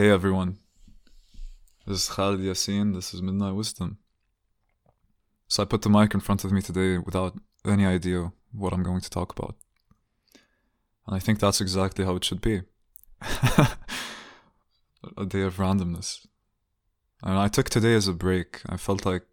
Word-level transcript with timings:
Hey 0.00 0.08
everyone, 0.08 0.56
this 1.86 2.04
is 2.04 2.08
Khalid 2.08 2.40
Yassin, 2.40 2.94
this 2.94 3.12
is 3.12 3.20
Midnight 3.20 3.54
Wisdom. 3.54 3.98
So 5.46 5.62
I 5.62 5.66
put 5.66 5.82
the 5.82 5.90
mic 5.90 6.14
in 6.14 6.20
front 6.20 6.42
of 6.42 6.52
me 6.52 6.62
today 6.62 6.96
without 6.96 7.36
any 7.66 7.84
idea 7.84 8.32
what 8.50 8.72
I'm 8.72 8.82
going 8.82 9.02
to 9.02 9.10
talk 9.10 9.38
about. 9.38 9.56
And 11.06 11.16
I 11.16 11.18
think 11.18 11.38
that's 11.38 11.60
exactly 11.60 12.06
how 12.06 12.16
it 12.16 12.24
should 12.24 12.40
be. 12.40 12.62
a 13.20 13.66
day 15.28 15.42
of 15.42 15.58
randomness. 15.58 16.26
And 17.22 17.36
I 17.36 17.48
took 17.48 17.68
today 17.68 17.94
as 17.94 18.08
a 18.08 18.14
break. 18.14 18.62
I 18.66 18.78
felt 18.78 19.04
like 19.04 19.26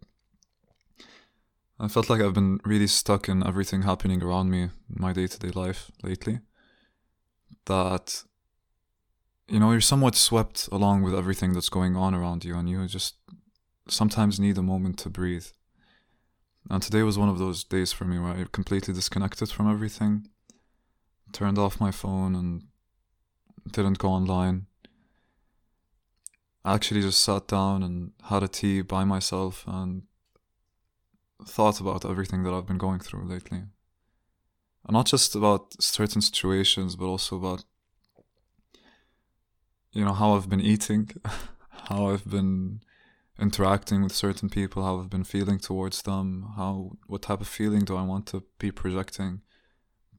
I 1.80 1.88
felt 1.88 2.10
like 2.10 2.20
I've 2.20 2.34
been 2.34 2.60
really 2.66 2.88
stuck 2.88 3.26
in 3.26 3.42
everything 3.42 3.84
happening 3.84 4.22
around 4.22 4.50
me 4.50 4.64
in 4.64 4.70
my 4.90 5.14
day 5.14 5.28
to 5.28 5.38
day 5.38 5.48
life 5.48 5.90
lately. 6.02 6.40
That 7.64 8.24
you 9.48 9.58
know, 9.58 9.70
you're 9.72 9.80
somewhat 9.80 10.14
swept 10.14 10.68
along 10.70 11.02
with 11.02 11.14
everything 11.14 11.54
that's 11.54 11.70
going 11.70 11.96
on 11.96 12.14
around 12.14 12.44
you, 12.44 12.56
and 12.56 12.68
you 12.68 12.86
just 12.86 13.14
sometimes 13.88 14.38
need 14.38 14.58
a 14.58 14.62
moment 14.62 14.98
to 14.98 15.10
breathe. 15.10 15.46
And 16.70 16.82
today 16.82 17.02
was 17.02 17.18
one 17.18 17.30
of 17.30 17.38
those 17.38 17.64
days 17.64 17.92
for 17.92 18.04
me 18.04 18.18
where 18.18 18.32
I 18.32 18.44
completely 18.52 18.92
disconnected 18.92 19.50
from 19.50 19.70
everything, 19.70 20.28
turned 21.32 21.58
off 21.58 21.80
my 21.80 21.90
phone, 21.90 22.34
and 22.34 22.64
didn't 23.72 23.98
go 23.98 24.08
online. 24.08 24.66
I 26.64 26.74
actually 26.74 27.00
just 27.00 27.24
sat 27.24 27.48
down 27.48 27.82
and 27.82 28.12
had 28.24 28.42
a 28.42 28.48
tea 28.48 28.82
by 28.82 29.04
myself 29.04 29.64
and 29.66 30.02
thought 31.46 31.80
about 31.80 32.04
everything 32.04 32.42
that 32.42 32.52
I've 32.52 32.66
been 32.66 32.78
going 32.78 33.00
through 33.00 33.24
lately. 33.24 33.62
And 34.84 34.92
not 34.92 35.06
just 35.06 35.34
about 35.34 35.82
certain 35.82 36.20
situations, 36.20 36.96
but 36.96 37.06
also 37.06 37.36
about 37.36 37.64
you 39.92 40.04
know 40.04 40.12
how 40.12 40.34
I've 40.34 40.48
been 40.48 40.60
eating, 40.60 41.10
how 41.88 42.10
I've 42.10 42.28
been 42.28 42.80
interacting 43.38 44.02
with 44.02 44.14
certain 44.14 44.48
people, 44.48 44.84
how 44.84 45.00
I've 45.00 45.10
been 45.10 45.24
feeling 45.24 45.58
towards 45.58 46.02
them, 46.02 46.52
how 46.56 46.92
what 47.06 47.22
type 47.22 47.40
of 47.40 47.48
feeling 47.48 47.84
do 47.84 47.96
I 47.96 48.02
want 48.02 48.26
to 48.28 48.44
be 48.58 48.70
projecting 48.70 49.42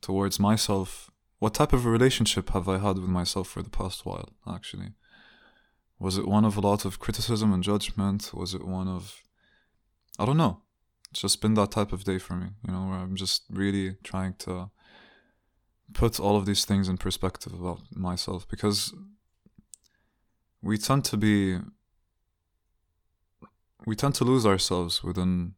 towards 0.02 0.40
myself? 0.40 1.10
What 1.40 1.54
type 1.54 1.74
of 1.74 1.86
a 1.86 1.90
relationship 1.90 2.50
have 2.50 2.68
I 2.68 2.80
had 2.80 2.98
with 2.98 3.10
myself 3.10 3.48
for 3.48 3.62
the 3.62 3.70
past 3.70 4.06
while, 4.06 4.30
actually? 4.48 4.94
Was 5.98 6.18
it 6.18 6.28
one 6.28 6.46
of 6.46 6.58
a 6.58 6.62
lot 6.62 6.86
of 6.86 7.00
criticism 7.00 7.54
and 7.54 7.64
judgment? 7.64 8.32
Was 8.34 8.54
it 8.54 8.66
one 8.66 8.88
of 8.88 9.22
I 10.18 10.26
don't 10.26 10.38
know. 10.38 10.62
It's 11.12 11.22
just 11.22 11.42
been 11.42 11.54
that 11.56 11.72
type 11.72 11.94
of 11.94 12.04
day 12.04 12.20
for 12.20 12.36
me, 12.36 12.48
you 12.68 12.74
know, 12.74 12.88
where 12.88 13.00
I'm 13.00 13.16
just 13.16 13.44
really 13.50 13.96
trying 14.04 14.34
to 14.40 14.70
put 15.94 16.20
all 16.20 16.36
of 16.36 16.46
these 16.46 16.66
things 16.66 16.88
in 16.88 16.98
perspective 16.98 17.54
about 17.54 17.80
myself 17.96 18.48
because 18.48 18.94
we 20.62 20.78
tend 20.78 21.06
to 21.06 21.18
be 21.18 21.60
we 23.86 23.96
tend 23.96 24.16
to 24.16 24.24
lose 24.24 24.46
ourselves 24.46 25.04
within 25.04 25.56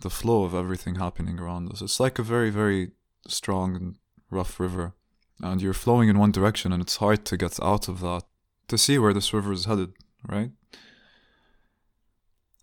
the 0.00 0.10
flow 0.10 0.44
of 0.44 0.54
everything 0.54 0.96
happening 0.96 1.38
around 1.38 1.70
us. 1.70 1.82
It's 1.82 2.00
like 2.00 2.18
a 2.18 2.22
very, 2.22 2.50
very 2.50 2.92
strong 3.26 3.76
and 3.76 3.96
rough 4.30 4.60
river, 4.60 4.94
and 5.40 5.60
you're 5.60 5.74
flowing 5.74 6.08
in 6.08 6.18
one 6.18 6.32
direction, 6.32 6.72
and 6.72 6.82
it's 6.82 6.96
hard 6.96 7.24
to 7.26 7.36
get 7.36 7.60
out 7.62 7.88
of 7.88 8.00
that 8.00 8.22
to 8.68 8.78
see 8.78 8.98
where 8.98 9.12
this 9.12 9.32
river 9.32 9.52
is 9.52 9.64
headed, 9.64 9.92
right? 10.28 10.50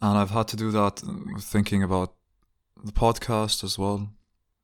And 0.02 0.18
I've 0.18 0.32
had 0.32 0.48
to 0.50 0.56
do 0.56 0.72
that 0.72 1.02
thinking 1.40 1.84
about 1.84 2.14
the 2.84 2.92
podcast 2.92 3.64
as 3.64 3.78
well, 3.78 4.12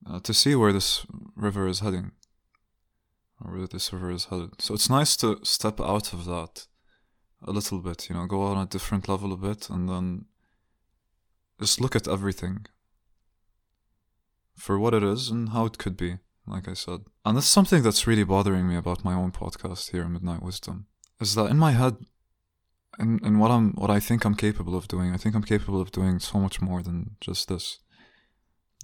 uh, 0.09 0.19
to 0.19 0.33
see 0.33 0.55
where 0.55 0.71
this 0.71 1.05
river 1.35 1.67
is 1.67 1.79
heading, 1.79 2.11
or 3.43 3.57
where 3.57 3.67
this 3.67 3.91
river 3.91 4.11
is 4.11 4.25
headed. 4.25 4.61
So 4.61 4.73
it's 4.73 4.89
nice 4.89 5.17
to 5.17 5.39
step 5.43 5.81
out 5.81 6.13
of 6.13 6.25
that 6.25 6.67
a 7.45 7.51
little 7.51 7.79
bit, 7.79 8.09
you 8.09 8.15
know, 8.15 8.25
go 8.25 8.43
on 8.43 8.57
a 8.57 8.65
different 8.65 9.07
level 9.07 9.33
a 9.33 9.37
bit 9.37 9.69
and 9.69 9.89
then 9.89 10.25
just 11.59 11.79
look 11.79 11.95
at 11.95 12.07
everything 12.07 12.65
for 14.55 14.79
what 14.79 14.93
it 14.93 15.03
is 15.03 15.29
and 15.29 15.49
how 15.49 15.65
it 15.65 15.77
could 15.77 15.97
be, 15.97 16.17
like 16.47 16.67
I 16.67 16.73
said. 16.73 17.01
And 17.25 17.37
that's 17.37 17.47
something 17.47 17.83
that's 17.83 18.07
really 18.07 18.23
bothering 18.23 18.67
me 18.67 18.75
about 18.75 19.03
my 19.03 19.13
own 19.13 19.31
podcast 19.31 19.91
here, 19.91 20.07
Midnight 20.07 20.43
Wisdom, 20.43 20.87
is 21.19 21.35
that 21.35 21.45
in 21.45 21.57
my 21.57 21.71
head, 21.71 21.97
in, 22.99 23.19
in 23.25 23.39
what 23.39 23.51
I'm 23.51 23.71
what 23.73 23.89
I 23.89 23.99
think 23.99 24.23
I'm 24.23 24.35
capable 24.35 24.75
of 24.75 24.87
doing, 24.87 25.13
I 25.13 25.17
think 25.17 25.35
I'm 25.35 25.43
capable 25.43 25.81
of 25.81 25.91
doing 25.91 26.19
so 26.19 26.39
much 26.39 26.61
more 26.61 26.83
than 26.83 27.15
just 27.21 27.47
this. 27.47 27.79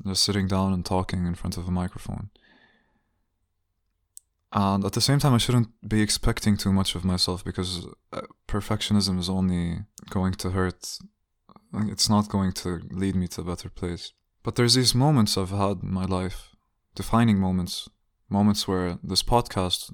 Just 0.05 0.23
sitting 0.23 0.47
down 0.47 0.71
and 0.71 0.85
talking 0.85 1.25
in 1.25 1.35
front 1.35 1.57
of 1.57 1.67
a 1.67 1.71
microphone. 1.71 2.29
And 4.51 4.83
at 4.83 4.93
the 4.93 5.01
same 5.01 5.19
time, 5.19 5.33
I 5.33 5.37
shouldn't 5.37 5.69
be 5.87 6.01
expecting 6.01 6.57
too 6.57 6.73
much 6.73 6.95
of 6.95 7.05
myself 7.05 7.43
because 7.45 7.85
uh, 8.11 8.21
perfectionism 8.47 9.19
is 9.19 9.29
only 9.29 9.79
going 10.09 10.33
to 10.33 10.49
hurt. 10.51 10.97
It's 11.73 12.09
not 12.09 12.29
going 12.29 12.53
to 12.53 12.81
lead 12.89 13.15
me 13.15 13.27
to 13.29 13.41
a 13.41 13.43
better 13.43 13.69
place. 13.69 14.11
But 14.41 14.55
there's 14.55 14.73
these 14.73 14.95
moments 14.95 15.37
I've 15.37 15.51
had 15.51 15.83
in 15.83 15.93
my 15.93 16.05
life, 16.05 16.55
defining 16.95 17.37
moments, 17.37 17.89
moments 18.27 18.67
where 18.67 18.97
this 19.03 19.21
podcast, 19.21 19.93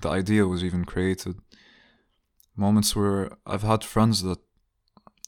the 0.00 0.08
idea 0.08 0.46
was 0.46 0.64
even 0.64 0.86
created, 0.86 1.36
moments 2.56 2.96
where 2.96 3.32
I've 3.44 3.62
had 3.62 3.84
friends 3.84 4.22
that 4.22 4.38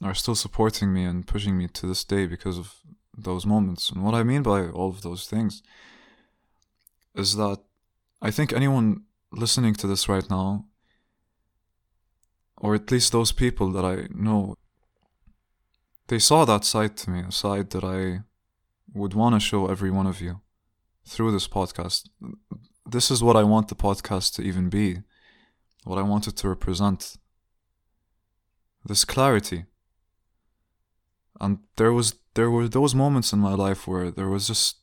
are 0.03 0.15
still 0.15 0.35
supporting 0.35 0.93
me 0.95 1.05
and 1.05 1.27
pushing 1.27 1.59
me 1.59 1.69
to 1.69 1.87
this 1.87 2.05
day 2.05 2.27
because 2.27 2.57
of 2.57 2.77
those 3.15 3.45
moments. 3.45 3.91
And 3.91 4.03
what 4.03 4.15
I 4.15 4.23
mean 4.23 4.43
by 4.43 4.69
all 4.69 4.89
of 4.89 5.03
those 5.03 5.27
things 5.27 5.63
is 7.15 7.37
that 7.37 7.59
I 8.21 8.31
think 8.31 8.53
anyone 8.53 9.05
listening 9.33 9.75
to 9.75 9.87
this 9.87 10.09
right 10.09 10.29
now, 10.29 10.67
or 12.57 12.75
at 12.75 12.91
least 12.91 13.13
those 13.13 13.33
people 13.33 13.71
that 13.73 13.85
I 13.85 14.09
know, 14.11 14.57
they 16.09 16.19
saw 16.19 16.45
that 16.45 16.65
side 16.65 16.97
to 16.99 17.11
me, 17.11 17.21
a 17.21 17.33
side 17.33 17.71
that 17.71 17.85
I 17.85 18.23
would 18.93 19.15
want 19.15 19.35
to 19.35 19.41
show 19.41 19.67
every 19.67 19.91
one 19.91 20.07
of 20.07 20.21
you 20.21 20.41
through 21.07 21.33
this 21.33 21.47
podcast. 21.47 22.09
This 22.85 23.11
is 23.11 23.23
what 23.23 23.37
I 23.37 23.45
want 23.45 23.69
the 23.69 23.75
podcast 23.75 24.35
to 24.35 24.43
even 24.43 24.69
be, 24.69 25.03
what 25.85 25.99
I 25.99 26.03
want 26.03 26.27
it 26.27 26.37
to 26.39 26.49
represent. 26.49 27.17
This 28.85 29.05
clarity. 29.05 29.67
And 31.41 31.59
there 31.77 31.93
was 31.93 32.15
there 32.35 32.51
were 32.51 32.69
those 32.69 32.95
moments 32.95 33.33
in 33.33 33.39
my 33.39 33.55
life 33.55 33.87
where 33.87 34.11
there 34.11 34.29
was 34.29 34.47
just 34.49 34.77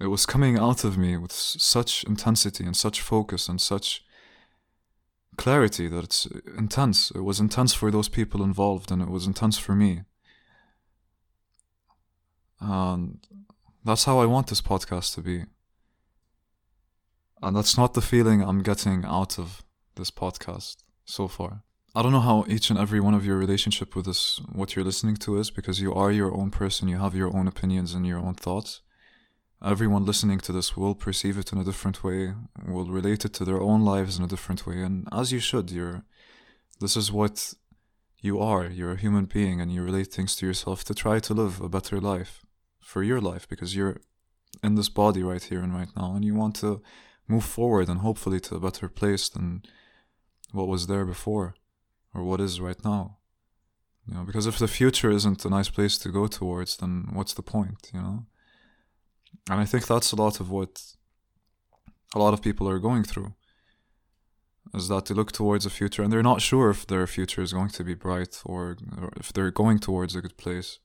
it 0.00 0.06
was 0.06 0.26
coming 0.26 0.58
out 0.58 0.84
of 0.84 0.96
me 0.96 1.16
with 1.16 1.32
such 1.32 2.04
intensity 2.04 2.64
and 2.64 2.76
such 2.76 3.00
focus 3.00 3.48
and 3.48 3.60
such 3.60 4.04
clarity 5.36 5.88
that 5.88 6.04
it's 6.04 6.26
intense. 6.56 7.10
It 7.10 7.24
was 7.24 7.40
intense 7.40 7.74
for 7.74 7.90
those 7.90 8.08
people 8.08 8.42
involved 8.42 8.90
and 8.92 9.02
it 9.02 9.08
was 9.08 9.26
intense 9.26 9.58
for 9.58 9.74
me. 9.74 10.02
And 12.60 13.26
that's 13.84 14.04
how 14.04 14.18
I 14.18 14.26
want 14.26 14.48
this 14.48 14.60
podcast 14.60 15.14
to 15.14 15.20
be. 15.20 15.44
And 17.42 17.56
that's 17.56 17.76
not 17.76 17.94
the 17.94 18.00
feeling 18.00 18.42
I'm 18.42 18.62
getting 18.62 19.04
out 19.04 19.38
of 19.38 19.62
this 19.96 20.10
podcast 20.10 20.78
so 21.04 21.26
far. 21.28 21.62
I 21.94 22.02
don't 22.02 22.12
know 22.12 22.20
how 22.20 22.44
each 22.46 22.70
and 22.70 22.78
every 22.78 23.00
one 23.00 23.14
of 23.14 23.24
your 23.24 23.38
relationship 23.38 23.96
with 23.96 24.06
this, 24.06 24.40
what 24.52 24.76
you're 24.76 24.84
listening 24.84 25.16
to 25.16 25.38
is, 25.38 25.50
because 25.50 25.80
you 25.80 25.92
are 25.94 26.12
your 26.12 26.34
own 26.34 26.50
person, 26.50 26.86
you 26.86 26.98
have 26.98 27.14
your 27.14 27.34
own 27.36 27.48
opinions 27.48 27.94
and 27.94 28.06
your 28.06 28.18
own 28.18 28.34
thoughts 28.34 28.82
everyone 29.64 30.04
listening 30.04 30.38
to 30.38 30.52
this 30.52 30.76
will 30.76 30.94
perceive 30.94 31.38
it 31.38 31.52
in 31.52 31.58
a 31.58 31.64
different 31.64 32.04
way, 32.04 32.34
will 32.66 32.86
relate 32.86 33.24
it 33.24 33.32
to 33.34 33.44
their 33.44 33.60
own 33.60 33.84
lives 33.84 34.18
in 34.18 34.24
a 34.24 34.28
different 34.28 34.66
way, 34.66 34.82
and 34.82 35.08
as 35.12 35.32
you 35.32 35.40
should. 35.40 35.70
You're, 35.70 36.04
this 36.80 36.96
is 36.96 37.10
what 37.10 37.54
you 38.20 38.40
are. 38.40 38.66
You're 38.66 38.92
a 38.92 38.96
human 38.96 39.24
being, 39.24 39.60
and 39.60 39.72
you 39.72 39.82
relate 39.82 40.12
things 40.12 40.36
to 40.36 40.46
yourself 40.46 40.84
to 40.84 40.94
try 40.94 41.18
to 41.20 41.34
live 41.34 41.60
a 41.60 41.68
better 41.68 42.00
life 42.00 42.44
for 42.80 43.02
your 43.02 43.20
life 43.20 43.48
because 43.48 43.74
you're 43.74 44.00
in 44.62 44.76
this 44.76 44.88
body 44.88 45.22
right 45.22 45.42
here 45.42 45.60
and 45.60 45.74
right 45.74 45.90
now, 45.96 46.14
and 46.14 46.24
you 46.24 46.34
want 46.34 46.56
to 46.56 46.80
move 47.26 47.44
forward 47.44 47.88
and 47.88 48.00
hopefully 48.00 48.40
to 48.40 48.56
a 48.56 48.60
better 48.60 48.88
place 48.88 49.28
than 49.28 49.62
what 50.52 50.68
was 50.68 50.86
there 50.86 51.04
before 51.04 51.54
or 52.14 52.22
what 52.22 52.40
is 52.40 52.60
right 52.60 52.82
now. 52.84 53.18
You 54.06 54.14
know, 54.14 54.24
because 54.24 54.46
if 54.46 54.58
the 54.58 54.68
future 54.68 55.10
isn't 55.10 55.44
a 55.44 55.50
nice 55.50 55.68
place 55.68 55.98
to 55.98 56.08
go 56.08 56.26
towards, 56.26 56.78
then 56.78 57.08
what's 57.12 57.34
the 57.34 57.42
point, 57.42 57.90
you 57.92 58.00
know? 58.00 58.26
And 59.50 59.60
I 59.60 59.64
think 59.64 59.86
that's 59.86 60.12
a 60.12 60.16
lot 60.16 60.40
of 60.40 60.50
what 60.50 60.82
a 62.14 62.18
lot 62.18 62.34
of 62.34 62.42
people 62.42 62.68
are 62.68 62.78
going 62.78 63.04
through. 63.04 63.34
Is 64.74 64.88
that 64.88 65.06
they 65.06 65.14
look 65.14 65.32
towards 65.32 65.64
a 65.64 65.70
future 65.70 66.02
and 66.02 66.12
they're 66.12 66.22
not 66.22 66.42
sure 66.42 66.68
if 66.68 66.86
their 66.86 67.06
future 67.06 67.40
is 67.40 67.54
going 67.54 67.70
to 67.70 67.84
be 67.84 67.94
bright 67.94 68.42
or, 68.44 68.76
or 69.00 69.10
if 69.16 69.32
they're 69.32 69.50
going 69.50 69.78
towards 69.78 70.14
a 70.14 70.20
good 70.20 70.36
place. 70.36 70.78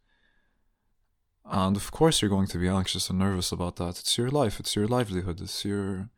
And 1.45 1.75
of 1.75 1.91
course, 1.91 2.21
you're 2.21 2.29
going 2.29 2.47
to 2.47 2.57
be 2.57 2.69
anxious 2.69 3.09
and 3.09 3.19
nervous 3.19 3.51
about 3.51 3.75
that. 3.75 3.99
It's 3.99 4.17
your 4.17 4.29
life, 4.29 4.59
it's 4.61 4.75
your 4.77 4.87
livelihood, 4.87 5.41
it's 5.41 5.65
your 5.65 6.09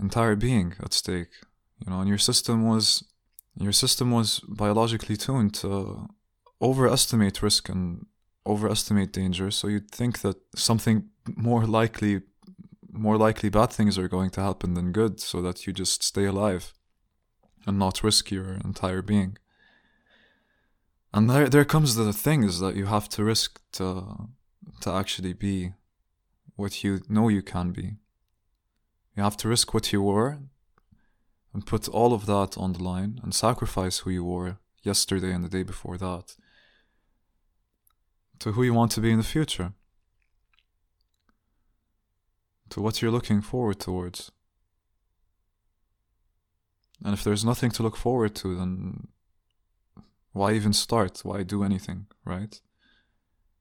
entire 0.00 0.34
being 0.34 0.74
at 0.82 0.92
stake. 0.92 1.34
You 1.78 1.92
know, 1.92 2.00
and 2.00 2.08
your 2.08 2.18
system 2.18 2.66
was 2.66 3.04
your 3.56 3.72
system 3.72 4.10
was 4.10 4.40
biologically 4.48 5.16
tuned 5.16 5.54
to 5.54 6.08
overestimate 6.60 7.42
risk 7.42 7.68
and 7.68 8.06
overestimate 8.50 9.12
danger. 9.12 9.50
So 9.50 9.68
you'd 9.68 9.90
think 9.90 10.20
that 10.20 10.36
something 10.54 11.08
more 11.36 11.64
likely 11.66 12.22
more 12.92 13.16
likely 13.16 13.48
bad 13.48 13.70
things 13.70 13.96
are 13.96 14.08
going 14.08 14.30
to 14.30 14.42
happen 14.42 14.74
than 14.74 14.92
good 14.92 15.20
so 15.20 15.40
that 15.42 15.66
you 15.66 15.72
just 15.72 16.02
stay 16.02 16.24
alive 16.24 16.74
and 17.66 17.78
not 17.78 18.02
risk 18.02 18.30
your 18.30 18.54
entire 18.64 19.02
being. 19.02 19.36
And 21.12 21.28
there, 21.28 21.48
there 21.48 21.64
comes 21.64 21.94
the 21.94 22.12
thing 22.12 22.42
is 22.42 22.60
that 22.60 22.76
you 22.76 22.86
have 22.86 23.08
to 23.10 23.24
risk 23.24 23.60
to, 23.72 24.28
to 24.80 24.90
actually 24.90 25.32
be 25.32 25.72
what 26.56 26.84
you 26.84 27.00
know 27.08 27.28
you 27.28 27.42
can 27.42 27.72
be. 27.72 27.96
You 29.16 29.22
have 29.22 29.36
to 29.38 29.48
risk 29.48 29.74
what 29.74 29.92
you 29.92 30.02
were 30.02 30.38
and 31.52 31.66
put 31.66 31.88
all 31.88 32.12
of 32.12 32.26
that 32.26 32.56
on 32.56 32.72
the 32.72 32.82
line 32.82 33.20
and 33.22 33.34
sacrifice 33.34 33.98
who 33.98 34.10
you 34.10 34.24
were 34.24 34.58
yesterday 34.82 35.32
and 35.32 35.44
the 35.44 35.48
day 35.48 35.62
before 35.62 35.98
that 35.98 36.36
to 38.40 38.52
who 38.52 38.62
you 38.62 38.74
want 38.74 38.92
to 38.92 39.00
be 39.00 39.10
in 39.10 39.18
the 39.18 39.24
future, 39.24 39.72
to 42.70 42.80
what 42.80 43.00
you're 43.00 43.10
looking 43.10 43.40
forward 43.40 43.78
towards. 43.78 44.32
And 47.04 47.14
if 47.14 47.24
there's 47.24 47.44
nothing 47.44 47.70
to 47.72 47.82
look 47.82 47.96
forward 47.96 48.34
to, 48.36 48.56
then 48.56 49.08
why 50.32 50.52
even 50.52 50.72
start? 50.72 51.20
Why 51.22 51.42
do 51.42 51.64
anything, 51.64 52.06
right? 52.24 52.60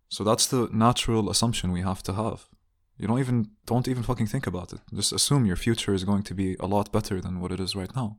So 0.09 0.23
that's 0.23 0.47
the 0.47 0.69
natural 0.71 1.29
assumption 1.29 1.71
we 1.71 1.81
have 1.81 2.03
to 2.03 2.13
have. 2.13 2.47
You 2.97 3.07
don't 3.07 3.19
even 3.19 3.51
don't 3.65 3.87
even 3.87 4.03
fucking 4.03 4.27
think 4.27 4.45
about 4.45 4.73
it. 4.73 4.81
Just 4.93 5.13
assume 5.13 5.45
your 5.45 5.55
future 5.55 5.93
is 5.93 6.03
going 6.03 6.23
to 6.23 6.33
be 6.33 6.57
a 6.59 6.67
lot 6.67 6.91
better 6.91 7.21
than 7.21 7.39
what 7.39 7.51
it 7.51 7.59
is 7.59 7.75
right 7.75 7.95
now. 7.95 8.17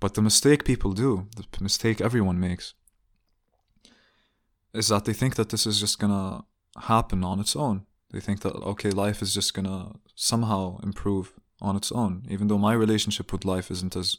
But 0.00 0.14
the 0.14 0.22
mistake 0.22 0.64
people 0.64 0.92
do, 0.92 1.28
the 1.36 1.44
mistake 1.62 2.00
everyone 2.00 2.40
makes, 2.40 2.74
is 4.72 4.88
that 4.88 5.04
they 5.04 5.12
think 5.12 5.36
that 5.36 5.50
this 5.50 5.66
is 5.66 5.80
just 5.80 5.98
gonna 5.98 6.44
happen 6.82 7.24
on 7.24 7.40
its 7.40 7.56
own. 7.56 7.86
They 8.10 8.20
think 8.20 8.40
that 8.40 8.54
okay, 8.54 8.90
life 8.90 9.22
is 9.22 9.34
just 9.34 9.54
gonna 9.54 9.92
somehow 10.14 10.78
improve 10.82 11.32
on 11.60 11.76
its 11.76 11.90
own, 11.92 12.24
even 12.28 12.48
though 12.48 12.58
my 12.58 12.72
relationship 12.72 13.32
with 13.32 13.44
life 13.44 13.70
isn't 13.70 13.96
as 13.96 14.18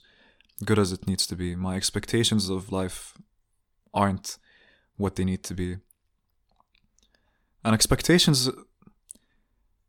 good 0.65 0.79
as 0.79 0.91
it 0.91 1.07
needs 1.07 1.25
to 1.27 1.35
be. 1.35 1.55
My 1.55 1.75
expectations 1.75 2.49
of 2.49 2.71
life 2.71 3.13
aren't 3.93 4.37
what 4.97 5.15
they 5.15 5.23
need 5.23 5.43
to 5.43 5.53
be. 5.53 5.77
And 7.63 7.73
expectations, 7.73 8.49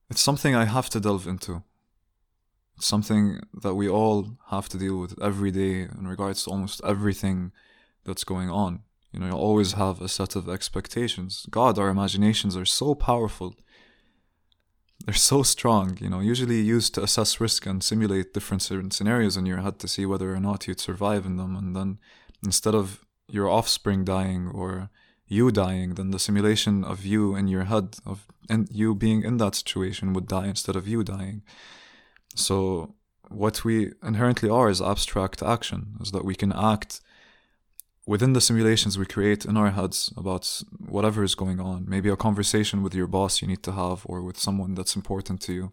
it's 0.09 0.21
something 0.21 0.55
I 0.55 0.65
have 0.65 0.89
to 0.91 1.01
delve 1.01 1.27
into. 1.27 1.63
It's 2.77 2.87
something 2.87 3.41
that 3.63 3.75
we 3.75 3.89
all 3.89 4.39
have 4.49 4.69
to 4.71 4.79
deal 4.79 4.99
with 4.99 5.21
every 5.23 5.51
day 5.51 5.83
in 5.83 6.07
regards 6.09 6.45
to 6.45 6.51
almost 6.51 6.81
everything 6.85 7.53
that's 8.05 8.25
going 8.25 8.49
on. 8.49 8.83
You 9.13 9.21
know, 9.21 9.27
you 9.27 9.33
always 9.33 9.73
have 9.73 10.01
a 10.01 10.09
set 10.09 10.37
of 10.37 10.49
expectations. 10.49 11.47
God, 11.51 11.79
our 11.79 11.89
imaginations 11.89 12.57
are 12.57 12.65
so 12.65 12.95
powerful. 12.95 13.57
They're 15.05 15.15
so 15.15 15.43
strong, 15.43 15.99
you 16.01 16.11
know, 16.11 16.21
usually 16.21 16.61
used 16.61 16.95
to 16.95 17.03
assess 17.03 17.41
risk 17.41 17.67
and 17.67 17.83
simulate 17.83 18.35
different 18.35 18.63
scenarios 18.63 19.37
in 19.37 19.47
your 19.47 19.59
head 19.59 19.79
to 19.81 19.89
see 19.89 20.07
whether 20.07 20.33
or 20.35 20.41
not 20.41 20.69
you'd 20.69 20.79
survive 20.79 21.27
in 21.27 21.37
them. 21.37 21.57
And 21.57 21.75
then 21.75 21.99
instead 22.45 22.75
of 22.75 23.05
your 23.29 23.49
offspring 23.49 24.05
dying 24.05 24.49
or 24.49 24.91
you 25.27 25.51
dying, 25.51 25.95
then 25.95 26.11
the 26.11 26.19
simulation 26.19 26.85
of 26.85 27.05
you 27.05 27.35
in 27.35 27.49
your 27.49 27.65
head, 27.65 27.97
of 28.05 28.27
and 28.49 28.69
you 28.71 28.95
being 28.95 29.23
in 29.23 29.37
that 29.39 29.55
situation, 29.55 30.13
would 30.13 30.27
die 30.27 30.49
instead 30.49 30.77
of 30.77 30.89
you 30.89 31.05
dying. 31.05 31.43
So, 32.35 32.95
what 33.29 33.65
we 33.65 33.93
inherently 34.03 34.51
are 34.51 34.69
is 34.69 34.83
abstract 34.83 35.41
action, 35.41 35.95
is 36.01 36.11
that 36.11 36.25
we 36.25 36.35
can 36.35 36.53
act 36.53 37.01
within 38.11 38.33
the 38.33 38.41
simulations 38.41 38.99
we 38.99 39.07
create 39.07 39.45
in 39.45 39.57
our 39.57 39.71
heads 39.71 40.13
about 40.17 40.45
whatever 40.97 41.23
is 41.23 41.37
going 41.37 41.61
on. 41.61 41.85
Maybe 41.87 42.09
a 42.09 42.17
conversation 42.17 42.83
with 42.83 42.93
your 42.93 43.07
boss 43.07 43.41
you 43.41 43.47
need 43.47 43.63
to 43.63 43.73
have, 43.83 43.99
or 44.05 44.21
with 44.21 44.37
someone 44.37 44.75
that's 44.75 44.97
important 44.97 45.41
to 45.43 45.53
you. 45.53 45.73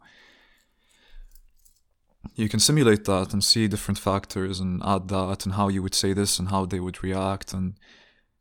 You 2.36 2.48
can 2.48 2.60
simulate 2.60 3.06
that 3.06 3.34
and 3.34 3.44
see 3.44 3.68
different 3.68 3.98
factors 3.98 4.60
and 4.60 4.84
add 4.86 5.07
that 5.07 5.45
and 5.45 5.56
how 5.56 5.68
you 5.69 5.81
would 5.81 5.95
say 5.95 6.13
this 6.13 6.38
and 6.38 6.50
how 6.50 6.66
they 6.68 6.80
would 6.80 7.04
react 7.04 7.54
and 7.54 7.74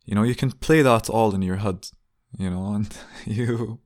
you 0.04 0.14
know 0.14 0.24
you 0.30 0.34
can 0.34 0.50
play 0.66 0.82
that 0.82 1.08
all 1.08 1.34
in 1.34 1.42
your 1.50 1.60
head 1.64 1.78
you 2.42 2.50
know 2.50 2.66
and 2.76 2.90
you 3.38 3.78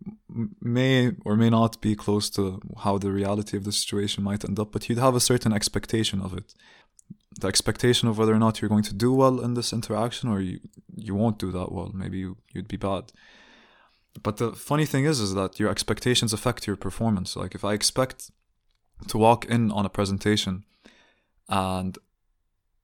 may 0.78 1.12
or 1.26 1.36
may 1.36 1.50
not 1.50 1.80
be 1.80 1.94
close 1.94 2.26
to 2.36 2.42
how 2.84 2.98
the 2.98 3.12
reality 3.20 3.56
of 3.56 3.64
the 3.64 3.72
situation 3.72 4.24
might 4.24 4.44
end 4.44 4.58
up 4.58 4.72
but 4.72 4.88
you'd 4.88 5.04
have 5.06 5.16
a 5.16 5.26
certain 5.30 5.52
expectation 5.52 6.20
of 6.22 6.32
it 6.40 6.54
the 7.38 7.46
expectation 7.46 8.08
of 8.08 8.18
whether 8.18 8.34
or 8.34 8.38
not 8.38 8.60
you're 8.60 8.68
going 8.68 8.82
to 8.82 8.94
do 8.94 9.12
well 9.12 9.40
in 9.40 9.54
this 9.54 9.72
interaction 9.72 10.28
or 10.28 10.40
you 10.40 10.60
you 10.96 11.14
won't 11.14 11.38
do 11.38 11.52
that 11.52 11.72
well. 11.72 11.90
Maybe 11.94 12.18
you, 12.18 12.36
you'd 12.52 12.68
be 12.68 12.76
bad. 12.76 13.12
But 14.22 14.36
the 14.38 14.52
funny 14.52 14.84
thing 14.84 15.04
is 15.04 15.20
is 15.20 15.34
that 15.34 15.60
your 15.60 15.70
expectations 15.70 16.32
affect 16.32 16.66
your 16.66 16.76
performance. 16.76 17.36
Like 17.36 17.54
if 17.54 17.64
i 17.64 17.72
expect 17.72 18.30
to 19.08 19.16
walk 19.16 19.46
in 19.46 19.70
on 19.70 19.86
a 19.86 19.88
presentation 19.88 20.64
and 21.48 21.96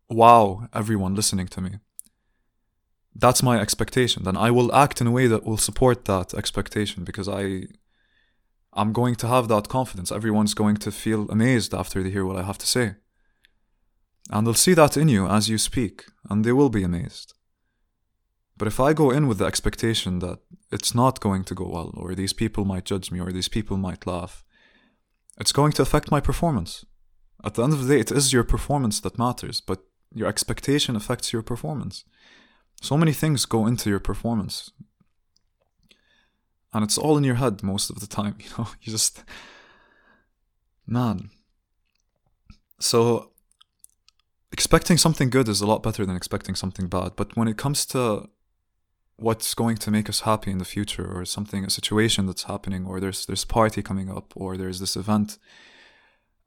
wow 0.08 0.68
everyone 0.72 1.14
listening 1.14 1.48
to 1.48 1.60
me 1.60 1.72
that's 3.18 3.42
my 3.42 3.58
expectation. 3.60 4.22
Then 4.22 4.36
i 4.36 4.50
will 4.50 4.74
act 4.74 5.00
in 5.00 5.08
a 5.08 5.10
way 5.10 5.26
that 5.26 5.44
will 5.44 5.56
support 5.56 6.04
that 6.04 6.34
expectation 6.34 7.02
because 7.02 7.28
i 7.28 7.64
i'm 8.72 8.92
going 8.92 9.16
to 9.16 9.26
have 9.26 9.48
that 9.48 9.68
confidence. 9.68 10.12
Everyone's 10.12 10.54
going 10.54 10.76
to 10.76 10.92
feel 10.92 11.28
amazed 11.30 11.74
after 11.74 12.02
they 12.02 12.10
hear 12.10 12.24
what 12.24 12.36
i 12.36 12.44
have 12.44 12.58
to 12.58 12.66
say 12.66 12.94
and 14.30 14.46
they'll 14.46 14.54
see 14.54 14.74
that 14.74 14.96
in 14.96 15.08
you 15.08 15.26
as 15.26 15.48
you 15.48 15.58
speak 15.58 16.04
and 16.28 16.44
they 16.44 16.52
will 16.52 16.70
be 16.70 16.82
amazed 16.82 17.34
but 18.56 18.68
if 18.68 18.80
i 18.80 18.92
go 18.92 19.10
in 19.10 19.28
with 19.28 19.38
the 19.38 19.44
expectation 19.44 20.18
that 20.18 20.38
it's 20.72 20.94
not 20.94 21.20
going 21.20 21.44
to 21.44 21.54
go 21.54 21.68
well 21.68 21.92
or 21.96 22.14
these 22.14 22.32
people 22.32 22.64
might 22.64 22.84
judge 22.84 23.10
me 23.10 23.20
or 23.20 23.32
these 23.32 23.48
people 23.48 23.76
might 23.76 24.06
laugh 24.06 24.44
it's 25.38 25.52
going 25.52 25.72
to 25.72 25.82
affect 25.82 26.10
my 26.10 26.20
performance 26.20 26.84
at 27.44 27.54
the 27.54 27.62
end 27.62 27.72
of 27.72 27.84
the 27.84 27.94
day 27.94 28.00
it 28.00 28.10
is 28.10 28.32
your 28.32 28.44
performance 28.44 29.00
that 29.00 29.18
matters 29.18 29.60
but 29.60 29.80
your 30.12 30.28
expectation 30.28 30.96
affects 30.96 31.32
your 31.32 31.42
performance 31.42 32.04
so 32.80 32.96
many 32.96 33.12
things 33.12 33.46
go 33.46 33.66
into 33.66 33.90
your 33.90 34.00
performance. 34.00 34.70
And 36.72 36.84
it's 36.84 36.98
all 36.98 37.16
in 37.16 37.24
your 37.24 37.36
head 37.36 37.62
most 37.62 37.90
of 37.90 38.00
the 38.00 38.06
time, 38.06 38.36
you 38.40 38.48
know? 38.56 38.68
You 38.82 38.92
just. 38.92 39.24
Man. 40.86 41.30
So, 42.78 43.32
expecting 44.52 44.98
something 44.98 45.30
good 45.30 45.48
is 45.48 45.60
a 45.60 45.66
lot 45.66 45.82
better 45.82 46.06
than 46.06 46.16
expecting 46.16 46.54
something 46.54 46.88
bad. 46.88 47.12
But 47.16 47.36
when 47.36 47.48
it 47.48 47.56
comes 47.56 47.86
to 47.86 48.28
what's 49.16 49.54
going 49.54 49.76
to 49.76 49.90
make 49.90 50.08
us 50.08 50.20
happy 50.20 50.50
in 50.50 50.58
the 50.58 50.64
future, 50.64 51.06
or 51.06 51.24
something, 51.24 51.64
a 51.64 51.70
situation 51.70 52.26
that's 52.26 52.44
happening, 52.44 52.86
or 52.86 53.00
there's 53.00 53.26
there's 53.26 53.44
party 53.44 53.82
coming 53.82 54.10
up, 54.10 54.32
or 54.36 54.56
there's 54.56 54.80
this 54.80 54.96
event, 54.96 55.38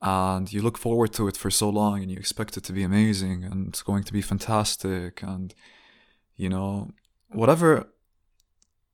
and 0.01 0.51
you 0.53 0.61
look 0.61 0.77
forward 0.77 1.13
to 1.13 1.27
it 1.27 1.37
for 1.37 1.49
so 1.49 1.69
long, 1.69 2.01
and 2.01 2.11
you 2.11 2.17
expect 2.17 2.57
it 2.57 2.63
to 2.65 2.73
be 2.73 2.83
amazing, 2.83 3.43
and 3.43 3.67
it's 3.69 3.81
going 3.81 4.03
to 4.03 4.13
be 4.13 4.21
fantastic, 4.21 5.23
and 5.23 5.53
you 6.35 6.49
know 6.49 6.89
whatever 7.31 7.87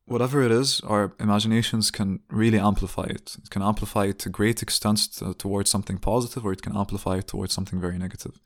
whatever 0.06 0.42
it 0.44 0.52
is 0.52 0.82
our 0.82 1.14
imaginations 1.20 1.90
can 1.90 2.20
really 2.30 2.60
amplify 2.60 3.04
it 3.04 3.38
it 3.44 3.50
can 3.50 3.62
amplify 3.62 4.06
it 4.06 4.20
to 4.20 4.30
great 4.30 4.62
extents 4.62 5.08
to, 5.08 5.34
towards 5.34 5.70
something 5.70 5.98
positive 5.98 6.46
or 6.46 6.52
it 6.52 6.62
can 6.62 6.76
amplify 6.76 7.18
it 7.18 7.28
towards 7.28 7.54
something 7.54 7.80
very 7.80 7.98
negative 7.98 8.40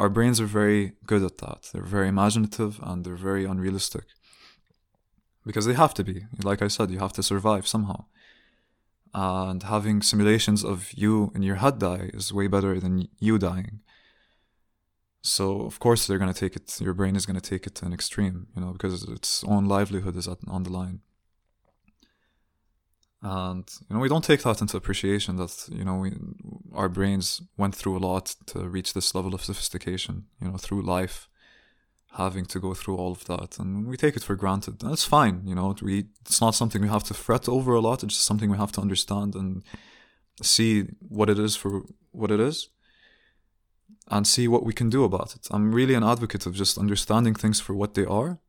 our 0.00 0.08
brains 0.08 0.40
are 0.40 0.52
very 0.60 0.92
good 1.06 1.22
at 1.22 1.38
that 1.38 1.60
they're 1.72 1.94
very 1.96 2.08
imaginative 2.08 2.72
and 2.82 3.04
they're 3.04 3.24
very 3.30 3.44
unrealistic 3.44 4.06
because 5.46 5.66
they 5.66 5.74
have 5.74 5.94
to 5.94 6.04
be 6.10 6.16
like 6.42 6.62
i 6.62 6.68
said 6.68 6.90
you 6.90 6.98
have 6.98 7.16
to 7.18 7.22
survive 7.22 7.66
somehow 7.74 8.00
and 9.12 9.64
having 9.64 10.02
simulations 10.02 10.64
of 10.64 10.78
you 11.02 11.32
in 11.34 11.42
your 11.42 11.56
head 11.56 11.78
die 11.78 12.10
is 12.18 12.32
way 12.32 12.46
better 12.46 12.80
than 12.80 13.08
you 13.18 13.38
dying 13.38 13.80
so 15.22 15.62
of 15.62 15.78
course 15.78 16.06
they're 16.06 16.18
to 16.18 16.34
take 16.34 16.56
it. 16.56 16.80
Your 16.80 16.94
brain 16.94 17.16
is 17.16 17.26
going 17.26 17.38
to 17.38 17.50
take 17.50 17.66
it 17.66 17.74
to 17.76 17.86
an 17.86 17.92
extreme, 17.92 18.46
you 18.54 18.62
know, 18.62 18.72
because 18.72 19.02
its 19.04 19.44
own 19.44 19.66
livelihood 19.66 20.16
is 20.16 20.28
on 20.28 20.62
the 20.62 20.70
line. 20.70 21.00
And 23.22 23.70
you 23.88 23.94
know 23.94 24.00
we 24.00 24.08
don't 24.08 24.24
take 24.24 24.42
that 24.42 24.60
into 24.60 24.76
appreciation 24.76 25.36
that 25.36 25.68
you 25.70 25.84
know 25.84 25.96
we 25.96 26.16
our 26.72 26.88
brains 26.88 27.42
went 27.58 27.74
through 27.74 27.98
a 27.98 28.06
lot 28.10 28.34
to 28.46 28.68
reach 28.68 28.94
this 28.94 29.14
level 29.14 29.34
of 29.34 29.44
sophistication. 29.44 30.24
You 30.40 30.48
know 30.48 30.56
through 30.56 30.82
life, 30.82 31.28
having 32.16 32.46
to 32.46 32.58
go 32.58 32.72
through 32.72 32.96
all 32.96 33.12
of 33.12 33.26
that, 33.26 33.58
and 33.58 33.86
we 33.86 33.98
take 33.98 34.16
it 34.16 34.22
for 34.22 34.36
granted. 34.36 34.80
That's 34.80 35.04
fine. 35.04 35.42
You 35.44 35.54
know 35.54 35.76
we 35.82 36.06
it's 36.22 36.40
not 36.40 36.54
something 36.54 36.80
we 36.80 36.88
have 36.88 37.04
to 37.04 37.14
fret 37.14 37.48
over 37.48 37.74
a 37.74 37.80
lot. 37.80 38.02
It's 38.02 38.14
just 38.14 38.26
something 38.26 38.50
we 38.50 38.56
have 38.56 38.72
to 38.72 38.80
understand 38.80 39.34
and 39.34 39.62
see 40.42 40.84
what 41.00 41.28
it 41.28 41.38
is 41.38 41.56
for 41.56 41.82
what 42.12 42.30
it 42.30 42.40
is 42.40 42.70
and 44.10 44.26
see 44.26 44.48
what 44.48 44.64
we 44.64 44.72
can 44.72 44.90
do 44.90 45.04
about 45.04 45.34
it. 45.34 45.46
I'm 45.50 45.74
really 45.74 45.94
an 45.94 46.02
advocate 46.02 46.46
of 46.46 46.54
just 46.54 46.78
understanding 46.78 47.34
things 47.34 47.60
for 47.60 47.74
what 47.74 47.94
they 47.94 48.04
are. 48.04 48.40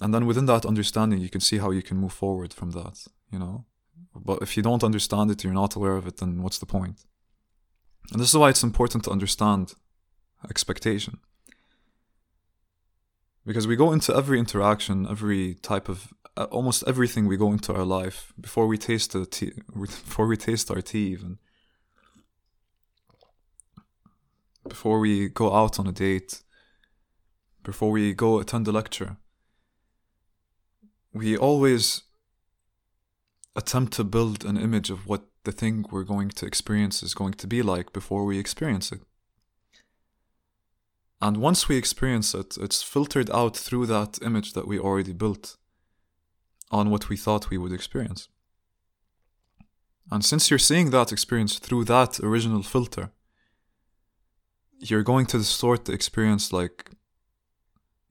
And 0.00 0.14
then 0.14 0.26
within 0.26 0.46
that 0.46 0.64
understanding, 0.64 1.20
you 1.20 1.28
can 1.28 1.40
see 1.40 1.58
how 1.58 1.70
you 1.70 1.82
can 1.82 1.96
move 1.96 2.12
forward 2.12 2.54
from 2.54 2.70
that, 2.70 3.06
you 3.30 3.38
know? 3.38 3.66
But 4.14 4.42
if 4.42 4.56
you 4.56 4.62
don't 4.62 4.84
understand 4.84 5.30
it, 5.30 5.42
you're 5.42 5.52
not 5.52 5.74
aware 5.74 5.96
of 5.96 6.06
it, 6.06 6.18
then 6.18 6.42
what's 6.42 6.58
the 6.58 6.66
point? 6.66 7.04
And 8.12 8.20
this 8.20 8.28
is 8.28 8.36
why 8.36 8.50
it's 8.50 8.62
important 8.62 9.04
to 9.04 9.10
understand 9.10 9.74
expectation. 10.48 11.18
Because 13.46 13.66
we 13.66 13.76
go 13.76 13.92
into 13.92 14.14
every 14.14 14.38
interaction, 14.38 15.06
every 15.08 15.54
type 15.54 15.88
of, 15.88 16.12
uh, 16.36 16.44
almost 16.44 16.84
everything 16.86 17.26
we 17.26 17.36
go 17.36 17.52
into 17.52 17.74
our 17.74 17.84
life 17.84 18.32
before 18.40 18.66
we 18.66 18.78
taste 18.78 19.12
the 19.12 19.26
tea, 19.26 19.52
before 19.74 20.26
we 20.26 20.36
taste 20.36 20.70
our 20.70 20.80
tea 20.80 21.08
even 21.08 21.38
before 24.68 25.00
we 25.00 25.28
go 25.28 25.54
out 25.54 25.78
on 25.78 25.86
a 25.86 25.92
date, 25.92 26.42
before 27.62 27.90
we 27.90 28.14
go 28.14 28.38
attend 28.38 28.66
a 28.68 28.72
lecture, 28.72 29.16
we 31.12 31.36
always 31.36 32.02
attempt 33.54 33.92
to 33.94 34.04
build 34.04 34.44
an 34.44 34.56
image 34.56 34.90
of 34.90 35.06
what 35.06 35.24
the 35.44 35.52
thing 35.52 35.84
we're 35.90 36.04
going 36.04 36.30
to 36.30 36.46
experience 36.46 37.02
is 37.02 37.14
going 37.14 37.34
to 37.34 37.46
be 37.46 37.62
like 37.62 37.92
before 37.92 38.24
we 38.24 38.38
experience 38.38 38.92
it. 38.92 39.00
And 41.20 41.36
once 41.36 41.68
we 41.68 41.76
experience 41.76 42.34
it, 42.34 42.56
it's 42.60 42.82
filtered 42.82 43.30
out 43.30 43.56
through 43.56 43.86
that 43.86 44.18
image 44.22 44.54
that 44.54 44.66
we 44.66 44.78
already 44.78 45.12
built 45.12 45.56
on 46.70 46.90
what 46.90 47.08
we 47.08 47.16
thought 47.16 47.50
we 47.50 47.58
would 47.58 47.72
experience. 47.72 48.28
And 50.10 50.24
since 50.24 50.50
you're 50.50 50.58
seeing 50.58 50.90
that 50.90 51.12
experience 51.12 51.58
through 51.58 51.84
that 51.84 52.18
original 52.20 52.62
filter, 52.62 53.12
you're 54.78 55.04
going 55.04 55.26
to 55.26 55.38
distort 55.38 55.84
the 55.84 55.92
experience 55.92 56.52
like 56.52 56.90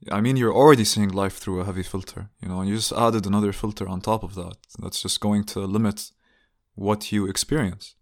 I 0.10 0.22
mean, 0.22 0.38
you're 0.38 0.54
already 0.54 0.84
seeing 0.84 1.10
life 1.10 1.38
through 1.38 1.60
a 1.60 1.66
heavy 1.66 1.84
filter, 1.84 2.30
you 2.42 2.50
know, 2.50 2.60
and 2.60 2.70
you 2.70 2.76
just 2.76 2.94
added 2.94 3.26
another 3.26 3.54
filter 3.54 3.88
on 3.88 4.02
top 4.02 4.24
of 4.24 4.34
that. 4.36 4.58
That's 4.80 5.02
just 5.02 5.20
going 5.20 5.44
to 5.46 5.60
limit 5.60 6.12
what 6.74 7.12
you 7.12 7.28
experience. 7.28 7.96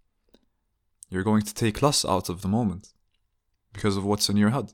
You're 1.09 1.23
going 1.23 1.41
to 1.41 1.53
take 1.53 1.81
less 1.81 2.05
out 2.05 2.29
of 2.29 2.41
the 2.41 2.47
moment 2.47 2.89
because 3.73 3.97
of 3.97 4.05
what's 4.05 4.29
in 4.29 4.37
your 4.37 4.51
head. 4.51 4.71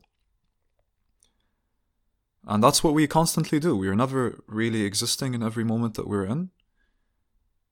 And 2.48 2.64
that's 2.64 2.84
what 2.84 2.94
we 2.94 3.08
constantly 3.08 3.60
do. 3.60 3.76
We 3.76 3.88
are 3.88 3.96
never 3.96 4.44
really 4.48 4.84
existing 4.84 5.34
in 5.34 5.42
every 5.42 5.64
moment 5.64 5.96
that 5.96 6.08
we're 6.08 6.26
in 6.26 6.52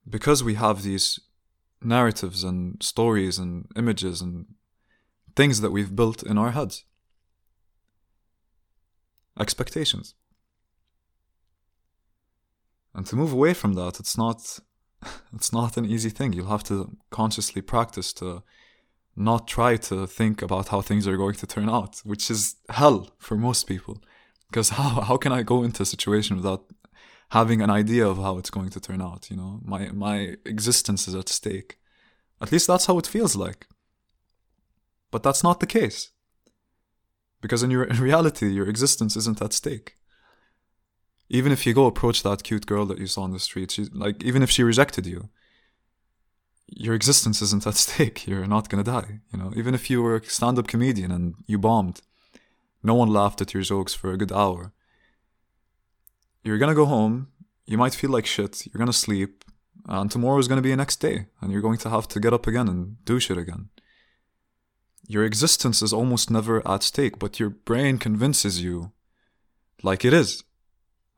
because 0.10 0.44
we 0.44 0.56
have 0.56 0.82
these 0.82 1.20
narratives 1.80 2.44
and 2.44 2.82
stories 2.82 3.38
and 3.38 3.68
images 3.76 4.20
and 4.22 4.46
things 5.36 5.62
that 5.62 5.72
we've 5.72 5.96
built 5.96 6.24
in 6.24 6.38
our 6.40 6.52
heads 6.52 6.86
expectations. 9.40 10.16
And 12.94 13.06
to 13.08 13.16
move 13.16 13.34
away 13.34 13.54
from 13.54 13.74
that, 13.74 14.00
it's 14.00 14.18
not 14.18 14.60
it's 15.34 15.52
not 15.52 15.78
an 15.78 15.86
easy 15.86 16.10
thing. 16.10 16.34
You'll 16.34 16.48
have 16.48 16.64
to 16.66 16.96
consciously 17.10 17.62
practice 17.62 18.14
to 18.14 18.44
not 19.16 19.48
try 19.48 19.78
to 19.78 20.08
think 20.08 20.42
about 20.42 20.70
how 20.70 20.82
things 20.82 21.08
are 21.08 21.18
going 21.18 21.36
to 21.36 21.48
turn 21.48 21.70
out, 21.70 22.02
which 22.04 22.32
is 22.32 22.56
hell 22.70 23.12
for 23.20 23.36
most 23.36 23.68
people. 23.68 24.02
Because 24.50 24.70
how 24.78 25.02
how 25.02 25.18
can 25.18 25.32
I 25.32 25.44
go 25.44 25.64
into 25.64 25.84
a 25.84 25.88
situation 25.88 26.38
without 26.38 26.66
having 27.30 27.62
an 27.62 27.70
idea 27.70 28.08
of 28.08 28.18
how 28.18 28.38
it's 28.38 28.52
going 28.52 28.70
to 28.70 28.80
turn 28.80 29.02
out? 29.02 29.30
You 29.30 29.38
know, 29.38 29.60
my 29.64 29.90
my 29.92 30.36
existence 30.46 31.08
is 31.08 31.16
at 31.16 31.30
stake. 31.30 31.78
At 32.42 32.52
least 32.52 32.68
that's 32.68 32.86
how 32.86 32.98
it 33.00 33.08
feels 33.08 33.36
like. 33.36 33.68
But 35.12 35.24
that's 35.24 35.44
not 35.44 35.60
the 35.60 35.68
case. 35.68 36.12
Because 37.44 37.62
in, 37.62 37.72
your, 37.72 37.84
in 37.84 38.00
reality, 38.00 38.48
your 38.48 38.70
existence 38.70 39.18
isn't 39.18 39.42
at 39.42 39.52
stake. 39.52 39.98
Even 41.28 41.52
if 41.52 41.66
you 41.66 41.74
go 41.74 41.88
approach 41.88 42.24
that 42.24 42.42
cute 42.42 42.66
girl 42.66 42.86
that 42.86 43.00
you 43.00 43.06
saw 43.06 43.24
on 43.24 43.32
the 43.32 43.40
street, 43.40 43.72
she, 43.72 43.84
like 43.92 44.24
even 44.24 44.42
if 44.42 44.50
she 44.50 44.64
rejected 44.64 45.06
you, 45.06 45.28
your 46.68 46.96
existence 46.96 47.42
isn't 47.42 47.68
at 47.68 47.76
stake. 47.86 48.26
You're 48.28 48.48
not 48.48 48.70
gonna 48.70 48.86
die. 48.86 49.20
You 49.34 49.40
know, 49.40 49.52
even 49.58 49.76
if 49.76 49.90
you 49.90 50.02
were 50.02 50.16
a 50.16 50.24
stand-up 50.24 50.68
comedian 50.68 51.12
and 51.12 51.36
you 51.46 51.60
bombed, 51.60 52.00
no 52.82 52.94
one 52.94 53.10
laughed 53.10 53.42
at 53.42 53.54
your 53.54 53.64
jokes 53.64 53.94
for 53.94 54.14
a 54.14 54.18
good 54.18 54.32
hour. 54.32 54.72
You're 56.46 56.58
gonna 56.58 56.74
go 56.74 56.86
home. 56.86 57.28
You 57.66 57.78
might 57.78 57.94
feel 57.94 58.10
like 58.10 58.26
shit. 58.26 58.66
You're 58.68 58.80
gonna 58.80 58.94
sleep, 58.94 59.44
and 59.86 60.10
tomorrow 60.10 60.38
is 60.38 60.48
gonna 60.48 60.62
be 60.62 60.72
a 60.72 60.78
next 60.78 61.02
day, 61.02 61.26
and 61.42 61.52
you're 61.52 61.68
going 61.68 61.80
to 61.80 61.90
have 61.90 62.08
to 62.08 62.22
get 62.22 62.34
up 62.34 62.48
again 62.48 62.70
and 62.70 63.04
do 63.04 63.20
shit 63.20 63.38
again. 63.38 63.68
Your 65.08 65.26
existence 65.26 65.82
is 65.82 65.94
almost 65.94 66.32
never 66.32 66.66
at 66.68 66.84
stake, 66.84 67.20
but 67.20 67.40
your 67.40 67.50
brain 67.50 67.98
convinces 67.98 68.62
you 68.64 68.92
like 69.82 70.06
it 70.06 70.14
is. 70.14 70.44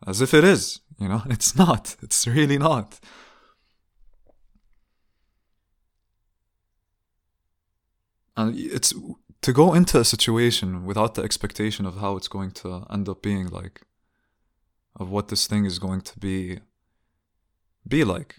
As 0.06 0.22
if 0.22 0.34
it 0.34 0.44
is, 0.44 0.82
you 1.00 1.08
know? 1.08 1.24
It's 1.30 1.56
not. 1.56 1.96
It's 2.02 2.28
really 2.28 2.58
not. 2.58 3.00
And 8.38 8.58
it's 8.58 8.94
to 9.42 9.54
go 9.54 9.74
into 9.74 10.00
a 10.00 10.04
situation 10.04 10.86
without 10.86 11.14
the 11.14 11.24
expectation 11.24 11.86
of 11.86 11.98
how 11.98 12.18
it's 12.18 12.28
going 12.28 12.52
to 12.52 12.86
end 12.92 13.08
up 13.08 13.22
being 13.22 13.48
like, 13.48 13.82
of 15.00 15.10
what 15.10 15.28
this 15.28 15.48
thing 15.48 15.66
is 15.66 15.80
going 15.80 16.02
to 16.02 16.20
be 16.20 16.60
be 17.88 18.04
like 18.04 18.38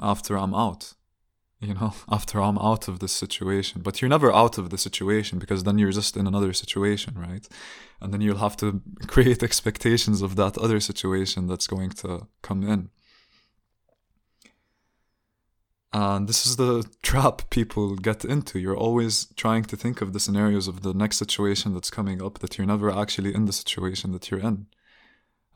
after 0.00 0.38
I'm 0.38 0.54
out 0.54 0.94
you 1.60 1.74
know, 1.74 1.92
after 2.08 2.40
I'm 2.40 2.58
out 2.58 2.88
of 2.88 3.00
this 3.00 3.12
situation. 3.12 3.82
But 3.82 4.00
you're 4.00 4.08
never 4.08 4.32
out 4.32 4.58
of 4.58 4.70
the 4.70 4.78
situation 4.78 5.38
because 5.38 5.64
then 5.64 5.78
you're 5.78 5.92
just 5.92 6.16
in 6.16 6.26
another 6.26 6.52
situation, 6.52 7.14
right? 7.16 7.46
And 8.00 8.12
then 8.12 8.20
you'll 8.20 8.38
have 8.38 8.56
to 8.58 8.80
create 9.06 9.42
expectations 9.42 10.22
of 10.22 10.36
that 10.36 10.58
other 10.58 10.80
situation 10.80 11.46
that's 11.46 11.66
going 11.66 11.90
to 11.90 12.26
come 12.42 12.62
in. 12.62 12.90
And 15.90 16.28
this 16.28 16.46
is 16.46 16.56
the 16.56 16.84
trap 17.02 17.48
people 17.50 17.96
get 17.96 18.24
into. 18.24 18.58
You're 18.58 18.76
always 18.76 19.26
trying 19.36 19.64
to 19.64 19.76
think 19.76 20.00
of 20.00 20.12
the 20.12 20.20
scenarios 20.20 20.68
of 20.68 20.82
the 20.82 20.92
next 20.92 21.16
situation 21.16 21.72
that's 21.72 21.90
coming 21.90 22.22
up 22.22 22.40
that 22.40 22.58
you're 22.58 22.66
never 22.66 22.90
actually 22.90 23.34
in 23.34 23.46
the 23.46 23.52
situation 23.52 24.12
that 24.12 24.30
you're 24.30 24.40
in. 24.40 24.66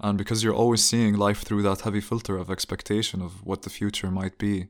And 0.00 0.18
because 0.18 0.42
you're 0.42 0.54
always 0.54 0.82
seeing 0.82 1.14
life 1.14 1.42
through 1.42 1.62
that 1.62 1.82
heavy 1.82 2.00
filter 2.00 2.36
of 2.36 2.50
expectation 2.50 3.22
of 3.22 3.44
what 3.44 3.62
the 3.62 3.70
future 3.70 4.10
might 4.10 4.36
be, 4.36 4.68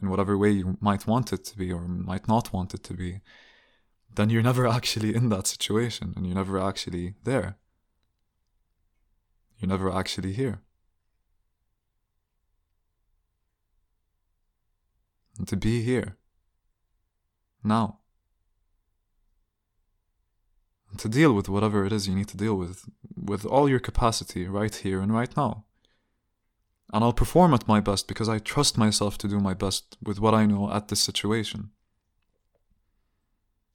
in 0.00 0.08
whatever 0.08 0.38
way 0.38 0.50
you 0.50 0.76
might 0.80 1.06
want 1.06 1.32
it 1.32 1.44
to 1.44 1.56
be 1.56 1.72
or 1.72 1.86
might 1.86 2.28
not 2.28 2.52
want 2.52 2.74
it 2.74 2.82
to 2.84 2.94
be, 2.94 3.20
then 4.14 4.30
you're 4.30 4.42
never 4.42 4.66
actually 4.78 5.14
in 5.14 5.28
that 5.30 5.46
situation 5.46 6.12
and 6.16 6.26
you're 6.26 6.36
never 6.36 6.58
actually 6.58 7.14
there. 7.24 7.56
You're 9.58 9.68
never 9.68 9.92
actually 9.92 10.32
here. 10.32 10.62
And 15.38 15.48
to 15.48 15.56
be 15.56 15.82
here, 15.82 16.18
now, 17.64 17.98
and 20.90 20.98
to 21.00 21.08
deal 21.08 21.32
with 21.32 21.48
whatever 21.48 21.86
it 21.86 21.92
is 21.92 22.06
you 22.06 22.14
need 22.14 22.28
to 22.28 22.36
deal 22.36 22.54
with, 22.54 22.84
with 23.16 23.46
all 23.46 23.68
your 23.68 23.78
capacity 23.78 24.46
right 24.46 24.74
here 24.74 25.00
and 25.00 25.12
right 25.12 25.34
now. 25.36 25.64
And 26.92 27.02
I'll 27.02 27.12
perform 27.12 27.54
at 27.54 27.66
my 27.66 27.80
best 27.80 28.06
because 28.06 28.28
I 28.28 28.38
trust 28.38 28.76
myself 28.76 29.16
to 29.18 29.28
do 29.28 29.40
my 29.40 29.54
best 29.54 29.96
with 30.02 30.20
what 30.20 30.34
I 30.34 30.44
know 30.44 30.70
at 30.70 30.88
this 30.88 31.00
situation. 31.00 31.70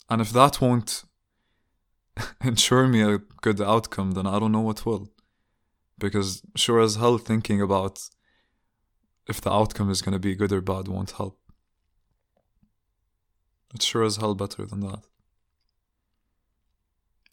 And 0.09 0.21
if 0.21 0.31
that 0.31 0.62
won't 0.62 1.03
ensure 2.43 2.88
me 2.88 3.01
a 3.01 3.19
good 3.41 3.59
outcome, 3.59 4.12
then 4.12 4.27
I 4.27 4.39
don't 4.39 4.51
know 4.51 4.62
what 4.62 4.86
will. 4.86 5.09
Because 5.97 6.43
sure 6.55 6.79
as 6.79 6.95
hell 6.95 7.17
thinking 7.17 7.59
about 7.59 8.00
if 9.27 9.41
the 9.41 9.51
outcome 9.51 9.89
is 9.89 10.01
going 10.01 10.13
to 10.13 10.19
be 10.19 10.36
good 10.36 10.51
or 10.51 10.62
bad 10.62 10.88
won't 10.88 11.12
help. 11.12 11.39
It's 13.74 13.86
sure 13.86 14.03
as 14.03 14.17
hell 14.17 14.36
better 14.36 14.65
than 14.65 14.79
that. 14.81 15.03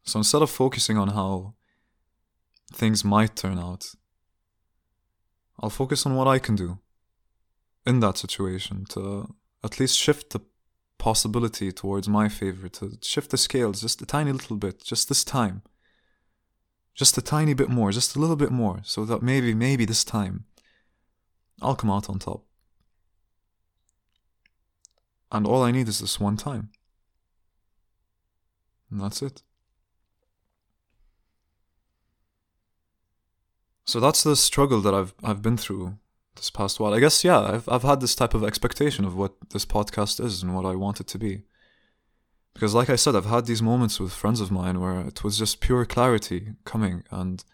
So 0.05 0.19
instead 0.19 0.43
of 0.43 0.51
focusing 0.51 0.99
on 0.99 1.09
how 1.09 1.55
things 2.73 3.05
might 3.05 3.37
turn 3.37 3.59
out, 3.59 3.87
I'll 5.61 5.71
focus 5.71 6.05
on 6.07 6.15
what 6.15 6.27
I 6.27 6.39
can 6.39 6.57
do 6.57 6.79
in 7.87 8.01
that 8.01 8.19
situation 8.19 8.85
to 8.91 9.35
at 9.63 9.79
least 9.79 9.99
shift 9.99 10.31
the 10.31 10.41
possibility 10.99 11.71
towards 11.71 12.09
my 12.09 12.29
favor, 12.29 12.69
to 12.69 12.99
shift 13.03 13.31
the 13.31 13.37
scales 13.37 13.81
just 13.81 14.03
a 14.03 14.07
tiny 14.07 14.33
little 14.33 14.57
bit, 14.57 14.83
just 14.83 15.09
this 15.09 15.25
time. 15.25 15.63
Just 16.95 17.19
a 17.19 17.23
tiny 17.23 17.55
bit 17.55 17.69
more, 17.69 17.91
just 17.91 18.15
a 18.15 18.21
little 18.21 18.37
bit 18.37 18.53
more, 18.53 18.81
so 18.85 19.05
that 19.05 19.23
maybe, 19.23 19.53
maybe 19.55 19.85
this 19.85 20.05
time 20.05 20.45
I'll 21.61 21.77
come 21.77 21.91
out 21.91 22.09
on 22.09 22.19
top. 22.19 22.45
And 25.33 25.47
all 25.47 25.63
I 25.63 25.73
need 25.73 25.89
is 25.89 25.99
this 25.99 26.21
one 26.21 26.37
time. 26.37 26.71
And 28.91 29.01
that's 29.01 29.23
it. 29.23 29.43
So 33.85 34.01
that's 34.01 34.23
the 34.23 34.37
struggle 34.37 34.81
that 34.81 34.95
I've 34.95 35.15
I've 35.23 35.43
been 35.43 35.57
through 35.57 35.99
this 36.37 36.51
past 36.51 36.81
while. 36.81 36.95
I 36.95 37.01
guess 37.01 37.23
yeah, 37.25 37.41
I've 37.41 37.69
I've 37.69 37.83
had 37.83 38.01
this 38.01 38.15
type 38.15 38.35
of 38.35 38.45
expectation 38.45 39.05
of 39.05 39.17
what 39.17 39.35
this 39.51 39.67
podcast 39.67 40.25
is 40.25 40.43
and 40.43 40.55
what 40.55 40.65
I 40.65 40.75
want 40.75 41.01
it 41.01 41.07
to 41.09 41.19
be. 41.19 41.43
Because 42.55 42.75
like 42.75 42.89
I 42.89 42.97
said, 42.97 43.17
I've 43.17 43.27
had 43.27 43.47
these 43.47 43.63
moments 43.63 43.99
with 44.01 44.13
friends 44.13 44.41
of 44.41 44.51
mine 44.51 44.81
where 44.81 45.01
it 45.01 45.25
was 45.25 45.39
just 45.39 45.61
pure 45.61 45.85
clarity 45.85 46.53
coming 46.65 47.05
and 47.11 47.45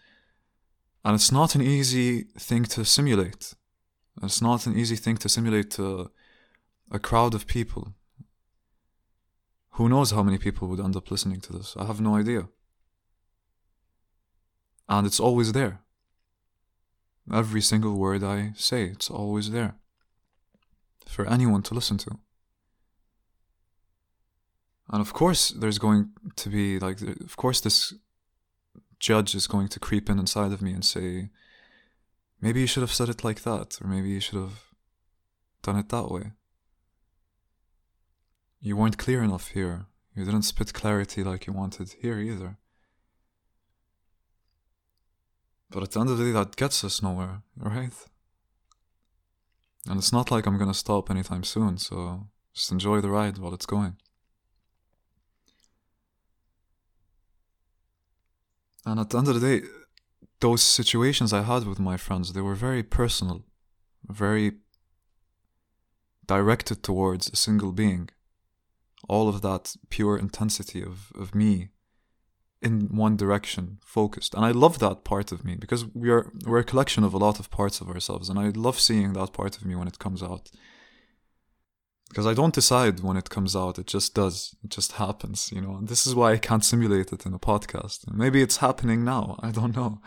and 1.03 1.15
it's 1.15 1.31
not 1.31 1.55
an 1.55 1.61
easy 1.61 2.23
thing 2.37 2.63
to 2.65 2.85
simulate. 2.85 3.55
It's 4.21 4.41
not 4.41 4.67
an 4.67 4.77
easy 4.77 4.95
thing 4.95 5.17
to 5.17 5.29
simulate 5.29 5.71
to 5.71 6.11
a 6.91 6.99
crowd 6.99 7.33
of 7.33 7.47
people. 7.47 7.93
Who 9.71 9.89
knows 9.89 10.11
how 10.11 10.21
many 10.21 10.37
people 10.37 10.67
would 10.67 10.79
end 10.79 10.95
up 10.95 11.09
listening 11.09 11.41
to 11.41 11.53
this? 11.53 11.75
I 11.77 11.85
have 11.85 12.01
no 12.01 12.15
idea. 12.15 12.49
And 14.87 15.07
it's 15.07 15.19
always 15.19 15.53
there. 15.53 15.79
Every 17.31 17.61
single 17.61 17.97
word 17.97 18.23
I 18.23 18.53
say, 18.55 18.85
it's 18.85 19.09
always 19.09 19.51
there 19.51 19.75
for 21.07 21.27
anyone 21.27 21.61
to 21.63 21.73
listen 21.73 21.97
to. 21.97 22.19
And 24.89 25.01
of 25.01 25.13
course, 25.13 25.49
there's 25.49 25.79
going 25.79 26.11
to 26.35 26.49
be 26.49 26.79
like, 26.79 27.01
of 27.01 27.37
course, 27.37 27.61
this 27.61 27.93
judge 28.99 29.35
is 29.35 29.47
going 29.47 29.67
to 29.69 29.79
creep 29.79 30.09
in 30.09 30.19
inside 30.19 30.51
of 30.51 30.61
me 30.61 30.73
and 30.73 30.83
say, 30.83 31.29
maybe 32.41 32.59
you 32.61 32.67
should 32.67 32.81
have 32.81 32.93
said 32.93 33.09
it 33.09 33.23
like 33.23 33.43
that, 33.43 33.79
or 33.81 33.87
maybe 33.87 34.09
you 34.09 34.19
should 34.19 34.39
have 34.39 34.63
done 35.63 35.77
it 35.77 35.89
that 35.89 36.11
way. 36.11 36.31
You 38.59 38.75
weren't 38.75 38.97
clear 38.97 39.23
enough 39.23 39.49
here. 39.49 39.85
You 40.15 40.25
didn't 40.25 40.43
spit 40.43 40.73
clarity 40.73 41.23
like 41.23 41.47
you 41.47 41.53
wanted 41.53 41.95
here 42.01 42.19
either. 42.19 42.57
But 45.71 45.83
at 45.83 45.91
the 45.91 46.01
end 46.01 46.09
of 46.09 46.17
the 46.17 46.25
day, 46.25 46.31
that 46.31 46.57
gets 46.57 46.83
us 46.83 47.01
nowhere, 47.01 47.41
right? 47.57 47.93
And 49.87 49.97
it's 49.97 50.11
not 50.11 50.29
like 50.29 50.45
I'm 50.45 50.57
gonna 50.57 50.73
stop 50.73 51.09
anytime 51.09 51.43
soon, 51.43 51.77
so 51.77 52.27
just 52.53 52.71
enjoy 52.71 52.99
the 52.99 53.09
ride 53.09 53.37
while 53.37 53.53
it's 53.53 53.65
going. 53.65 53.95
And 58.85 58.99
at 58.99 59.09
the 59.09 59.17
end 59.17 59.29
of 59.29 59.39
the 59.39 59.47
day, 59.59 59.67
those 60.41 60.61
situations 60.61 61.31
I 61.31 61.43
had 61.43 61.65
with 61.65 61.79
my 61.79 61.97
friends, 61.97 62.33
they 62.33 62.41
were 62.41 62.55
very 62.55 62.83
personal, 62.83 63.43
very 64.07 64.53
directed 66.25 66.83
towards 66.83 67.29
a 67.29 67.35
single 67.35 67.71
being. 67.71 68.09
All 69.07 69.29
of 69.29 69.41
that 69.41 69.75
pure 69.89 70.17
intensity 70.17 70.83
of, 70.83 71.11
of 71.15 71.33
me 71.33 71.69
in 72.61 72.95
one 72.95 73.17
direction, 73.17 73.79
focused. 73.83 74.33
And 74.35 74.45
I 74.45 74.51
love 74.51 74.79
that 74.79 75.03
part 75.03 75.31
of 75.31 75.43
me 75.43 75.55
because 75.55 75.85
we 75.93 76.09
are 76.09 76.31
we're 76.45 76.59
a 76.59 76.63
collection 76.63 77.03
of 77.03 77.13
a 77.13 77.17
lot 77.17 77.39
of 77.39 77.49
parts 77.49 77.81
of 77.81 77.89
ourselves, 77.89 78.29
and 78.29 78.37
I 78.37 78.49
love 78.49 78.79
seeing 78.79 79.13
that 79.13 79.33
part 79.33 79.57
of 79.57 79.65
me 79.65 79.75
when 79.75 79.87
it 79.87 79.99
comes 79.99 80.21
out. 80.21 80.51
Because 82.09 82.27
I 82.27 82.33
don't 82.33 82.53
decide 82.53 82.99
when 82.99 83.15
it 83.15 83.29
comes 83.29 83.55
out, 83.55 83.79
it 83.79 83.87
just 83.87 84.13
does. 84.13 84.55
It 84.63 84.69
just 84.69 84.93
happens, 84.93 85.49
you 85.51 85.61
know. 85.61 85.75
And 85.77 85.87
this 85.87 86.05
is 86.05 86.13
why 86.13 86.33
I 86.33 86.37
can't 86.37 86.65
simulate 86.65 87.13
it 87.13 87.25
in 87.25 87.33
a 87.33 87.39
podcast. 87.39 88.11
Maybe 88.13 88.41
it's 88.41 88.57
happening 88.57 89.03
now, 89.03 89.37
I 89.43 89.51
don't 89.51 89.75
know. 89.75 90.01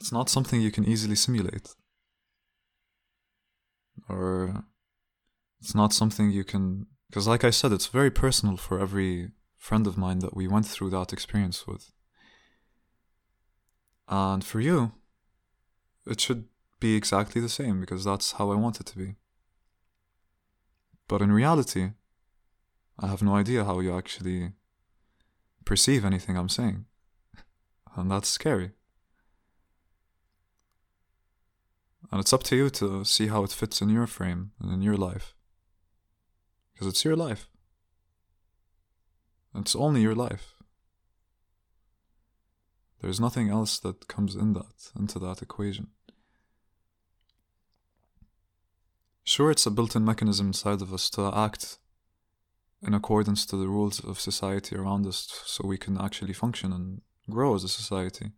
It's 0.00 0.12
not 0.12 0.28
something 0.28 0.60
you 0.60 0.72
can 0.72 0.84
easily 0.84 1.14
simulate. 1.14 1.74
Or 4.08 4.64
it's 5.60 5.74
not 5.74 5.94
something 5.94 6.30
you 6.30 6.44
can 6.44 6.86
because 7.08 7.26
like 7.28 7.44
I 7.44 7.50
said, 7.50 7.72
it's 7.72 7.86
very 7.86 8.10
personal 8.10 8.56
for 8.56 8.80
every 8.80 9.30
friend 9.64 9.86
of 9.86 9.96
mine 9.96 10.18
that 10.18 10.36
we 10.36 10.46
went 10.46 10.66
through 10.66 10.90
that 10.90 11.10
experience 11.10 11.66
with. 11.66 11.90
And 14.06 14.44
for 14.44 14.60
you, 14.60 14.92
it 16.06 16.20
should 16.20 16.44
be 16.80 16.94
exactly 16.94 17.40
the 17.40 17.48
same 17.48 17.80
because 17.80 18.04
that's 18.04 18.32
how 18.32 18.52
I 18.52 18.56
want 18.56 18.78
it 18.80 18.86
to 18.86 18.98
be. 18.98 19.14
But 21.08 21.22
in 21.22 21.32
reality, 21.32 21.92
I 22.98 23.06
have 23.06 23.22
no 23.22 23.36
idea 23.36 23.64
how 23.64 23.80
you 23.80 23.96
actually 23.96 24.52
perceive 25.64 26.04
anything 26.04 26.36
I'm 26.36 26.50
saying. 26.50 26.84
And 27.96 28.10
that's 28.10 28.28
scary. 28.28 28.72
And 32.10 32.20
it's 32.20 32.34
up 32.34 32.42
to 32.44 32.56
you 32.56 32.68
to 32.70 33.04
see 33.04 33.28
how 33.28 33.44
it 33.44 33.50
fits 33.60 33.80
in 33.80 33.88
your 33.88 34.06
frame 34.06 34.50
and 34.60 34.70
in 34.70 34.82
your 34.82 34.98
life. 34.98 35.34
Because 36.72 36.88
it's 36.88 37.04
your 37.04 37.16
life. 37.16 37.48
It's 39.54 39.76
only 39.76 40.02
your 40.02 40.14
life. 40.14 40.54
There's 43.00 43.20
nothing 43.20 43.50
else 43.50 43.78
that 43.80 44.08
comes 44.08 44.34
in 44.34 44.54
that, 44.54 44.90
into 44.98 45.18
that 45.18 45.42
equation. 45.42 45.88
Sure, 49.24 49.50
it's 49.50 49.66
a 49.66 49.70
built 49.70 49.96
in 49.96 50.04
mechanism 50.04 50.48
inside 50.48 50.82
of 50.82 50.92
us 50.92 51.08
to 51.10 51.32
act 51.34 51.78
in 52.82 52.94
accordance 52.94 53.46
to 53.46 53.56
the 53.56 53.68
rules 53.68 54.04
of 54.04 54.20
society 54.20 54.76
around 54.76 55.06
us 55.06 55.42
so 55.46 55.66
we 55.66 55.78
can 55.78 55.98
actually 55.98 56.34
function 56.34 56.72
and 56.72 57.00
grow 57.30 57.54
as 57.54 57.64
a 57.64 57.68
society. 57.68 58.32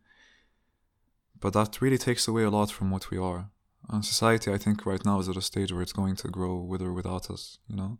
But 1.40 1.52
that 1.54 1.80
really 1.80 1.98
takes 1.98 2.28
away 2.28 2.44
a 2.44 2.50
lot 2.50 2.70
from 2.70 2.90
what 2.90 3.10
we 3.10 3.18
are. 3.18 3.50
And 3.88 4.04
society, 4.04 4.52
I 4.52 4.58
think, 4.58 4.86
right 4.86 5.04
now 5.04 5.18
is 5.20 5.28
at 5.28 5.36
a 5.36 5.42
stage 5.42 5.72
where 5.72 5.82
it's 5.82 5.92
going 5.92 6.16
to 6.16 6.28
grow 6.28 6.56
with 6.56 6.82
or 6.82 6.92
without 6.92 7.30
us, 7.30 7.58
you 7.68 7.76
know? 7.76 7.98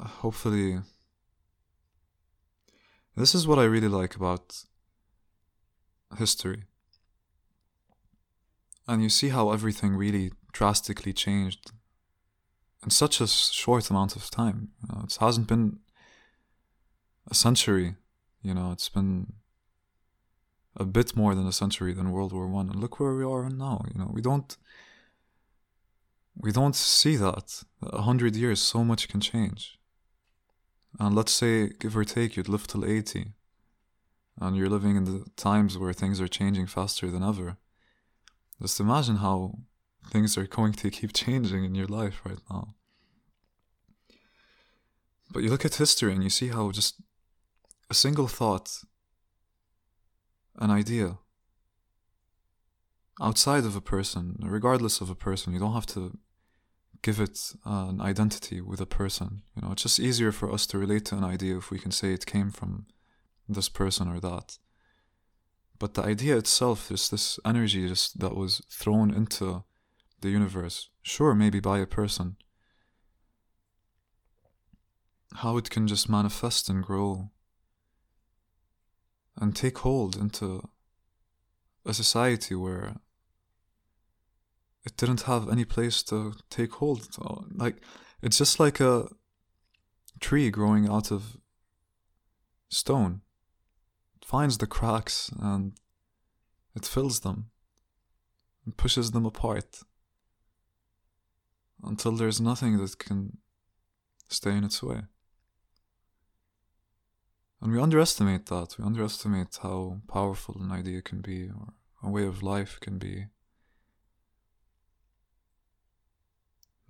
Hopefully 0.00 0.80
this 3.16 3.34
is 3.34 3.46
what 3.46 3.58
I 3.58 3.64
really 3.64 3.88
like 3.88 4.16
about 4.16 4.64
history. 6.18 6.64
And 8.88 9.02
you 9.02 9.08
see 9.08 9.28
how 9.28 9.50
everything 9.52 9.94
really 9.94 10.32
drastically 10.52 11.12
changed 11.12 11.72
in 12.82 12.90
such 12.90 13.20
a 13.20 13.26
short 13.26 13.90
amount 13.90 14.16
of 14.16 14.30
time. 14.30 14.70
You 14.82 14.94
know, 14.94 15.04
it 15.04 15.16
hasn't 15.20 15.46
been 15.46 15.80
a 17.30 17.34
century, 17.34 17.96
you 18.42 18.54
know, 18.54 18.72
it's 18.72 18.88
been 18.88 19.34
a 20.76 20.84
bit 20.84 21.14
more 21.14 21.34
than 21.34 21.46
a 21.46 21.52
century 21.52 21.92
than 21.92 22.10
World 22.10 22.32
War 22.32 22.48
One. 22.48 22.68
And 22.70 22.80
look 22.80 22.98
where 22.98 23.14
we 23.14 23.24
are 23.24 23.48
now. 23.50 23.84
You 23.92 24.00
know, 24.00 24.10
we 24.12 24.22
don't 24.22 24.56
we 26.42 26.52
don't 26.52 26.74
see 26.74 27.16
that. 27.16 27.62
A 27.82 28.02
hundred 28.02 28.34
years, 28.34 28.60
so 28.60 28.82
much 28.82 29.08
can 29.08 29.20
change. 29.20 29.78
And 30.98 31.14
let's 31.14 31.32
say, 31.32 31.70
give 31.78 31.96
or 31.96 32.04
take, 32.04 32.36
you'd 32.36 32.48
live 32.48 32.66
till 32.66 32.84
80, 32.84 33.32
and 34.40 34.56
you're 34.56 34.68
living 34.68 34.96
in 34.96 35.04
the 35.04 35.24
times 35.36 35.78
where 35.78 35.92
things 35.92 36.20
are 36.20 36.28
changing 36.28 36.66
faster 36.66 37.10
than 37.10 37.22
ever. 37.22 37.58
Just 38.60 38.80
imagine 38.80 39.16
how 39.16 39.58
things 40.10 40.36
are 40.36 40.46
going 40.46 40.72
to 40.72 40.90
keep 40.90 41.12
changing 41.24 41.64
in 41.64 41.74
your 41.74 41.86
life 41.86 42.20
right 42.24 42.40
now. 42.50 42.74
But 45.32 45.42
you 45.42 45.50
look 45.50 45.64
at 45.64 45.76
history 45.76 46.12
and 46.12 46.24
you 46.24 46.30
see 46.30 46.48
how 46.48 46.72
just 46.72 47.00
a 47.88 47.94
single 47.94 48.26
thought, 48.26 48.82
an 50.56 50.70
idea, 50.70 51.18
outside 53.20 53.64
of 53.64 53.76
a 53.76 53.80
person, 53.80 54.36
regardless 54.40 55.00
of 55.00 55.08
a 55.08 55.14
person, 55.14 55.52
you 55.52 55.60
don't 55.60 55.74
have 55.74 55.86
to 55.86 56.18
give 57.02 57.20
it 57.20 57.52
an 57.64 58.00
identity 58.00 58.60
with 58.60 58.80
a 58.80 58.86
person. 58.86 59.42
You 59.56 59.62
know, 59.62 59.72
it's 59.72 59.82
just 59.82 60.00
easier 60.00 60.32
for 60.32 60.52
us 60.52 60.66
to 60.66 60.78
relate 60.78 61.06
to 61.06 61.16
an 61.16 61.24
idea 61.24 61.56
if 61.56 61.70
we 61.70 61.78
can 61.78 61.90
say 61.90 62.12
it 62.12 62.26
came 62.26 62.50
from 62.50 62.86
this 63.48 63.68
person 63.68 64.08
or 64.08 64.20
that. 64.20 64.58
But 65.78 65.94
the 65.94 66.02
idea 66.02 66.36
itself 66.36 66.90
is 66.90 67.08
this 67.08 67.40
energy 67.44 67.88
just 67.88 68.20
that 68.20 68.36
was 68.36 68.62
thrown 68.70 69.12
into 69.12 69.64
the 70.20 70.28
universe, 70.28 70.90
sure, 71.02 71.34
maybe 71.34 71.60
by 71.60 71.78
a 71.78 71.86
person. 71.86 72.36
How 75.36 75.56
it 75.56 75.70
can 75.70 75.86
just 75.86 76.08
manifest 76.08 76.68
and 76.68 76.82
grow 76.82 77.30
and 79.40 79.56
take 79.56 79.78
hold 79.78 80.16
into 80.16 80.68
a 81.86 81.94
society 81.94 82.54
where 82.54 82.96
it 84.84 84.96
didn't 84.96 85.22
have 85.22 85.48
any 85.48 85.64
place 85.64 86.02
to 86.04 86.34
take 86.48 86.72
hold. 86.74 87.08
Like 87.54 87.76
it's 88.22 88.38
just 88.38 88.58
like 88.58 88.80
a 88.80 89.08
tree 90.20 90.50
growing 90.50 90.88
out 90.88 91.10
of 91.10 91.36
stone. 92.68 93.22
It 94.16 94.24
finds 94.24 94.58
the 94.58 94.66
cracks 94.66 95.30
and 95.40 95.72
it 96.74 96.84
fills 96.84 97.20
them 97.20 97.50
and 98.64 98.76
pushes 98.76 99.10
them 99.10 99.26
apart 99.26 99.82
until 101.82 102.12
there's 102.12 102.40
nothing 102.40 102.78
that 102.78 102.98
can 102.98 103.38
stay 104.28 104.56
in 104.56 104.64
its 104.64 104.82
way. 104.82 105.02
And 107.60 107.72
we 107.72 107.80
underestimate 107.80 108.46
that. 108.46 108.76
We 108.78 108.84
underestimate 108.84 109.58
how 109.62 110.00
powerful 110.08 110.56
an 110.60 110.72
idea 110.72 111.02
can 111.02 111.20
be 111.20 111.48
or 111.48 111.74
a 112.02 112.10
way 112.10 112.24
of 112.24 112.42
life 112.42 112.78
can 112.80 112.98
be. 112.98 113.26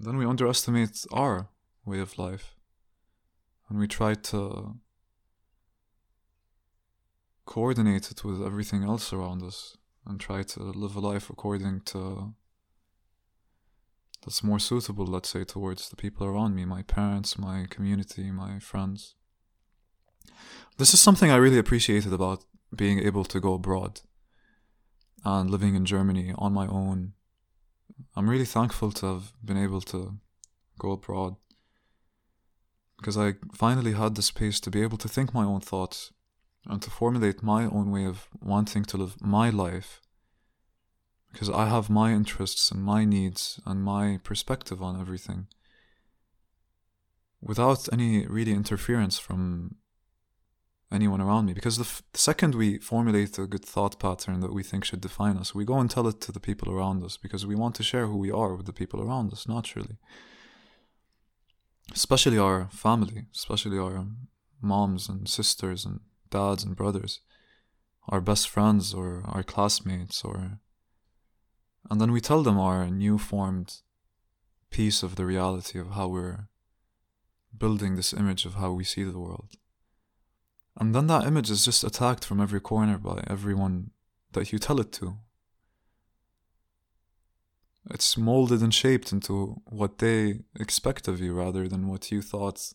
Then 0.01 0.17
we 0.17 0.25
underestimate 0.25 1.05
our 1.13 1.49
way 1.85 2.01
of 2.01 2.19
life. 2.19 2.57
And 3.69 3.79
we 3.79 3.87
try 3.87 4.15
to 4.15 4.77
coordinate 7.45 8.11
it 8.11 8.25
with 8.25 8.43
everything 8.43 8.83
else 8.83 9.13
around 9.13 9.43
us 9.43 9.77
and 10.07 10.19
try 10.19 10.43
to 10.43 10.63
live 10.63 10.97
a 10.97 11.01
life 11.01 11.31
according 11.31 11.83
to 11.83 12.35
that's 14.23 14.45
more 14.45 14.59
suitable, 14.59 15.07
let's 15.07 15.31
say, 15.31 15.45
towards 15.45 15.89
the 15.89 15.97
people 15.97 16.27
around 16.27 16.55
me 16.55 16.65
my 16.65 16.83
parents, 16.83 17.39
my 17.39 17.67
community, 17.71 18.31
my 18.31 18.59
friends. 18.59 19.15
This 20.77 20.93
is 20.93 21.01
something 21.01 21.31
I 21.31 21.37
really 21.37 21.59
appreciated 21.59 22.13
about 22.13 22.45
being 22.75 22.99
able 23.01 23.25
to 23.25 23.41
go 23.41 23.55
abroad 23.55 24.01
and 25.25 25.51
living 25.51 25.75
in 25.75 25.85
Germany 25.85 26.35
on 26.37 26.53
my 26.53 26.67
own 26.67 27.15
I'm 28.17 28.29
really 28.29 28.45
thankful 28.45 28.93
to 28.93 29.07
have 29.07 29.33
been 29.45 29.57
able 29.57 29.81
to 29.83 30.15
go 30.79 30.93
abroad 30.93 31.37
because 32.97 33.17
I 33.17 33.35
finally 33.55 33.93
had 33.93 34.15
the 34.15 34.23
space 34.23 34.61
to 34.61 34.71
be 34.71 34.83
able 34.83 34.99
to 34.99 35.09
think 35.09 35.33
my 35.33 35.45
own 35.45 35.61
thoughts 35.61 36.13
and 36.67 36.83
to 36.83 36.91
formulate 36.91 37.43
my 37.43 37.65
own 37.65 37.91
way 37.91 38.05
of 38.05 38.29
wanting 38.41 38.85
to 38.85 38.97
live 38.97 39.21
my 39.23 39.49
life 39.51 40.01
because 41.33 41.49
I 41.49 41.67
have 41.69 41.89
my 41.89 42.13
interests 42.13 42.71
and 42.71 42.83
my 42.83 43.05
needs 43.05 43.61
and 43.65 43.83
my 43.83 44.19
perspective 44.23 44.83
on 44.83 45.01
everything. 45.01 45.47
without 47.43 47.89
any 47.93 48.27
really 48.27 48.53
interference 48.53 49.19
from 49.19 49.77
anyone 50.93 51.21
around 51.21 51.47
me. 51.47 51.53
Because 51.53 51.77
the, 51.77 51.85
f- 51.85 52.03
the 52.13 52.19
second 52.19 52.55
we 52.55 52.79
formulate 52.79 53.39
a 53.39 53.47
good 53.47 53.65
thought 53.65 53.99
pattern 53.99 54.41
that 54.41 54.53
we 54.53 54.63
think 54.63 54.85
should 54.85 55.01
define 55.01 55.37
us, 55.37 55.55
we 55.55 55.65
go 55.65 55.79
and 55.79 55.91
tell 55.91 56.09
it 56.09 56.21
to 56.23 56.33
the 56.33 56.41
people 56.41 56.73
around 56.73 57.03
us 57.05 57.17
because 57.17 57.47
we 57.47 57.55
want 57.55 57.75
to 57.77 57.83
share 57.83 58.07
who 58.07 58.17
we 58.17 58.31
are 58.31 58.55
with 58.55 58.67
the 58.67 58.73
people 58.73 59.01
around 59.01 59.33
us, 59.33 59.47
naturally. 59.49 59.97
Especially 61.93 62.39
our 62.39 62.69
family, 62.71 63.27
especially 63.35 63.79
our 63.79 63.97
um, 63.99 64.29
moms 64.61 65.09
and 65.09 65.29
sisters 65.29 65.85
and 65.85 66.01
dads 66.31 66.65
and 66.65 66.77
brothers, 66.77 67.21
our 68.09 68.21
best 68.21 68.49
friends 68.49 68.95
or 68.95 69.23
our 69.27 69.43
classmates, 69.43 70.25
or. 70.25 70.59
And 71.91 72.01
then 72.01 72.13
we 72.13 72.21
tell 72.21 72.43
them 72.43 72.59
our 72.59 72.89
new 72.89 73.19
formed 73.19 73.77
piece 74.71 75.03
of 75.03 75.17
the 75.17 75.27
reality 75.27 75.79
of 75.79 75.93
how 75.93 76.09
we're 76.09 76.49
building 77.57 77.97
this 77.97 78.13
image 78.13 78.45
of 78.45 78.55
how 78.55 78.73
we 78.73 78.85
see 78.85 79.03
the 79.03 79.19
world. 79.19 79.57
And 80.81 80.95
then 80.95 81.09
that 81.09 81.27
image 81.27 81.51
is 81.51 81.67
just 81.67 81.85
attacked 81.85 82.25
from 82.25 82.41
every 82.41 82.61
corner 82.61 82.97
by 82.97 83.23
everyone 83.27 83.91
that 84.33 84.51
you 84.51 84.59
tell 84.59 84.81
it 84.81 84.91
to. 84.93 85.19
It's 87.91 88.17
molded 88.17 88.63
and 88.63 88.73
shaped 88.73 89.13
into 89.13 89.61
what 89.67 89.99
they 89.99 90.41
expect 90.59 91.07
of 91.07 91.21
you 91.21 91.35
rather 91.35 91.69
than 91.69 91.89
what 91.89 92.11
you 92.11 92.23
thought 92.23 92.73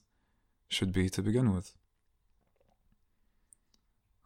should 0.67 0.91
be 0.91 1.09
to 1.09 1.23
begin 1.23 1.53
with. 1.53 1.73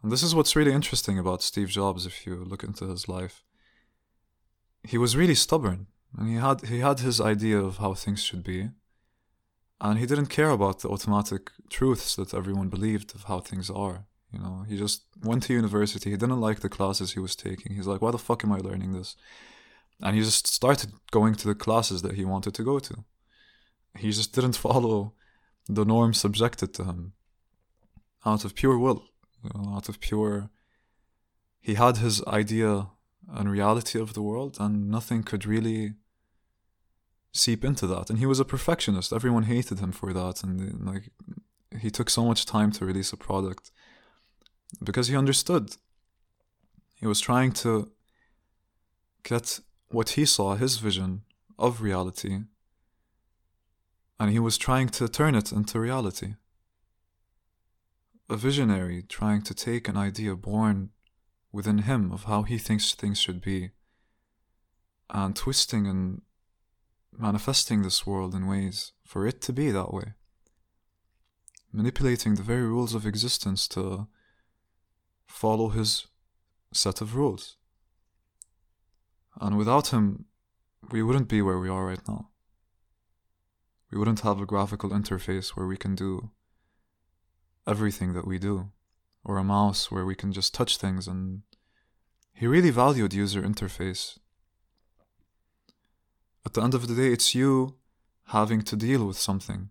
And 0.03 0.11
this 0.11 0.23
is 0.23 0.35
what's 0.35 0.57
really 0.57 0.73
interesting 0.73 1.17
about 1.17 1.41
Steve 1.41 1.69
Jobs 1.69 2.05
if 2.05 2.25
you 2.25 2.35
look 2.35 2.63
into 2.63 2.85
his 2.85 3.07
life. 3.07 3.45
He 4.83 4.97
was 4.97 5.15
really 5.15 5.35
stubborn 5.35 5.87
and 6.17 6.27
he 6.27 6.35
had 6.35 6.61
he 6.65 6.79
had 6.79 6.99
his 6.99 7.21
idea 7.21 7.59
of 7.59 7.77
how 7.77 7.93
things 7.93 8.23
should 8.23 8.43
be 8.43 8.69
and 9.81 9.99
he 9.99 10.05
didn't 10.05 10.27
care 10.27 10.49
about 10.49 10.79
the 10.79 10.89
automatic 10.89 11.51
truths 11.69 12.15
that 12.15 12.33
everyone 12.33 12.69
believed 12.69 13.15
of 13.15 13.23
how 13.23 13.39
things 13.39 13.69
are. 13.69 14.05
You 14.31 14.39
know, 14.39 14.65
he 14.67 14.77
just 14.77 15.03
went 15.23 15.43
to 15.43 15.53
university. 15.53 16.09
He 16.09 16.17
didn't 16.17 16.41
like 16.41 16.59
the 16.59 16.69
classes 16.69 17.13
he 17.13 17.19
was 17.19 17.35
taking. 17.35 17.73
He's 17.73 17.87
like, 17.87 18.01
why 18.01 18.11
the 18.11 18.17
fuck 18.17 18.43
am 18.43 18.51
I 18.51 18.57
learning 18.57 18.93
this? 18.93 19.15
And 20.01 20.15
he 20.15 20.21
just 20.21 20.47
started 20.47 20.91
going 21.11 21.35
to 21.35 21.47
the 21.47 21.55
classes 21.55 22.01
that 22.03 22.15
he 22.15 22.25
wanted 22.25 22.53
to 22.55 22.63
go 22.63 22.79
to. 22.79 23.05
He 23.97 24.11
just 24.11 24.33
didn't 24.33 24.57
follow 24.67 25.13
the 25.67 25.85
norm 25.85 26.13
subjected 26.13 26.73
to 26.75 26.83
him 26.83 27.13
out 28.25 28.43
of 28.43 28.55
pure 28.55 28.77
will, 28.77 29.05
you 29.43 29.51
know, 29.55 29.75
out 29.75 29.89
of 29.89 29.99
pure. 29.99 30.49
He 31.61 31.75
had 31.75 31.97
his 31.97 32.23
idea 32.25 32.87
and 33.31 33.51
reality 33.51 33.99
of 33.99 34.13
the 34.13 34.21
world, 34.21 34.57
and 34.59 34.89
nothing 34.89 35.23
could 35.23 35.45
really 35.45 35.93
seep 37.31 37.63
into 37.63 37.87
that. 37.87 38.09
And 38.09 38.19
he 38.19 38.25
was 38.25 38.39
a 38.39 38.45
perfectionist. 38.45 39.13
Everyone 39.13 39.43
hated 39.43 39.79
him 39.79 39.91
for 39.91 40.13
that, 40.13 40.43
and 40.43 40.85
like 40.85 41.11
he 41.79 41.89
took 41.89 42.09
so 42.09 42.25
much 42.25 42.45
time 42.45 42.71
to 42.73 42.85
release 42.85 43.13
a 43.13 43.17
product 43.17 43.71
because 44.83 45.07
he 45.07 45.15
understood. 45.15 45.75
He 46.95 47.07
was 47.07 47.19
trying 47.19 47.51
to 47.53 47.91
get 49.23 49.59
what 49.89 50.09
he 50.09 50.25
saw, 50.25 50.55
his 50.55 50.77
vision 50.77 51.21
of 51.57 51.81
reality, 51.81 52.39
and 54.19 54.31
he 54.31 54.39
was 54.39 54.57
trying 54.57 54.89
to 54.89 55.07
turn 55.07 55.35
it 55.35 55.51
into 55.51 55.79
reality. 55.79 56.35
A 58.29 58.35
visionary 58.35 59.01
trying 59.01 59.41
to 59.43 59.53
take 59.53 59.87
an 59.87 59.97
idea 59.97 60.35
born 60.35 60.91
within 61.51 61.79
him 61.79 62.11
of 62.11 62.25
how 62.25 62.43
he 62.43 62.57
thinks 62.59 62.93
things 62.93 63.19
should 63.19 63.41
be 63.41 63.71
and 65.09 65.35
twisting 65.35 65.87
and 65.87 66.21
manifesting 67.17 67.81
this 67.81 68.05
world 68.05 68.33
in 68.35 68.47
ways 68.47 68.91
for 69.03 69.25
it 69.27 69.41
to 69.41 69.53
be 69.53 69.71
that 69.71 69.93
way. 69.93 70.13
Manipulating 71.71 72.35
the 72.35 72.43
very 72.43 72.63
rules 72.63 72.93
of 72.93 73.05
existence 73.05 73.67
to 73.69 74.07
follow 75.27 75.69
his 75.69 76.07
set 76.73 77.01
of 77.01 77.15
rules. 77.15 77.57
And 79.39 79.57
without 79.57 79.87
him, 79.87 80.25
we 80.91 81.03
wouldn't 81.03 81.27
be 81.27 81.41
where 81.41 81.59
we 81.59 81.69
are 81.69 81.85
right 81.85 82.07
now. 82.07 82.29
We 83.91 83.97
wouldn't 83.97 84.21
have 84.21 84.39
a 84.39 84.45
graphical 84.45 84.91
interface 84.91 85.49
where 85.49 85.65
we 85.65 85.77
can 85.77 85.95
do 85.95 86.31
everything 87.65 88.13
that 88.13 88.27
we 88.27 88.39
do, 88.39 88.71
or 89.23 89.37
a 89.37 89.43
mouse 89.43 89.91
where 89.91 90.05
we 90.05 90.15
can 90.15 90.31
just 90.31 90.53
touch 90.53 90.77
things. 90.77 91.07
And 91.07 91.41
he 92.33 92.47
really 92.47 92.69
valued 92.69 93.13
user 93.13 93.41
interface 93.41 94.18
at 96.49 96.55
the 96.55 96.63
end 96.63 96.73
of 96.73 96.87
the 96.87 96.95
day, 96.95 97.13
it's 97.13 97.35
you 97.35 97.75
having 98.39 98.63
to 98.63 98.75
deal 98.75 99.05
with 99.05 99.19
something 99.19 99.69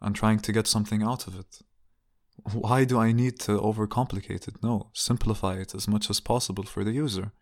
and 0.00 0.14
trying 0.14 0.38
to 0.38 0.52
get 0.52 0.68
something 0.68 1.02
out 1.02 1.26
of 1.26 1.34
it. 1.36 1.62
Why 2.52 2.84
do 2.84 2.96
I 3.00 3.10
need 3.10 3.40
to 3.40 3.58
overcomplicate 3.58 4.46
it? 4.46 4.62
No, 4.62 4.90
simplify 4.92 5.54
it 5.54 5.74
as 5.74 5.88
much 5.88 6.08
as 6.08 6.20
possible 6.20 6.62
for 6.62 6.84
the 6.84 6.92
user 6.92 7.32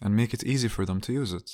and 0.00 0.14
make 0.14 0.32
it 0.32 0.44
easy 0.44 0.68
for 0.68 0.86
them 0.86 1.00
to 1.00 1.12
use 1.12 1.32
it. 1.32 1.50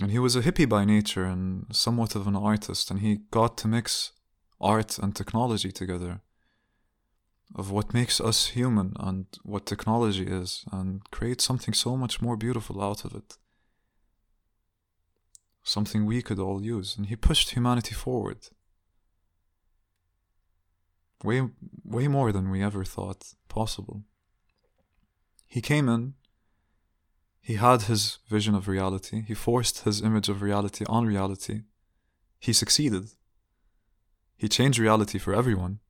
And 0.00 0.12
he 0.12 0.20
was 0.20 0.36
a 0.36 0.42
hippie 0.42 0.68
by 0.68 0.84
nature 0.84 1.24
and 1.24 1.66
somewhat 1.72 2.14
of 2.14 2.28
an 2.28 2.36
artist, 2.36 2.92
and 2.92 3.00
he 3.00 3.22
got 3.32 3.58
to 3.58 3.66
mix 3.66 4.12
art 4.60 5.00
and 5.00 5.16
technology 5.16 5.72
together 5.72 6.20
of 7.54 7.70
what 7.70 7.94
makes 7.94 8.20
us 8.20 8.48
human 8.48 8.92
and 8.98 9.26
what 9.42 9.66
technology 9.66 10.24
is 10.24 10.64
and 10.72 11.08
create 11.10 11.40
something 11.40 11.72
so 11.72 11.96
much 11.96 12.20
more 12.20 12.36
beautiful 12.36 12.82
out 12.82 13.04
of 13.04 13.14
it. 13.14 13.36
Something 15.62 16.04
we 16.04 16.22
could 16.22 16.38
all 16.38 16.62
use. 16.62 16.96
And 16.96 17.06
he 17.06 17.16
pushed 17.16 17.50
humanity 17.50 17.94
forward. 17.94 18.48
Way, 21.24 21.48
way 21.84 22.08
more 22.08 22.30
than 22.30 22.50
we 22.50 22.62
ever 22.62 22.84
thought 22.84 23.34
possible. 23.48 24.04
He 25.46 25.60
came 25.60 25.88
in, 25.88 26.14
he 27.40 27.54
had 27.54 27.82
his 27.82 28.18
vision 28.28 28.54
of 28.54 28.68
reality, 28.68 29.22
he 29.26 29.34
forced 29.34 29.84
his 29.84 30.02
image 30.02 30.28
of 30.28 30.42
reality 30.42 30.84
on 30.88 31.06
reality. 31.06 31.62
He 32.38 32.52
succeeded. 32.52 33.10
He 34.36 34.48
changed 34.48 34.78
reality 34.78 35.18
for 35.18 35.32
everyone 35.32 35.80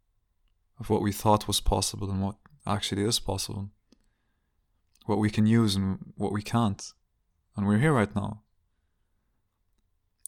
of 0.79 0.91
what 0.91 1.03
we 1.03 1.13
thought 1.13 1.47
was 1.47 1.61
possible 1.61 2.11
and 2.11 2.23
what 2.23 2.37
actually 2.67 3.05
is 3.05 3.19
possible, 3.19 3.71
what 5.07 5.19
we 5.19 5.31
can 5.31 5.47
use 5.47 5.75
and 5.75 6.13
what 6.17 6.33
we 6.33 6.43
can't. 6.43 6.93
And 7.57 7.67
we're 7.67 7.79
here 7.79 7.93
right 7.93 8.15
now. 8.15 8.43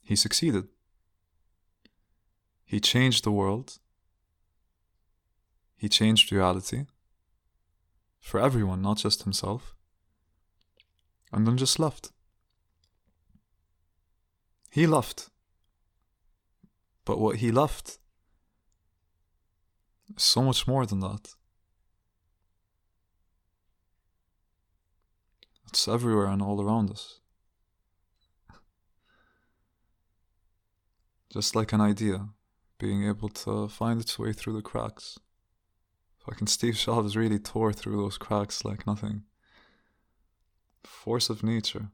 He 0.02 0.16
succeeded. 0.16 0.68
He 2.64 2.80
changed 2.80 3.24
the 3.24 3.32
world. 3.32 3.78
He 5.76 5.88
changed 5.88 6.32
reality 6.32 6.86
for 8.20 8.40
everyone, 8.40 8.82
not 8.82 8.98
just 8.98 9.24
himself. 9.24 9.74
And 11.32 11.46
then 11.46 11.58
just 11.58 11.78
left. 11.78 12.10
He 14.70 14.86
left. 14.86 15.28
But 17.04 17.18
what 17.18 17.36
he 17.36 17.50
left 17.50 17.98
so 20.16 20.42
much 20.42 20.66
more 20.66 20.86
than 20.86 21.00
that. 21.00 21.34
It's 25.68 25.86
everywhere 25.86 26.26
and 26.26 26.40
all 26.40 26.62
around 26.62 26.90
us. 26.90 27.20
Just 31.30 31.54
like 31.54 31.72
an 31.74 31.80
idea, 31.80 32.28
being 32.78 33.06
able 33.06 33.28
to 33.28 33.68
find 33.68 34.00
its 34.00 34.18
way 34.18 34.32
through 34.32 34.54
the 34.54 34.62
cracks. 34.62 35.18
Fucking 36.24 36.46
Steve 36.46 36.74
Jobs 36.74 37.16
really 37.16 37.38
tore 37.38 37.72
through 37.72 37.96
those 37.96 38.16
cracks 38.16 38.64
like 38.64 38.86
nothing. 38.86 39.24
Force 40.84 41.28
of 41.28 41.42
nature. 41.42 41.90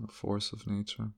The 0.00 0.08
force 0.08 0.52
of 0.52 0.66
nature. 0.66 1.10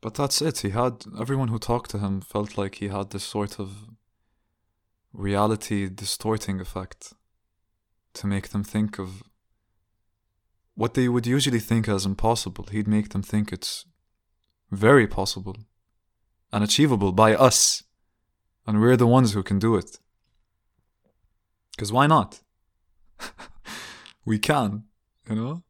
But 0.00 0.14
that's 0.14 0.40
it. 0.40 0.58
He 0.58 0.70
had 0.70 1.04
everyone 1.18 1.48
who 1.48 1.58
talked 1.58 1.90
to 1.90 1.98
him 1.98 2.20
felt 2.20 2.56
like 2.56 2.76
he 2.76 2.88
had 2.88 3.10
this 3.10 3.24
sort 3.24 3.58
of 3.58 3.70
reality 5.12 5.88
distorting 5.88 6.60
effect 6.60 7.12
to 8.14 8.26
make 8.26 8.48
them 8.48 8.64
think 8.64 8.98
of 8.98 9.22
what 10.74 10.94
they 10.94 11.08
would 11.08 11.26
usually 11.26 11.60
think 11.60 11.88
as 11.88 12.06
impossible. 12.06 12.66
He'd 12.70 12.88
make 12.88 13.10
them 13.10 13.22
think 13.22 13.52
it's 13.52 13.84
very 14.70 15.06
possible 15.06 15.56
and 16.52 16.64
achievable 16.64 17.12
by 17.12 17.34
us. 17.34 17.82
And 18.66 18.80
we're 18.80 18.96
the 18.96 19.06
ones 19.06 19.32
who 19.32 19.42
can 19.42 19.58
do 19.58 19.76
it. 19.76 19.98
Because 21.72 21.92
why 21.92 22.06
not? 22.06 22.40
we 24.24 24.38
can, 24.38 24.84
you 25.28 25.34
know? 25.34 25.62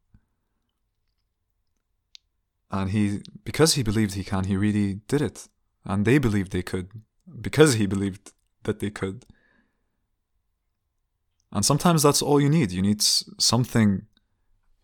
And 2.71 2.91
he, 2.91 3.21
because 3.43 3.73
he 3.73 3.83
believed 3.83 4.13
he 4.13 4.23
can, 4.23 4.45
he 4.45 4.55
really 4.55 4.95
did 5.07 5.21
it. 5.21 5.47
And 5.83 6.05
they 6.05 6.17
believed 6.17 6.51
they 6.51 6.61
could, 6.61 6.89
because 7.41 7.73
he 7.73 7.85
believed 7.85 8.31
that 8.63 8.79
they 8.79 8.89
could. 8.89 9.25
And 11.51 11.65
sometimes 11.65 12.03
that's 12.03 12.21
all 12.21 12.39
you 12.39 12.49
need. 12.49 12.71
You 12.71 12.81
need 12.81 13.01
something 13.01 14.03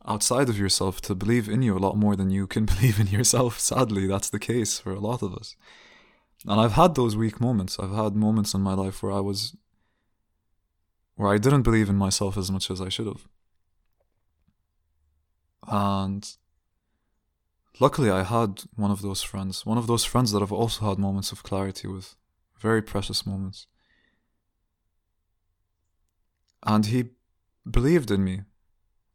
outside 0.05 0.49
of 0.49 0.57
yourself 0.57 0.99
to 1.01 1.15
believe 1.15 1.47
in 1.47 1.61
you 1.61 1.77
a 1.77 1.79
lot 1.79 1.97
more 1.97 2.15
than 2.15 2.29
you 2.29 2.45
can 2.45 2.65
believe 2.73 2.99
in 2.99 3.07
yourself. 3.07 3.59
Sadly, 3.59 4.05
that's 4.05 4.29
the 4.29 4.39
case 4.39 4.79
for 4.79 4.91
a 4.91 4.99
lot 4.99 5.21
of 5.21 5.33
us. 5.33 5.55
And 6.45 6.59
I've 6.59 6.73
had 6.73 6.95
those 6.95 7.15
weak 7.15 7.39
moments. 7.39 7.79
I've 7.79 7.93
had 7.93 8.15
moments 8.15 8.53
in 8.53 8.61
my 8.61 8.73
life 8.73 9.01
where 9.01 9.11
I 9.11 9.21
was, 9.21 9.55
where 11.15 11.33
I 11.33 11.37
didn't 11.37 11.63
believe 11.63 11.89
in 11.89 11.95
myself 11.95 12.37
as 12.37 12.51
much 12.51 12.69
as 12.69 12.81
I 12.81 12.89
should 12.89 13.07
have. 13.07 13.27
And 15.67 16.29
luckily, 17.79 18.09
I 18.09 18.23
had 18.23 18.63
one 18.75 18.91
of 18.91 19.01
those 19.01 19.21
friends, 19.23 19.65
one 19.65 19.77
of 19.77 19.87
those 19.87 20.03
friends 20.03 20.31
that 20.31 20.41
I've 20.41 20.51
also 20.51 20.89
had 20.89 20.99
moments 20.99 21.31
of 21.31 21.43
clarity 21.43 21.87
with, 21.87 22.15
very 22.57 22.81
precious 22.81 23.25
moments. 23.25 23.67
And 26.63 26.85
he 26.87 27.11
believed 27.69 28.11
in 28.11 28.23
me 28.23 28.41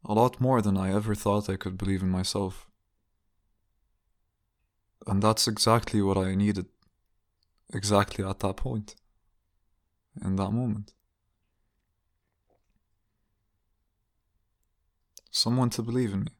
a 0.05 0.13
lot 0.13 0.41
more 0.41 0.61
than 0.61 0.77
I 0.77 0.93
ever 0.93 1.15
thought 1.15 1.49
I 1.49 1.55
could 1.55 1.77
believe 1.77 2.01
in 2.01 2.09
myself. 2.09 2.67
And 5.07 5.21
that's 5.21 5.47
exactly 5.47 6.01
what 6.01 6.17
I 6.17 6.35
needed, 6.35 6.67
exactly 7.73 8.23
at 8.23 8.39
that 8.39 8.57
point, 8.57 8.95
in 10.23 10.35
that 10.37 10.51
moment. 10.51 10.93
Someone 15.31 15.69
to 15.71 15.81
believe 15.81 16.13
in 16.13 16.21
me. 16.21 16.31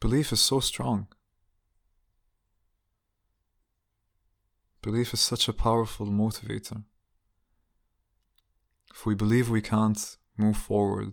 Belief 0.00 0.32
is 0.32 0.40
so 0.40 0.60
strong. 0.60 1.08
Belief 4.80 5.12
is 5.12 5.20
such 5.20 5.46
a 5.46 5.52
powerful 5.52 6.06
motivator. 6.06 6.84
If 8.90 9.04
we 9.04 9.14
believe 9.14 9.50
we 9.50 9.60
can't 9.60 10.16
move 10.38 10.56
forward, 10.56 11.12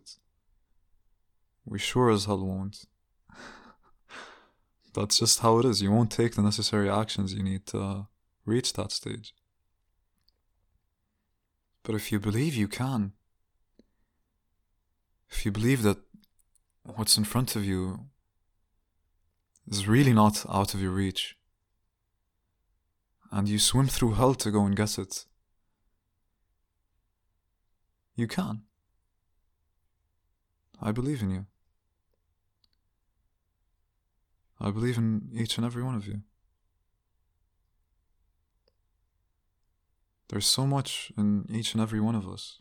we 1.65 1.77
sure 1.77 2.09
as 2.09 2.25
hell 2.25 2.45
won't. 2.45 2.85
That's 4.93 5.19
just 5.19 5.41
how 5.41 5.59
it 5.59 5.65
is. 5.65 5.81
You 5.81 5.91
won't 5.91 6.11
take 6.11 6.35
the 6.35 6.41
necessary 6.41 6.89
actions 6.89 7.33
you 7.33 7.43
need 7.43 7.65
to 7.67 8.07
reach 8.45 8.71
that 8.73 8.93
stage. 8.93 9.33
But 11.83 11.95
if 11.95 12.09
you 12.11 12.21
believe 12.21 12.55
you 12.55 12.69
can, 12.69 13.11
if 15.29 15.45
you 15.45 15.51
believe 15.51 15.83
that 15.83 15.97
what's 16.83 17.17
in 17.17 17.25
front 17.25 17.57
of 17.57 17.65
you 17.65 18.07
is 19.69 19.87
really 19.87 20.13
not 20.13 20.45
out 20.49 20.73
of 20.73 20.81
your 20.81 20.91
reach, 20.91 21.35
and 23.31 23.49
you 23.49 23.59
swim 23.59 23.87
through 23.87 24.13
hell 24.13 24.33
to 24.35 24.51
go 24.51 24.65
and 24.65 24.75
get 24.75 24.97
it, 24.97 25.25
you 28.15 28.27
can. 28.27 28.63
I 30.81 30.91
believe 30.91 31.21
in 31.21 31.31
you. 31.31 31.45
I 34.59 34.71
believe 34.71 34.97
in 34.97 35.29
each 35.33 35.57
and 35.57 35.65
every 35.65 35.83
one 35.83 35.95
of 35.95 36.07
you. 36.07 36.21
There's 40.29 40.45
so 40.45 40.65
much 40.65 41.11
in 41.17 41.45
each 41.49 41.73
and 41.73 41.81
every 41.81 41.99
one 42.01 42.15
of 42.15 42.27
us. 42.27 42.59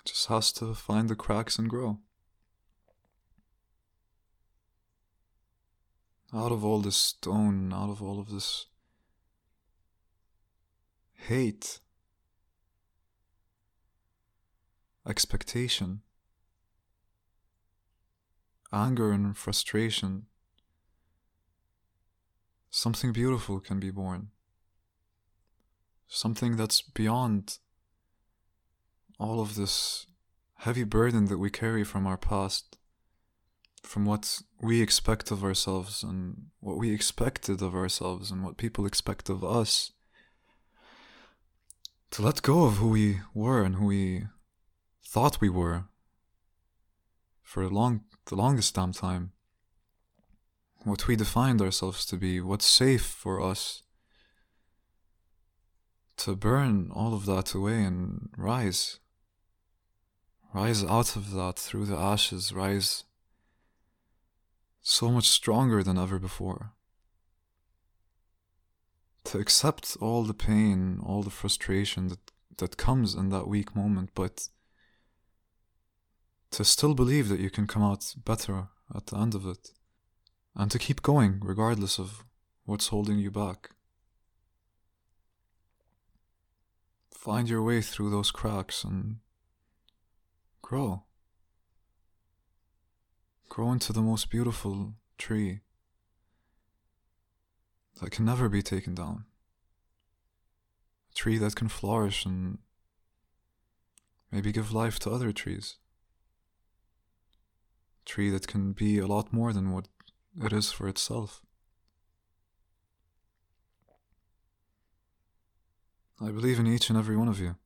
It 0.00 0.10
just 0.10 0.26
has 0.26 0.52
to 0.54 0.74
find 0.74 1.08
the 1.08 1.16
cracks 1.16 1.58
and 1.58 1.68
grow. 1.68 2.00
Out 6.34 6.52
of 6.52 6.64
all 6.64 6.80
this 6.80 6.96
stone, 6.96 7.72
out 7.72 7.90
of 7.90 8.02
all 8.02 8.18
of 8.18 8.30
this 8.30 8.66
hate, 11.14 11.80
expectation, 15.08 16.02
anger, 18.72 19.12
and 19.12 19.36
frustration, 19.36 20.26
something 22.70 23.12
beautiful 23.12 23.60
can 23.60 23.80
be 23.80 23.90
born. 23.90 24.28
Something 26.08 26.56
that's 26.56 26.82
beyond 26.82 27.58
all 29.18 29.40
of 29.40 29.54
this 29.56 30.06
heavy 30.58 30.84
burden 30.84 31.26
that 31.26 31.38
we 31.38 31.50
carry 31.50 31.84
from 31.84 32.06
our 32.06 32.16
past 32.16 32.78
from 33.86 34.04
what 34.04 34.42
we 34.60 34.82
expect 34.82 35.30
of 35.30 35.44
ourselves 35.44 36.02
and 36.02 36.46
what 36.60 36.76
we 36.76 36.92
expected 36.92 37.62
of 37.62 37.74
ourselves 37.74 38.30
and 38.30 38.42
what 38.42 38.56
people 38.56 38.84
expect 38.84 39.30
of 39.30 39.44
us. 39.44 39.92
To 42.10 42.22
let 42.22 42.42
go 42.42 42.64
of 42.64 42.74
who 42.74 42.88
we 42.88 43.20
were 43.32 43.62
and 43.62 43.76
who 43.76 43.86
we 43.86 44.24
thought 45.04 45.40
we 45.40 45.48
were 45.48 45.84
for 47.42 47.62
a 47.62 47.68
long, 47.68 48.02
the 48.26 48.34
longest 48.34 48.74
damn 48.74 48.92
time. 48.92 49.32
What 50.82 51.06
we 51.06 51.14
defined 51.16 51.62
ourselves 51.62 52.04
to 52.06 52.16
be, 52.16 52.40
what's 52.40 52.66
safe 52.66 53.06
for 53.06 53.40
us. 53.40 53.82
To 56.18 56.34
burn 56.34 56.90
all 56.92 57.14
of 57.14 57.24
that 57.26 57.54
away 57.54 57.82
and 57.82 58.30
rise. 58.36 58.98
Rise 60.52 60.82
out 60.84 61.14
of 61.16 61.32
that 61.32 61.56
through 61.56 61.86
the 61.86 61.96
ashes, 61.96 62.52
rise 62.52 63.04
so 64.88 65.10
much 65.10 65.28
stronger 65.28 65.82
than 65.82 65.98
ever 65.98 66.16
before. 66.16 66.70
To 69.24 69.38
accept 69.38 69.96
all 70.00 70.22
the 70.22 70.32
pain, 70.32 71.00
all 71.04 71.24
the 71.24 71.38
frustration 71.42 72.06
that, 72.06 72.30
that 72.58 72.76
comes 72.76 73.16
in 73.16 73.30
that 73.30 73.48
weak 73.48 73.74
moment, 73.74 74.10
but 74.14 74.48
to 76.52 76.64
still 76.64 76.94
believe 76.94 77.28
that 77.28 77.40
you 77.40 77.50
can 77.50 77.66
come 77.66 77.82
out 77.82 78.14
better 78.24 78.68
at 78.94 79.06
the 79.06 79.16
end 79.18 79.34
of 79.34 79.44
it, 79.44 79.72
and 80.54 80.70
to 80.70 80.78
keep 80.78 81.02
going 81.02 81.40
regardless 81.42 81.98
of 81.98 82.24
what's 82.64 82.88
holding 82.88 83.18
you 83.18 83.32
back. 83.32 83.70
Find 87.10 87.48
your 87.48 87.62
way 87.64 87.82
through 87.82 88.10
those 88.10 88.30
cracks 88.30 88.84
and 88.84 89.16
grow 90.62 91.05
grow 93.48 93.72
into 93.72 93.92
the 93.92 94.02
most 94.02 94.30
beautiful 94.30 94.94
tree 95.18 95.60
that 98.00 98.10
can 98.10 98.24
never 98.24 98.48
be 98.48 98.62
taken 98.62 98.94
down. 98.94 99.24
A 101.10 101.14
tree 101.14 101.38
that 101.38 101.56
can 101.56 101.68
flourish 101.68 102.26
and 102.26 102.58
maybe 104.30 104.52
give 104.52 104.72
life 104.72 104.98
to 105.00 105.10
other 105.10 105.32
trees. 105.32 105.76
A 108.02 108.08
tree 108.08 108.30
that 108.30 108.46
can 108.46 108.72
be 108.72 108.98
a 108.98 109.06
lot 109.06 109.32
more 109.32 109.52
than 109.52 109.72
what 109.72 109.88
it 110.42 110.52
is 110.52 110.72
for 110.72 110.88
itself. 110.88 111.42
I 116.20 116.30
believe 116.30 116.58
in 116.58 116.66
each 116.66 116.88
and 116.88 116.98
every 116.98 117.16
one 117.16 117.28
of 117.28 117.38
you. 117.38 117.56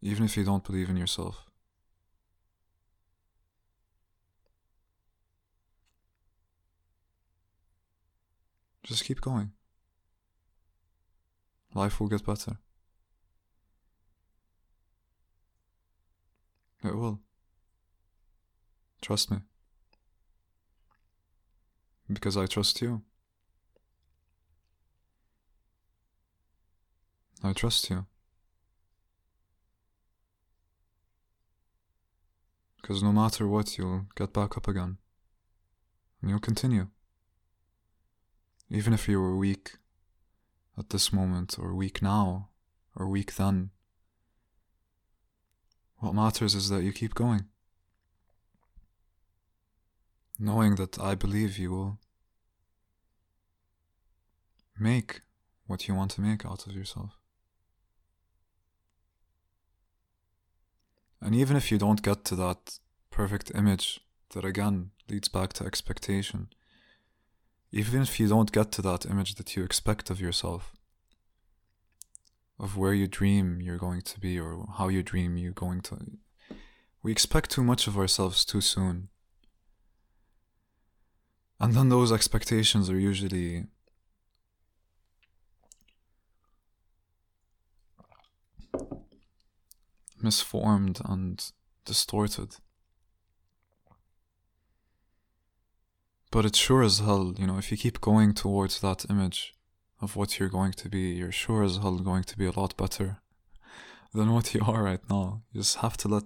Even 0.00 0.24
if 0.24 0.36
you 0.36 0.44
don't 0.44 0.64
believe 0.64 0.88
in 0.88 0.96
yourself. 0.96 1.47
Just 8.88 9.04
keep 9.04 9.20
going. 9.20 9.52
Life 11.74 12.00
will 12.00 12.08
get 12.08 12.24
better. 12.24 12.56
It 16.82 16.94
will. 16.94 17.20
Trust 19.02 19.30
me. 19.30 19.40
Because 22.10 22.38
I 22.38 22.46
trust 22.46 22.80
you. 22.80 23.02
I 27.44 27.52
trust 27.52 27.90
you. 27.90 28.06
Because 32.80 33.02
no 33.02 33.12
matter 33.12 33.46
what, 33.46 33.76
you'll 33.76 34.06
get 34.16 34.32
back 34.32 34.56
up 34.56 34.66
again. 34.66 34.96
And 36.22 36.30
you'll 36.30 36.38
continue. 36.38 36.88
Even 38.70 38.92
if 38.92 39.08
you 39.08 39.20
were 39.20 39.36
weak 39.36 39.76
at 40.76 40.90
this 40.90 41.12
moment, 41.12 41.56
or 41.58 41.74
weak 41.74 42.02
now, 42.02 42.48
or 42.94 43.08
weak 43.08 43.36
then, 43.36 43.70
what 45.98 46.14
matters 46.14 46.54
is 46.54 46.68
that 46.68 46.82
you 46.82 46.92
keep 46.92 47.14
going. 47.14 47.46
Knowing 50.38 50.76
that 50.76 51.00
I 51.00 51.14
believe 51.14 51.58
you 51.58 51.70
will 51.70 51.98
make 54.78 55.22
what 55.66 55.88
you 55.88 55.94
want 55.94 56.12
to 56.12 56.20
make 56.20 56.46
out 56.46 56.66
of 56.66 56.74
yourself. 56.74 57.18
And 61.20 61.34
even 61.34 61.56
if 61.56 61.72
you 61.72 61.78
don't 61.78 62.02
get 62.02 62.24
to 62.26 62.36
that 62.36 62.78
perfect 63.10 63.50
image 63.54 64.00
that 64.30 64.44
again 64.44 64.90
leads 65.08 65.28
back 65.28 65.52
to 65.54 65.64
expectation, 65.64 66.48
even 67.70 68.02
if 68.02 68.18
you 68.18 68.28
don't 68.28 68.52
get 68.52 68.72
to 68.72 68.82
that 68.82 69.06
image 69.06 69.34
that 69.36 69.56
you 69.56 69.62
expect 69.62 70.10
of 70.10 70.20
yourself, 70.20 70.74
of 72.58 72.76
where 72.76 72.94
you 72.94 73.06
dream 73.06 73.60
you're 73.60 73.78
going 73.78 74.02
to 74.02 74.18
be 74.18 74.38
or 74.38 74.66
how 74.78 74.88
you 74.88 75.02
dream 75.02 75.36
you're 75.36 75.52
going 75.52 75.80
to. 75.82 75.96
We 77.02 77.12
expect 77.12 77.50
too 77.50 77.62
much 77.62 77.86
of 77.86 77.96
ourselves 77.96 78.44
too 78.44 78.60
soon. 78.60 79.08
And 81.60 81.74
then 81.74 81.88
those 81.88 82.12
expectations 82.12 82.88
are 82.90 82.98
usually 82.98 83.66
misformed 90.22 91.00
and 91.04 91.52
distorted. 91.84 92.56
But 96.30 96.44
it's 96.44 96.58
sure 96.58 96.82
as 96.82 96.98
hell, 96.98 97.34
you 97.38 97.46
know, 97.46 97.58
if 97.58 97.70
you 97.70 97.76
keep 97.78 98.00
going 98.00 98.34
towards 98.34 98.80
that 98.80 99.06
image 99.08 99.54
of 100.00 100.14
what 100.14 100.38
you're 100.38 100.50
going 100.50 100.72
to 100.72 100.88
be, 100.88 101.12
you're 101.12 101.32
sure 101.32 101.62
as 101.62 101.78
hell 101.78 101.98
going 101.98 102.24
to 102.24 102.36
be 102.36 102.46
a 102.46 102.58
lot 102.58 102.76
better 102.76 103.18
than 104.14 104.32
what 104.32 104.54
you 104.54 104.60
are 104.66 104.82
right 104.82 105.00
now. 105.08 105.42
You 105.52 105.60
just 105.60 105.76
have 105.76 105.96
to 105.98 106.08
let 106.08 106.24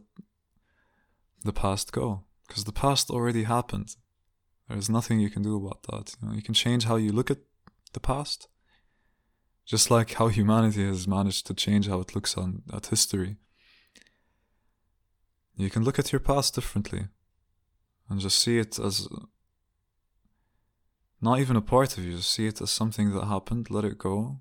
the 1.44 1.52
past 1.52 1.92
go. 1.92 2.24
Because 2.46 2.64
the 2.64 2.72
past 2.72 3.10
already 3.10 3.44
happened. 3.44 3.96
There's 4.68 4.90
nothing 4.90 5.20
you 5.20 5.30
can 5.30 5.42
do 5.42 5.56
about 5.56 5.82
that. 5.84 6.14
You 6.20 6.28
know, 6.28 6.34
you 6.34 6.42
can 6.42 6.54
change 6.54 6.84
how 6.84 6.96
you 6.96 7.12
look 7.12 7.30
at 7.30 7.38
the 7.92 8.00
past. 8.00 8.48
Just 9.64 9.90
like 9.90 10.14
how 10.14 10.28
humanity 10.28 10.84
has 10.84 11.06
managed 11.06 11.46
to 11.46 11.54
change 11.54 11.88
how 11.88 12.00
it 12.00 12.14
looks 12.14 12.36
on 12.36 12.62
at 12.72 12.86
history. 12.86 13.36
You 15.56 15.70
can 15.70 15.84
look 15.84 15.98
at 15.98 16.10
your 16.10 16.20
past 16.20 16.54
differently 16.54 17.06
and 18.08 18.20
just 18.20 18.38
see 18.38 18.58
it 18.58 18.78
as 18.78 19.06
not 21.22 21.38
even 21.38 21.54
a 21.54 21.62
part 21.62 21.96
of 21.96 22.04
you, 22.04 22.16
just 22.16 22.32
see 22.32 22.48
it 22.48 22.60
as 22.60 22.72
something 22.72 23.12
that 23.14 23.26
happened, 23.26 23.70
let 23.70 23.84
it 23.84 23.96
go. 23.96 24.40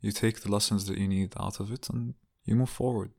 You 0.00 0.10
take 0.10 0.40
the 0.40 0.50
lessons 0.50 0.86
that 0.86 0.96
you 0.96 1.06
need 1.06 1.34
out 1.38 1.60
of 1.60 1.70
it 1.70 1.90
and 1.90 2.14
you 2.46 2.56
move 2.56 2.70
forward. 2.70 3.10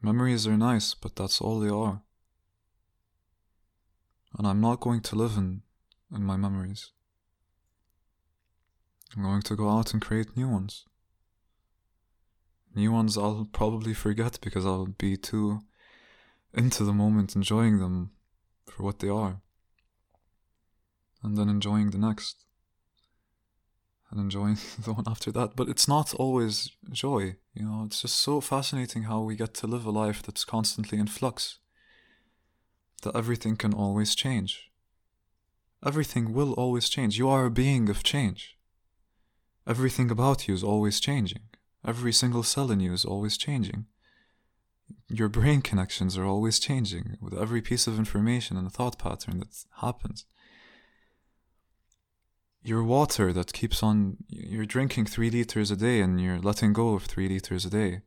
Memories 0.00 0.46
are 0.46 0.56
nice, 0.56 0.94
but 0.94 1.14
that's 1.16 1.42
all 1.42 1.60
they 1.60 1.68
are. 1.68 2.00
And 4.38 4.46
I'm 4.46 4.60
not 4.60 4.80
going 4.80 5.02
to 5.02 5.16
live 5.16 5.36
in, 5.36 5.60
in 6.14 6.24
my 6.24 6.36
memories. 6.36 6.90
I'm 9.14 9.22
going 9.22 9.42
to 9.42 9.56
go 9.56 9.68
out 9.68 9.92
and 9.92 10.00
create 10.00 10.36
new 10.36 10.48
ones. 10.48 10.86
New 12.74 12.92
ones 12.92 13.18
I'll 13.18 13.48
probably 13.52 13.94
forget 13.94 14.38
because 14.40 14.64
I'll 14.64 14.86
be 14.86 15.16
too 15.16 15.60
into 16.56 16.84
the 16.84 16.92
moment, 16.92 17.34
enjoying 17.34 17.78
them 17.78 18.10
for 18.66 18.82
what 18.82 19.00
they 19.00 19.08
are, 19.08 19.40
and 21.22 21.36
then 21.36 21.48
enjoying 21.48 21.90
the 21.90 21.98
next, 21.98 22.44
and 24.10 24.20
enjoying 24.20 24.58
the 24.78 24.92
one 24.92 25.04
after 25.06 25.30
that. 25.32 25.56
But 25.56 25.68
it's 25.68 25.88
not 25.88 26.14
always 26.14 26.70
joy, 26.90 27.36
you 27.54 27.64
know, 27.64 27.84
it's 27.86 28.02
just 28.02 28.16
so 28.16 28.40
fascinating 28.40 29.04
how 29.04 29.20
we 29.20 29.36
get 29.36 29.54
to 29.54 29.66
live 29.66 29.84
a 29.84 29.90
life 29.90 30.22
that's 30.22 30.44
constantly 30.44 30.98
in 30.98 31.06
flux, 31.06 31.58
that 33.02 33.16
everything 33.16 33.56
can 33.56 33.74
always 33.74 34.14
change. 34.14 34.70
Everything 35.84 36.32
will 36.32 36.54
always 36.54 36.88
change. 36.88 37.18
You 37.18 37.28
are 37.28 37.44
a 37.44 37.50
being 37.50 37.90
of 37.90 38.02
change. 38.02 38.56
Everything 39.66 40.10
about 40.10 40.48
you 40.48 40.54
is 40.54 40.64
always 40.64 40.98
changing. 40.98 41.42
Every 41.86 42.12
single 42.12 42.42
cell 42.42 42.70
in 42.70 42.80
you 42.80 42.94
is 42.94 43.04
always 43.04 43.36
changing 43.36 43.86
your 45.08 45.28
brain 45.28 45.62
connections 45.62 46.16
are 46.16 46.24
always 46.24 46.58
changing 46.58 47.16
with 47.20 47.34
every 47.34 47.60
piece 47.60 47.86
of 47.86 47.98
information 47.98 48.56
and 48.56 48.72
thought 48.72 48.98
pattern 48.98 49.38
that 49.38 49.64
happens. 49.80 50.24
Your 52.62 52.82
water 52.82 53.32
that 53.32 53.52
keeps 53.52 53.82
on, 53.82 54.16
you're 54.28 54.64
drinking 54.64 55.06
three 55.06 55.30
liters 55.30 55.70
a 55.70 55.76
day 55.76 56.00
and 56.00 56.20
you're 56.20 56.38
letting 56.38 56.72
go 56.72 56.94
of 56.94 57.04
three 57.04 57.28
liters 57.28 57.66
a 57.66 57.70
day. 57.70 58.00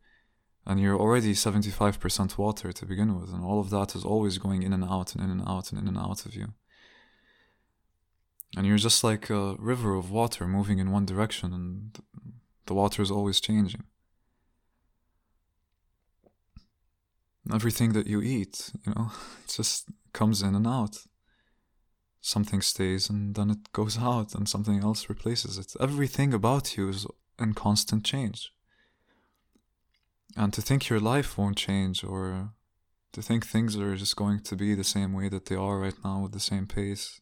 And 0.66 0.82
you're 0.82 1.00
already 1.00 1.34
75% 1.34 2.38
water 2.38 2.74
to 2.74 2.86
begin 2.86 3.18
with, 3.18 3.32
and 3.32 3.42
all 3.42 3.62
of 3.62 3.70
that 3.70 3.96
is 3.96 4.04
always 4.04 4.38
going 4.38 4.64
in 4.64 4.74
and 4.74 4.84
out 4.84 5.16
and 5.16 5.24
in 5.24 5.30
and 5.30 5.48
out 5.48 5.72
and 5.72 5.80
in 5.80 5.88
and 5.88 5.98
out 5.98 6.26
of 6.26 6.36
you. 6.36 6.48
And 8.58 8.68
you're 8.68 8.78
just 8.78 9.02
like 9.02 9.30
a 9.30 9.56
river 9.60 9.96
of 9.96 10.12
water 10.12 10.46
moving 10.46 10.80
in 10.80 10.92
one 10.92 11.06
direction, 11.06 11.54
and 11.54 11.98
the 12.66 12.74
water 12.74 13.02
is 13.02 13.10
always 13.10 13.40
changing. 13.40 13.86
Everything 17.54 17.94
that 17.94 18.08
you 18.08 18.22
eat, 18.22 18.72
you 18.86 18.94
know, 18.94 19.12
it 19.44 19.50
just 19.50 19.90
comes 20.14 20.42
in 20.42 20.56
and 20.56 20.68
out. 20.68 20.98
Something 22.22 22.62
stays 22.62 23.10
and 23.10 23.36
then 23.36 23.50
it 23.50 23.72
goes 23.72 23.98
out 23.98 24.36
and 24.36 24.50
something 24.50 24.82
else 24.82 25.08
replaces 25.08 25.58
it. 25.58 25.74
Everything 25.80 26.34
about 26.34 26.76
you 26.76 26.90
is 26.90 27.06
in 27.40 27.54
constant 27.54 28.04
change. 28.04 28.52
And 30.36 30.52
to 30.54 30.62
think 30.62 30.90
your 30.90 31.00
life 31.00 31.38
won't 31.38 31.58
change 31.58 32.04
or 32.04 32.52
to 33.14 33.22
think 33.22 33.46
things 33.46 33.76
are 33.78 33.96
just 33.96 34.16
going 34.16 34.42
to 34.42 34.56
be 34.56 34.76
the 34.76 34.84
same 34.84 35.14
way 35.14 35.30
that 35.30 35.46
they 35.46 35.56
are 35.56 35.80
right 35.80 35.96
now 36.04 36.22
with 36.22 36.34
the 36.34 36.40
same 36.40 36.68
pace, 36.68 37.22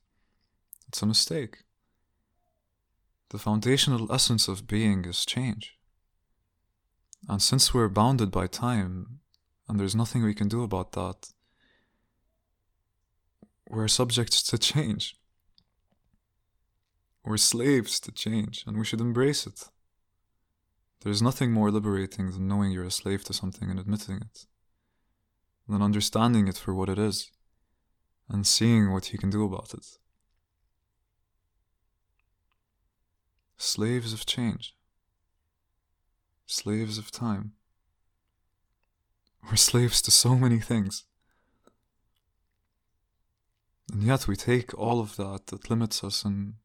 it's 0.88 1.02
a 1.02 1.06
mistake. 1.06 1.58
The 3.30 3.38
foundational 3.38 4.12
essence 4.12 4.48
of 4.48 4.68
being 4.68 5.06
is 5.06 5.26
change. 5.26 5.78
And 7.28 7.42
since 7.42 7.74
we're 7.74 7.90
bounded 7.90 8.32
by 8.32 8.48
time, 8.48 9.20
and 9.68 9.80
there's 9.80 9.96
nothing 9.96 10.24
we 10.24 10.34
can 10.34 10.48
do 10.48 10.64
about 10.64 10.92
that. 10.94 11.34
We're 13.68 13.88
subjects 13.88 14.44
to 14.44 14.58
change. 14.58 15.16
We're 17.24 17.38
slaves 17.38 18.00
to 18.02 18.12
change, 18.12 18.64
and 18.68 18.78
we 18.78 18.86
should 18.86 19.02
embrace 19.02 19.48
it. 19.48 19.70
There's 21.02 21.22
nothing 21.22 21.52
more 21.52 21.72
liberating 21.72 22.32
than 22.32 22.48
knowing 22.48 22.72
you're 22.72 22.84
a 22.84 22.92
slave 22.92 23.24
to 23.26 23.34
something 23.34 23.70
and 23.70 23.80
admitting 23.80 24.18
it, 24.18 24.46
than 25.68 25.82
understanding 25.82 26.48
it 26.48 26.58
for 26.58 26.74
what 26.74 26.90
it 26.90 27.00
is, 27.00 27.32
and 28.30 28.46
seeing 28.46 28.92
what 28.92 29.12
you 29.12 29.18
can 29.18 29.32
do 29.32 29.44
about 29.44 29.74
it. 29.74 29.86
Slaves 33.58 34.14
of 34.14 34.26
change, 34.28 34.76
slaves 36.46 37.00
of 37.00 37.10
time. 37.10 37.55
We're 39.50 39.58
slaves 39.58 40.02
to 40.04 40.12
so 40.12 40.36
many 40.36 40.60
things. 40.60 41.04
And 43.92 44.04
yet 44.04 44.28
we 44.28 44.36
take 44.36 44.78
all 44.78 45.00
of 45.00 45.16
that 45.18 45.48
that 45.48 45.70
limits 45.70 46.04
us 46.04 46.26
and 46.26 46.56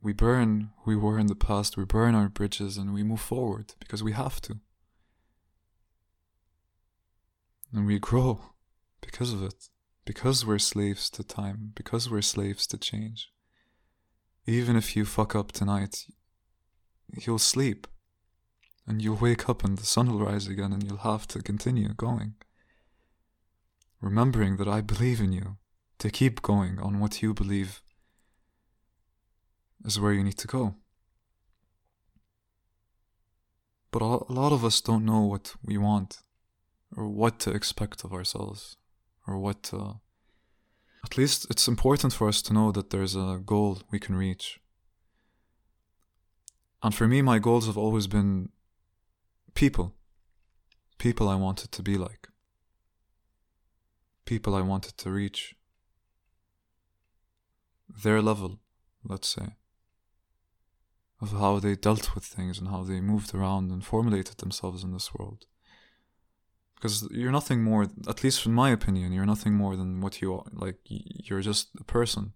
we 0.00 0.12
burn 0.12 0.70
who 0.82 0.90
we 0.90 0.96
were 0.96 1.18
in 1.18 1.26
the 1.26 1.34
past, 1.34 1.76
we 1.76 1.84
burn 1.84 2.14
our 2.14 2.28
bridges 2.28 2.76
and 2.76 2.94
we 2.94 3.02
move 3.02 3.20
forward 3.20 3.74
because 3.80 4.02
we 4.02 4.12
have 4.12 4.40
to. 4.42 4.60
And 7.72 7.86
we 7.86 7.98
grow 7.98 8.52
because 9.00 9.32
of 9.32 9.42
it, 9.42 9.70
because 10.04 10.46
we're 10.46 10.58
slaves 10.58 11.10
to 11.10 11.24
time, 11.24 11.72
because 11.74 12.08
we're 12.08 12.22
slaves 12.22 12.66
to 12.68 12.78
change. 12.78 13.30
Even 14.46 14.76
if 14.76 14.94
you 14.94 15.04
fuck 15.04 15.34
up 15.34 15.50
tonight, 15.50 16.04
you'll 17.26 17.38
sleep 17.38 17.88
and 18.86 19.00
you'll 19.00 19.16
wake 19.16 19.48
up 19.48 19.64
and 19.64 19.78
the 19.78 19.86
sun 19.86 20.10
will 20.10 20.26
rise 20.26 20.46
again 20.46 20.72
and 20.72 20.84
you'll 20.84 20.98
have 20.98 21.26
to 21.28 21.42
continue 21.42 21.94
going. 21.94 22.34
Remembering 24.00 24.56
that 24.58 24.68
I 24.68 24.80
believe 24.80 25.20
in 25.20 25.32
you 25.32 25.56
to 25.98 26.10
keep 26.10 26.42
going 26.42 26.78
on 26.78 27.00
what 27.00 27.22
you 27.22 27.32
believe 27.32 27.80
is 29.84 29.98
where 29.98 30.12
you 30.12 30.22
need 30.22 30.38
to 30.38 30.46
go. 30.46 30.74
But 33.90 34.02
a 34.02 34.32
lot 34.32 34.52
of 34.52 34.64
us 34.64 34.80
don't 34.80 35.04
know 35.04 35.20
what 35.20 35.54
we 35.64 35.78
want 35.78 36.18
or 36.96 37.08
what 37.08 37.38
to 37.40 37.50
expect 37.52 38.04
of 38.04 38.12
ourselves 38.12 38.76
or 39.26 39.38
what 39.38 39.62
to. 39.64 40.00
At 41.04 41.16
least 41.16 41.46
it's 41.48 41.68
important 41.68 42.12
for 42.12 42.28
us 42.28 42.42
to 42.42 42.52
know 42.52 42.72
that 42.72 42.90
there's 42.90 43.14
a 43.14 43.40
goal 43.44 43.82
we 43.90 43.98
can 43.98 44.16
reach. 44.16 44.58
And 46.82 46.94
for 46.94 47.06
me, 47.06 47.22
my 47.22 47.38
goals 47.38 47.66
have 47.66 47.78
always 47.78 48.06
been 48.06 48.50
people. 49.54 49.94
People 50.98 51.28
I 51.28 51.36
wanted 51.36 51.72
to 51.72 51.82
be 51.82 51.96
like. 51.96 52.28
People 54.24 54.54
I 54.54 54.60
wanted 54.60 54.96
to 54.98 55.10
reach. 55.10 55.54
Their 58.02 58.20
level, 58.22 58.60
let's 59.04 59.28
say, 59.28 59.56
of 61.20 61.32
how 61.32 61.58
they 61.58 61.76
dealt 61.76 62.14
with 62.14 62.24
things 62.24 62.58
and 62.58 62.68
how 62.68 62.82
they 62.82 63.00
moved 63.00 63.34
around 63.34 63.70
and 63.70 63.84
formulated 63.84 64.38
themselves 64.38 64.82
in 64.82 64.92
this 64.92 65.14
world. 65.14 65.46
Because 66.74 67.08
you're 67.10 67.32
nothing 67.32 67.62
more, 67.62 67.86
at 68.08 68.24
least 68.24 68.44
in 68.44 68.52
my 68.52 68.70
opinion, 68.70 69.12
you're 69.12 69.26
nothing 69.26 69.54
more 69.54 69.76
than 69.76 70.00
what 70.00 70.20
you 70.20 70.34
are. 70.34 70.44
Like, 70.52 70.78
you're 70.84 71.40
just 71.40 71.68
a 71.78 71.84
person. 71.84 72.32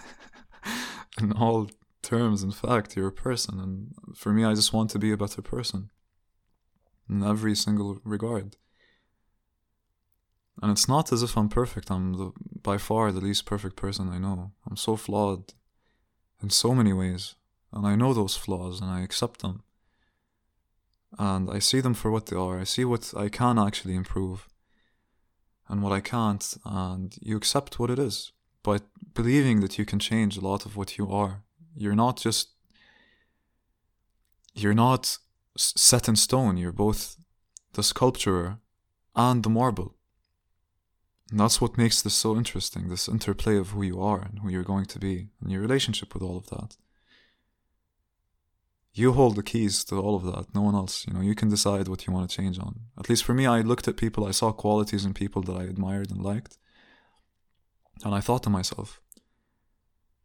in 1.20 1.32
all 1.32 1.70
terms, 2.00 2.42
in 2.42 2.50
fact, 2.52 2.96
you're 2.96 3.08
a 3.08 3.12
person. 3.12 3.60
And 3.60 4.16
for 4.16 4.32
me, 4.32 4.44
I 4.44 4.54
just 4.54 4.72
want 4.72 4.90
to 4.90 4.98
be 4.98 5.12
a 5.12 5.16
better 5.16 5.42
person 5.42 5.90
in 7.08 7.22
every 7.22 7.54
single 7.54 8.00
regard. 8.04 8.56
And 10.60 10.70
it's 10.70 10.88
not 10.88 11.12
as 11.12 11.22
if 11.22 11.36
I'm 11.36 11.48
perfect. 11.48 11.90
I'm 11.90 12.12
the, 12.14 12.32
by 12.62 12.78
far 12.78 13.10
the 13.10 13.20
least 13.20 13.46
perfect 13.46 13.76
person 13.76 14.08
I 14.08 14.18
know. 14.18 14.52
I'm 14.68 14.76
so 14.76 14.96
flawed 14.96 15.54
in 16.42 16.50
so 16.50 16.74
many 16.74 16.92
ways. 16.92 17.34
And 17.72 17.86
I 17.86 17.96
know 17.96 18.12
those 18.12 18.36
flaws 18.36 18.80
and 18.80 18.90
I 18.90 19.00
accept 19.00 19.40
them. 19.40 19.62
And 21.18 21.50
I 21.50 21.58
see 21.58 21.80
them 21.80 21.94
for 21.94 22.10
what 22.10 22.26
they 22.26 22.36
are. 22.36 22.60
I 22.60 22.64
see 22.64 22.84
what 22.84 23.12
I 23.16 23.28
can 23.28 23.58
actually 23.58 23.94
improve 23.94 24.48
and 25.68 25.82
what 25.82 25.92
I 25.92 26.00
can't. 26.00 26.56
And 26.64 27.14
you 27.20 27.36
accept 27.36 27.78
what 27.78 27.90
it 27.90 27.98
is 27.98 28.32
by 28.62 28.78
believing 29.14 29.60
that 29.60 29.78
you 29.78 29.84
can 29.84 29.98
change 29.98 30.36
a 30.36 30.40
lot 30.40 30.64
of 30.66 30.76
what 30.76 30.96
you 30.98 31.10
are. 31.10 31.42
You're 31.74 31.96
not 31.96 32.18
just, 32.18 32.50
you're 34.54 34.74
not 34.74 35.18
set 35.56 36.08
in 36.08 36.16
stone. 36.16 36.56
You're 36.56 36.72
both 36.72 37.16
the 37.74 37.82
sculptor 37.82 38.58
and 39.14 39.42
the 39.42 39.50
marble. 39.50 39.96
And 41.30 41.40
that's 41.40 41.60
what 41.60 41.78
makes 41.78 42.02
this 42.02 42.14
so 42.14 42.36
interesting 42.36 42.88
this 42.88 43.08
interplay 43.08 43.56
of 43.56 43.70
who 43.70 43.82
you 43.82 44.02
are 44.02 44.20
and 44.20 44.40
who 44.40 44.50
you're 44.50 44.62
going 44.62 44.84
to 44.86 44.98
be 44.98 45.28
and 45.40 45.50
your 45.50 45.62
relationship 45.62 46.12
with 46.12 46.22
all 46.22 46.36
of 46.36 46.48
that. 46.48 46.76
You 48.94 49.12
hold 49.14 49.36
the 49.36 49.42
keys 49.42 49.84
to 49.84 49.96
all 49.96 50.14
of 50.14 50.24
that, 50.24 50.54
no 50.54 50.60
one 50.60 50.74
else. 50.74 51.06
You 51.06 51.14
know, 51.14 51.22
you 51.22 51.34
can 51.34 51.48
decide 51.48 51.88
what 51.88 52.06
you 52.06 52.12
want 52.12 52.28
to 52.28 52.36
change 52.36 52.58
on. 52.58 52.80
At 52.98 53.08
least 53.08 53.24
for 53.24 53.32
me, 53.32 53.46
I 53.46 53.62
looked 53.62 53.88
at 53.88 53.96
people, 53.96 54.26
I 54.26 54.32
saw 54.32 54.52
qualities 54.52 55.06
in 55.06 55.14
people 55.14 55.40
that 55.42 55.56
I 55.56 55.62
admired 55.62 56.10
and 56.10 56.20
liked. 56.20 56.58
And 58.04 58.14
I 58.14 58.20
thought 58.20 58.42
to 58.42 58.50
myself, 58.50 59.00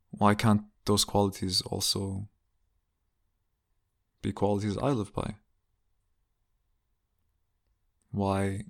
why 0.09 0.35
can't 0.35 0.63
those 0.85 1.05
qualities 1.05 1.61
also 1.61 2.27
qualities 4.31 4.77
I 4.77 4.89
live 4.89 5.13
by? 5.13 5.35
Why 8.11 8.63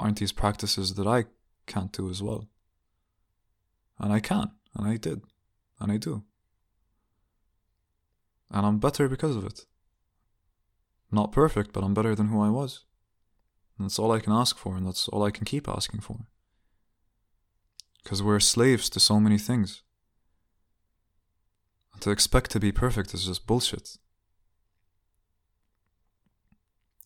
aren't 0.00 0.18
these 0.18 0.32
practices 0.32 0.94
that 0.94 1.06
I 1.06 1.26
can't 1.66 1.92
do 1.92 2.08
as 2.10 2.22
well? 2.22 2.48
And 3.98 4.12
I 4.12 4.20
can, 4.20 4.50
and 4.74 4.86
I 4.86 4.96
did, 4.96 5.22
and 5.80 5.90
I 5.90 5.96
do. 5.96 6.24
And 8.50 8.64
I'm 8.64 8.78
better 8.78 9.08
because 9.08 9.36
of 9.36 9.44
it. 9.44 9.66
Not 11.10 11.32
perfect, 11.32 11.72
but 11.72 11.84
I'm 11.84 11.94
better 11.94 12.14
than 12.14 12.28
who 12.28 12.40
I 12.40 12.50
was. 12.50 12.84
And 13.76 13.84
that's 13.84 13.98
all 13.98 14.12
I 14.12 14.20
can 14.20 14.32
ask 14.32 14.56
for, 14.56 14.76
and 14.76 14.86
that's 14.86 15.08
all 15.08 15.22
I 15.22 15.30
can 15.30 15.44
keep 15.44 15.68
asking 15.68 16.00
for. 16.00 16.26
Because 18.02 18.22
we're 18.22 18.40
slaves 18.40 18.88
to 18.90 19.00
so 19.00 19.20
many 19.20 19.38
things. 19.38 19.82
And 21.92 22.02
to 22.02 22.10
expect 22.10 22.50
to 22.52 22.60
be 22.60 22.72
perfect 22.72 23.14
is 23.14 23.26
just 23.26 23.46
bullshit. 23.46 23.96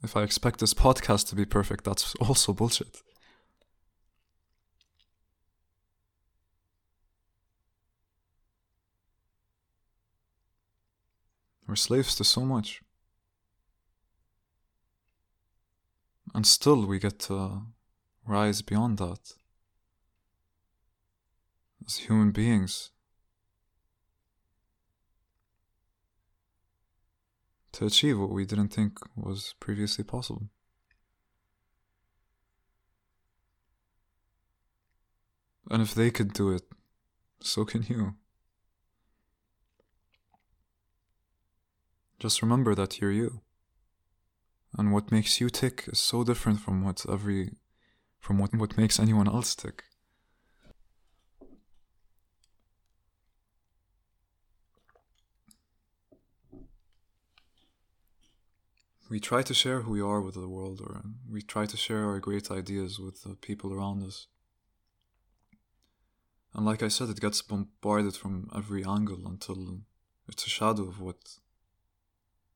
If 0.03 0.17
I 0.17 0.23
expect 0.23 0.59
this 0.59 0.75
podcast 0.75 1.29
to 1.29 1.37
be 1.37 1.45
perfect, 1.45 1.85
that's 1.85 2.15
also 2.17 2.53
bullshit. 2.53 3.03
We're 11.67 11.77
slaves 11.77 12.17
to 12.17 12.25
so 12.25 12.45
much. 12.45 12.83
And 16.35 16.47
still, 16.47 16.85
we 16.87 16.99
get 16.99 17.19
to 17.21 17.63
rise 18.27 18.61
beyond 18.63 18.99
that. 18.99 19.35
As 21.87 21.97
human 21.99 22.33
beings, 22.33 22.91
to 27.73 27.87
achieve 27.87 28.19
what 28.19 28.31
we 28.31 28.45
didn't 28.45 28.69
think 28.69 28.99
was 29.17 29.55
previously 29.61 30.05
possible. 30.05 30.49
And 35.71 35.83
if 35.83 35.95
they 35.95 36.11
could 36.11 36.33
do 36.33 36.51
it, 36.51 36.63
so 37.41 37.65
can 37.65 37.85
you. 37.89 38.15
Just 42.19 42.43
remember 42.43 42.75
that 42.75 43.01
you're 43.01 43.11
you. 43.11 43.41
And 44.79 44.93
what 44.93 45.11
makes 45.11 45.41
you 45.41 45.51
tick 45.51 45.85
is 45.87 45.99
so 45.99 46.25
different 46.25 46.61
from 46.61 46.85
what 46.85 47.05
every 47.09 47.53
from 48.21 48.39
what, 48.39 48.55
what 48.55 48.77
makes 48.77 49.01
anyone 49.01 49.27
else 49.27 49.55
tick. 49.57 49.83
We 59.13 59.21
try 59.21 59.43
to 59.43 59.53
share 59.53 59.83
who 59.83 59.93
we 59.93 60.01
are 60.01 60.23
with 60.23 60.37
the 60.37 60.49
world, 60.49 60.81
or 60.81 61.03
we 61.31 61.43
try 61.43 61.67
to 61.67 61.77
share 61.77 62.07
our 62.07 62.19
great 62.19 62.51
ideas 62.51 62.99
with 62.99 63.23
the 63.25 63.35
people 63.35 63.71
around 63.71 64.03
us. 64.03 64.27
And 66.55 66.65
like 66.65 66.83
I 66.83 66.89
said, 66.89 67.11
it 67.11 67.21
gets 67.21 67.43
bombarded 67.43 68.17
from 68.17 68.49
every 68.57 68.83
angle 68.83 69.27
until 69.27 69.81
it's 70.27 70.47
a 70.47 70.49
shadow 70.49 70.85
of 70.85 70.99
what 70.99 71.37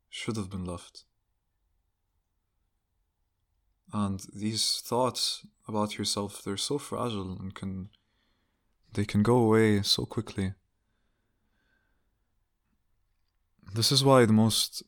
should 0.08 0.38
have 0.38 0.48
been 0.48 0.64
left. 0.64 1.04
And 3.92 4.20
these 4.34 4.82
thoughts 4.82 5.44
about 5.68 5.98
yourself, 5.98 6.42
they're 6.42 6.56
so 6.56 6.78
fragile 6.78 7.36
and 7.38 7.54
can 7.54 7.90
they 8.94 9.04
can 9.04 9.22
go 9.22 9.36
away 9.36 9.82
so 9.82 10.06
quickly. 10.06 10.54
This 13.74 13.92
is 13.92 14.02
why 14.02 14.24
the 14.24 14.32
most 14.32 14.82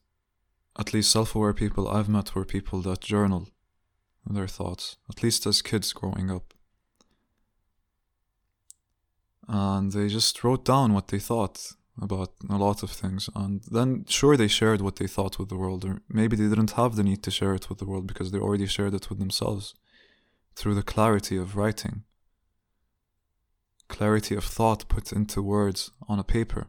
at 0.78 0.94
least 0.94 1.10
self 1.10 1.34
aware 1.34 1.52
people 1.52 1.88
I've 1.88 2.08
met 2.08 2.34
were 2.34 2.44
people 2.44 2.80
that 2.82 3.00
journal 3.00 3.48
their 4.30 4.46
thoughts, 4.46 4.96
at 5.10 5.22
least 5.22 5.46
as 5.46 5.62
kids 5.62 5.92
growing 5.92 6.30
up. 6.30 6.54
And 9.48 9.92
they 9.92 10.08
just 10.08 10.44
wrote 10.44 10.64
down 10.64 10.92
what 10.92 11.08
they 11.08 11.18
thought 11.18 11.72
about 12.00 12.32
a 12.48 12.56
lot 12.56 12.82
of 12.82 12.90
things. 12.90 13.30
And 13.34 13.62
then, 13.70 14.04
sure, 14.06 14.36
they 14.36 14.48
shared 14.48 14.82
what 14.82 14.96
they 14.96 15.06
thought 15.06 15.38
with 15.38 15.48
the 15.48 15.56
world, 15.56 15.84
or 15.84 16.02
maybe 16.08 16.36
they 16.36 16.48
didn't 16.48 16.72
have 16.72 16.96
the 16.96 17.02
need 17.02 17.22
to 17.22 17.30
share 17.30 17.54
it 17.54 17.68
with 17.68 17.78
the 17.78 17.86
world 17.86 18.06
because 18.06 18.30
they 18.30 18.38
already 18.38 18.66
shared 18.66 18.94
it 18.94 19.08
with 19.08 19.18
themselves 19.18 19.74
through 20.54 20.74
the 20.74 20.82
clarity 20.82 21.36
of 21.36 21.56
writing, 21.56 22.04
clarity 23.88 24.34
of 24.34 24.44
thought 24.44 24.88
put 24.88 25.12
into 25.12 25.42
words 25.42 25.90
on 26.06 26.18
a 26.18 26.24
paper, 26.24 26.66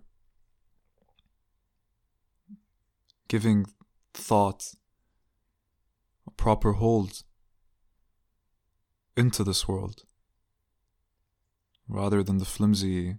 giving 3.27 3.65
thought 4.13 4.73
a 6.27 6.31
proper 6.31 6.73
hold 6.73 7.23
into 9.15 9.43
this 9.43 9.67
world 9.67 10.03
rather 11.87 12.23
than 12.23 12.37
the 12.37 12.45
flimsy 12.45 13.15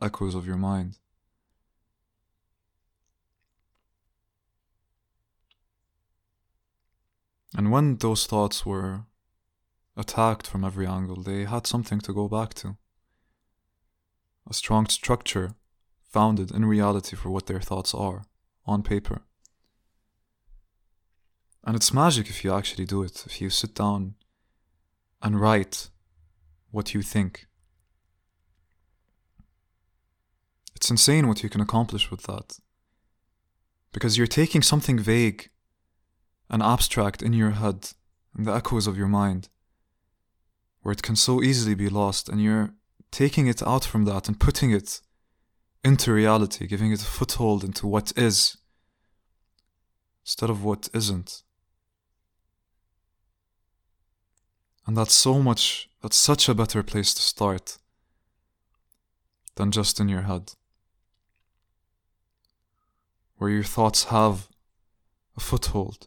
echoes 0.00 0.34
of 0.34 0.46
your 0.46 0.56
mind. 0.56 0.98
And 7.56 7.72
when 7.72 7.96
those 7.96 8.26
thoughts 8.26 8.66
were 8.66 9.06
attacked 9.96 10.46
from 10.46 10.62
every 10.62 10.86
angle, 10.86 11.22
they 11.22 11.44
had 11.44 11.66
something 11.66 12.00
to 12.00 12.12
go 12.12 12.28
back 12.28 12.52
to. 12.54 12.76
A 14.48 14.52
strong 14.52 14.86
structure 14.86 15.54
founded 16.02 16.50
in 16.50 16.66
reality 16.66 17.16
for 17.16 17.30
what 17.30 17.46
their 17.46 17.60
thoughts 17.60 17.94
are, 17.94 18.24
on 18.66 18.82
paper. 18.82 19.22
And 21.66 21.74
it's 21.74 21.92
magic 21.92 22.30
if 22.30 22.44
you 22.44 22.54
actually 22.54 22.84
do 22.84 23.02
it, 23.02 23.24
if 23.26 23.40
you 23.40 23.50
sit 23.50 23.74
down 23.74 24.14
and 25.20 25.40
write 25.40 25.90
what 26.70 26.94
you 26.94 27.02
think. 27.02 27.46
It's 30.76 30.90
insane 30.90 31.26
what 31.26 31.42
you 31.42 31.48
can 31.48 31.60
accomplish 31.60 32.08
with 32.08 32.22
that. 32.24 32.60
Because 33.92 34.16
you're 34.16 34.28
taking 34.28 34.62
something 34.62 34.96
vague 34.96 35.50
and 36.48 36.62
abstract 36.62 37.20
in 37.20 37.32
your 37.32 37.50
head, 37.50 37.90
in 38.38 38.44
the 38.44 38.54
echoes 38.54 38.86
of 38.86 38.96
your 38.96 39.08
mind, 39.08 39.48
where 40.82 40.92
it 40.92 41.02
can 41.02 41.16
so 41.16 41.42
easily 41.42 41.74
be 41.74 41.88
lost, 41.88 42.28
and 42.28 42.40
you're 42.40 42.74
taking 43.10 43.48
it 43.48 43.60
out 43.60 43.84
from 43.84 44.04
that 44.04 44.28
and 44.28 44.38
putting 44.38 44.70
it 44.70 45.00
into 45.82 46.12
reality, 46.12 46.68
giving 46.68 46.92
it 46.92 47.02
a 47.02 47.06
foothold 47.06 47.64
into 47.64 47.88
what 47.88 48.12
is 48.16 48.56
instead 50.22 50.50
of 50.50 50.62
what 50.62 50.88
isn't. 50.94 51.42
And 54.86 54.96
that's 54.96 55.14
so 55.14 55.42
much, 55.42 55.88
that's 56.00 56.16
such 56.16 56.48
a 56.48 56.54
better 56.54 56.82
place 56.82 57.12
to 57.14 57.22
start 57.22 57.78
than 59.56 59.72
just 59.72 59.98
in 59.98 60.08
your 60.08 60.22
head. 60.22 60.52
Where 63.36 63.50
your 63.50 63.64
thoughts 63.64 64.04
have 64.04 64.48
a 65.36 65.40
foothold. 65.40 66.06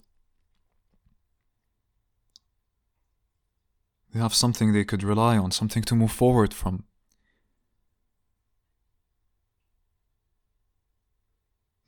They 4.13 4.19
have 4.19 4.33
something 4.33 4.73
they 4.73 4.85
could 4.85 5.03
rely 5.03 5.37
on, 5.37 5.51
something 5.51 5.83
to 5.83 5.95
move 5.95 6.11
forward 6.11 6.53
from. 6.53 6.85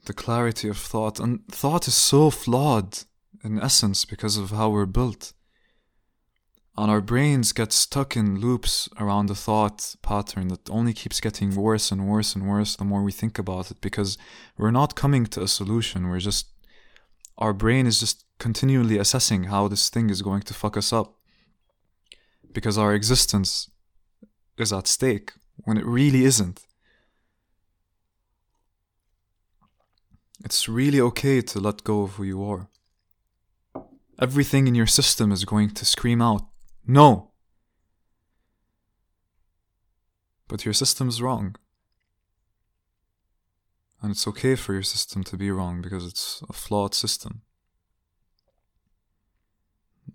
The 0.05 0.13
clarity 0.13 0.67
of 0.67 0.77
thought, 0.77 1.19
and 1.19 1.47
thought 1.47 1.87
is 1.87 1.95
so 1.95 2.29
flawed 2.29 2.99
in 3.43 3.59
essence 3.59 4.03
because 4.05 4.37
of 4.37 4.51
how 4.51 4.69
we're 4.69 4.85
built. 4.85 5.33
And 6.77 6.89
our 6.89 7.01
brains 7.01 7.51
get 7.51 7.73
stuck 7.73 8.15
in 8.15 8.39
loops 8.39 8.87
around 8.97 9.25
the 9.27 9.35
thought 9.35 9.95
pattern 10.01 10.47
that 10.47 10.69
only 10.69 10.93
keeps 10.93 11.19
getting 11.19 11.53
worse 11.53 11.91
and 11.91 12.07
worse 12.07 12.33
and 12.33 12.47
worse 12.47 12.75
the 12.75 12.85
more 12.85 13.03
we 13.03 13.11
think 13.11 13.37
about 13.37 13.71
it 13.71 13.81
because 13.81 14.17
we're 14.57 14.71
not 14.71 14.95
coming 14.95 15.25
to 15.27 15.43
a 15.43 15.47
solution. 15.47 16.07
We're 16.07 16.19
just, 16.19 16.47
our 17.37 17.53
brain 17.53 17.85
is 17.85 17.99
just 17.99 18.25
continually 18.39 18.97
assessing 18.97 19.45
how 19.45 19.67
this 19.67 19.89
thing 19.89 20.09
is 20.09 20.21
going 20.21 20.41
to 20.43 20.53
fuck 20.53 20.77
us 20.77 20.93
up 20.93 21.17
because 22.53 22.77
our 22.77 22.93
existence 22.93 23.69
is 24.57 24.71
at 24.71 24.87
stake 24.87 25.33
when 25.57 25.77
it 25.77 25.85
really 25.85 26.23
isn't. 26.23 26.65
It's 30.43 30.67
really 30.67 30.99
okay 31.01 31.41
to 31.41 31.59
let 31.59 31.83
go 31.83 32.01
of 32.01 32.11
who 32.13 32.23
you 32.23 32.43
are. 32.43 32.69
Everything 34.19 34.67
in 34.67 34.75
your 34.75 34.87
system 34.87 35.31
is 35.31 35.45
going 35.45 35.71
to 35.71 35.85
scream 35.85 36.21
out, 36.21 36.43
no! 36.85 37.31
But 40.47 40.65
your 40.65 40.73
system's 40.73 41.21
wrong. 41.21 41.55
And 44.01 44.11
it's 44.11 44.27
okay 44.27 44.55
for 44.55 44.73
your 44.73 44.83
system 44.83 45.23
to 45.25 45.37
be 45.37 45.51
wrong 45.51 45.81
because 45.81 46.05
it's 46.05 46.43
a 46.49 46.53
flawed 46.53 46.95
system. 46.95 47.43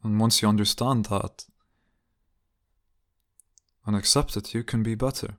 And 0.03 0.21
once 0.21 0.43
you 0.43 0.49
understand 0.49 1.07
that 1.07 1.47
and 3.87 3.97
accept 3.97 4.37
it, 4.37 4.55
you 4.55 4.65
can 4.65 4.83
be 4.83 4.95
better. 4.95 5.39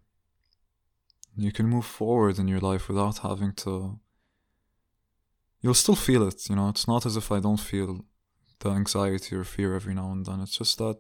You 1.36 1.52
can 1.52 1.68
move 1.68 1.86
forward 1.86 2.40
in 2.40 2.48
your 2.48 2.60
life 2.60 2.88
without 2.88 3.20
having 3.20 3.54
to 3.54 4.00
you'll 5.62 5.74
still 5.74 5.96
feel 5.96 6.28
it, 6.28 6.50
you 6.50 6.56
know. 6.56 6.70
It's 6.70 6.88
not 6.88 7.06
as 7.06 7.18
if 7.18 7.32
I 7.32 7.40
don't 7.40 7.60
feel 7.60 8.06
the 8.60 8.70
anxiety 8.70 9.36
or 9.36 9.44
fear 9.44 9.76
every 9.76 9.94
now 9.94 10.12
and 10.12 10.26
then. 10.26 10.40
It's 10.42 10.58
just 10.58 10.78
that 10.78 10.98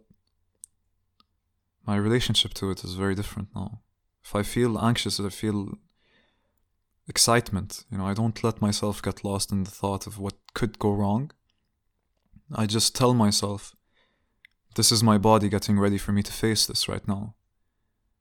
my 1.88 1.96
relationship 1.96 2.54
to 2.56 2.70
it 2.70 2.84
is 2.84 2.94
very 2.94 3.16
different 3.16 3.50
now. 3.56 3.80
If 4.24 4.36
I 4.36 4.44
feel 4.44 4.78
anxious, 4.78 5.20
I 5.20 5.30
feel 5.30 5.78
excitement. 7.08 7.86
You 7.90 7.98
know, 7.98 8.06
I 8.06 8.14
don't 8.14 8.44
let 8.44 8.62
myself 8.62 9.02
get 9.02 9.24
lost 9.24 9.52
in 9.52 9.64
the 9.64 9.72
thought 9.72 10.06
of 10.06 10.20
what 10.20 10.36
could 10.54 10.78
go 10.80 10.92
wrong. 10.92 11.32
I 12.54 12.66
just 12.66 12.94
tell 12.94 13.14
myself, 13.14 13.74
this 14.76 14.92
is 14.92 15.02
my 15.02 15.18
body 15.18 15.48
getting 15.48 15.80
ready 15.80 15.98
for 15.98 16.12
me 16.12 16.22
to 16.24 16.32
face 16.32 16.66
this 16.66 16.90
right 16.90 17.08
now. 17.08 17.36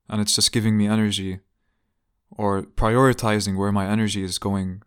And 0.09 0.21
it's 0.21 0.35
just 0.35 0.53
giving 0.53 0.77
me 0.77 0.87
energy 0.87 1.39
or 2.31 2.63
prioritizing 2.63 3.57
where 3.57 3.73
my 3.73 3.85
energy 3.85 4.23
is 4.23 4.39
going 4.39 4.81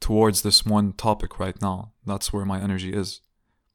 towards 0.00 0.42
this 0.42 0.64
one 0.64 0.94
topic 0.94 1.38
right 1.38 1.60
now. 1.60 1.92
That's 2.06 2.32
where 2.32 2.46
my 2.46 2.60
energy 2.60 2.94
is. 2.94 3.20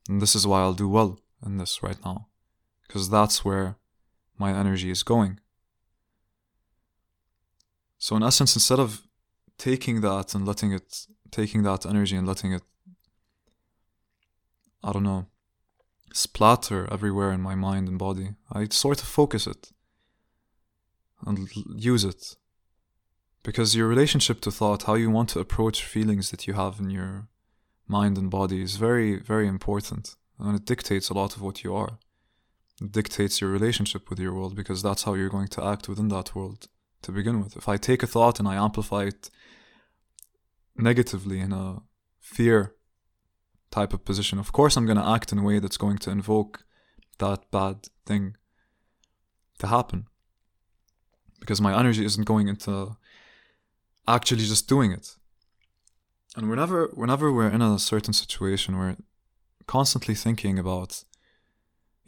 And 0.09 0.21
this 0.21 0.35
is 0.35 0.47
why 0.47 0.61
I'll 0.61 0.73
do 0.73 0.89
well 0.89 1.19
in 1.45 1.57
this 1.57 1.83
right 1.83 1.97
now. 2.03 2.27
Because 2.87 3.09
that's 3.09 3.45
where 3.45 3.77
my 4.45 4.51
energy 4.63 4.89
is 4.91 5.03
going. 5.13 5.33
So, 7.97 8.15
in 8.17 8.23
essence, 8.23 8.55
instead 8.55 8.81
of 8.85 8.89
taking 9.57 10.01
that 10.01 10.27
and 10.35 10.45
letting 10.49 10.71
it, 10.73 10.89
taking 11.39 11.61
that 11.63 11.85
energy 11.85 12.15
and 12.17 12.27
letting 12.27 12.51
it, 12.57 12.63
I 14.83 14.91
don't 14.91 15.09
know, 15.11 15.27
splatter 16.13 16.81
everywhere 16.91 17.31
in 17.31 17.41
my 17.49 17.55
mind 17.67 17.87
and 17.87 17.97
body, 18.07 18.27
I 18.51 18.67
sort 18.85 18.99
of 19.03 19.07
focus 19.07 19.43
it 19.53 19.63
and 21.25 21.37
use 21.91 22.03
it 22.03 22.21
because 23.43 23.75
your 23.75 23.87
relationship 23.87 24.41
to 24.41 24.51
thought, 24.51 24.83
how 24.83 24.95
you 24.95 25.09
want 25.09 25.29
to 25.29 25.39
approach 25.39 25.83
feelings 25.83 26.31
that 26.31 26.47
you 26.47 26.53
have 26.53 26.79
in 26.79 26.89
your 26.89 27.27
mind 27.87 28.17
and 28.17 28.29
body 28.29 28.61
is 28.61 28.75
very, 28.77 29.19
very 29.19 29.47
important. 29.47 30.15
And 30.39 30.55
it 30.55 30.65
dictates 30.65 31.09
a 31.09 31.13
lot 31.13 31.35
of 31.35 31.41
what 31.41 31.63
you 31.63 31.75
are. 31.75 31.99
Dictates 32.89 33.41
your 33.41 33.51
relationship 33.51 34.09
with 34.09 34.19
your 34.19 34.33
world 34.33 34.55
because 34.55 34.81
that's 34.81 35.03
how 35.03 35.13
you're 35.13 35.29
going 35.29 35.49
to 35.49 35.63
act 35.63 35.87
within 35.87 36.07
that 36.07 36.33
world 36.33 36.67
to 37.03 37.11
begin 37.11 37.43
with. 37.43 37.55
If 37.55 37.69
I 37.69 37.77
take 37.77 38.01
a 38.01 38.07
thought 38.07 38.39
and 38.39 38.47
I 38.47 38.55
amplify 38.55 39.03
it 39.03 39.29
negatively 40.75 41.39
in 41.39 41.53
a 41.53 41.83
fear 42.19 42.73
type 43.69 43.93
of 43.93 44.03
position, 44.03 44.39
of 44.39 44.51
course 44.51 44.75
I'm 44.75 44.85
going 44.85 44.97
to 44.97 45.07
act 45.07 45.31
in 45.31 45.37
a 45.37 45.43
way 45.43 45.59
that's 45.59 45.77
going 45.77 45.99
to 45.99 46.09
invoke 46.09 46.65
that 47.19 47.51
bad 47.51 47.87
thing 48.05 48.35
to 49.59 49.67
happen. 49.67 50.07
Because 51.39 51.61
my 51.61 51.77
energy 51.77 52.03
isn't 52.05 52.25
going 52.25 52.47
into 52.47 52.97
actually 54.07 54.45
just 54.45 54.67
doing 54.67 54.91
it. 54.91 55.15
And 56.35 56.49
whenever 56.49 56.87
whenever 56.93 57.31
we're 57.31 57.49
in 57.49 57.61
a 57.61 57.77
certain 57.77 58.13
situation, 58.13 58.77
we're 58.77 58.97
constantly 59.67 60.15
thinking 60.15 60.57
about, 60.57 61.03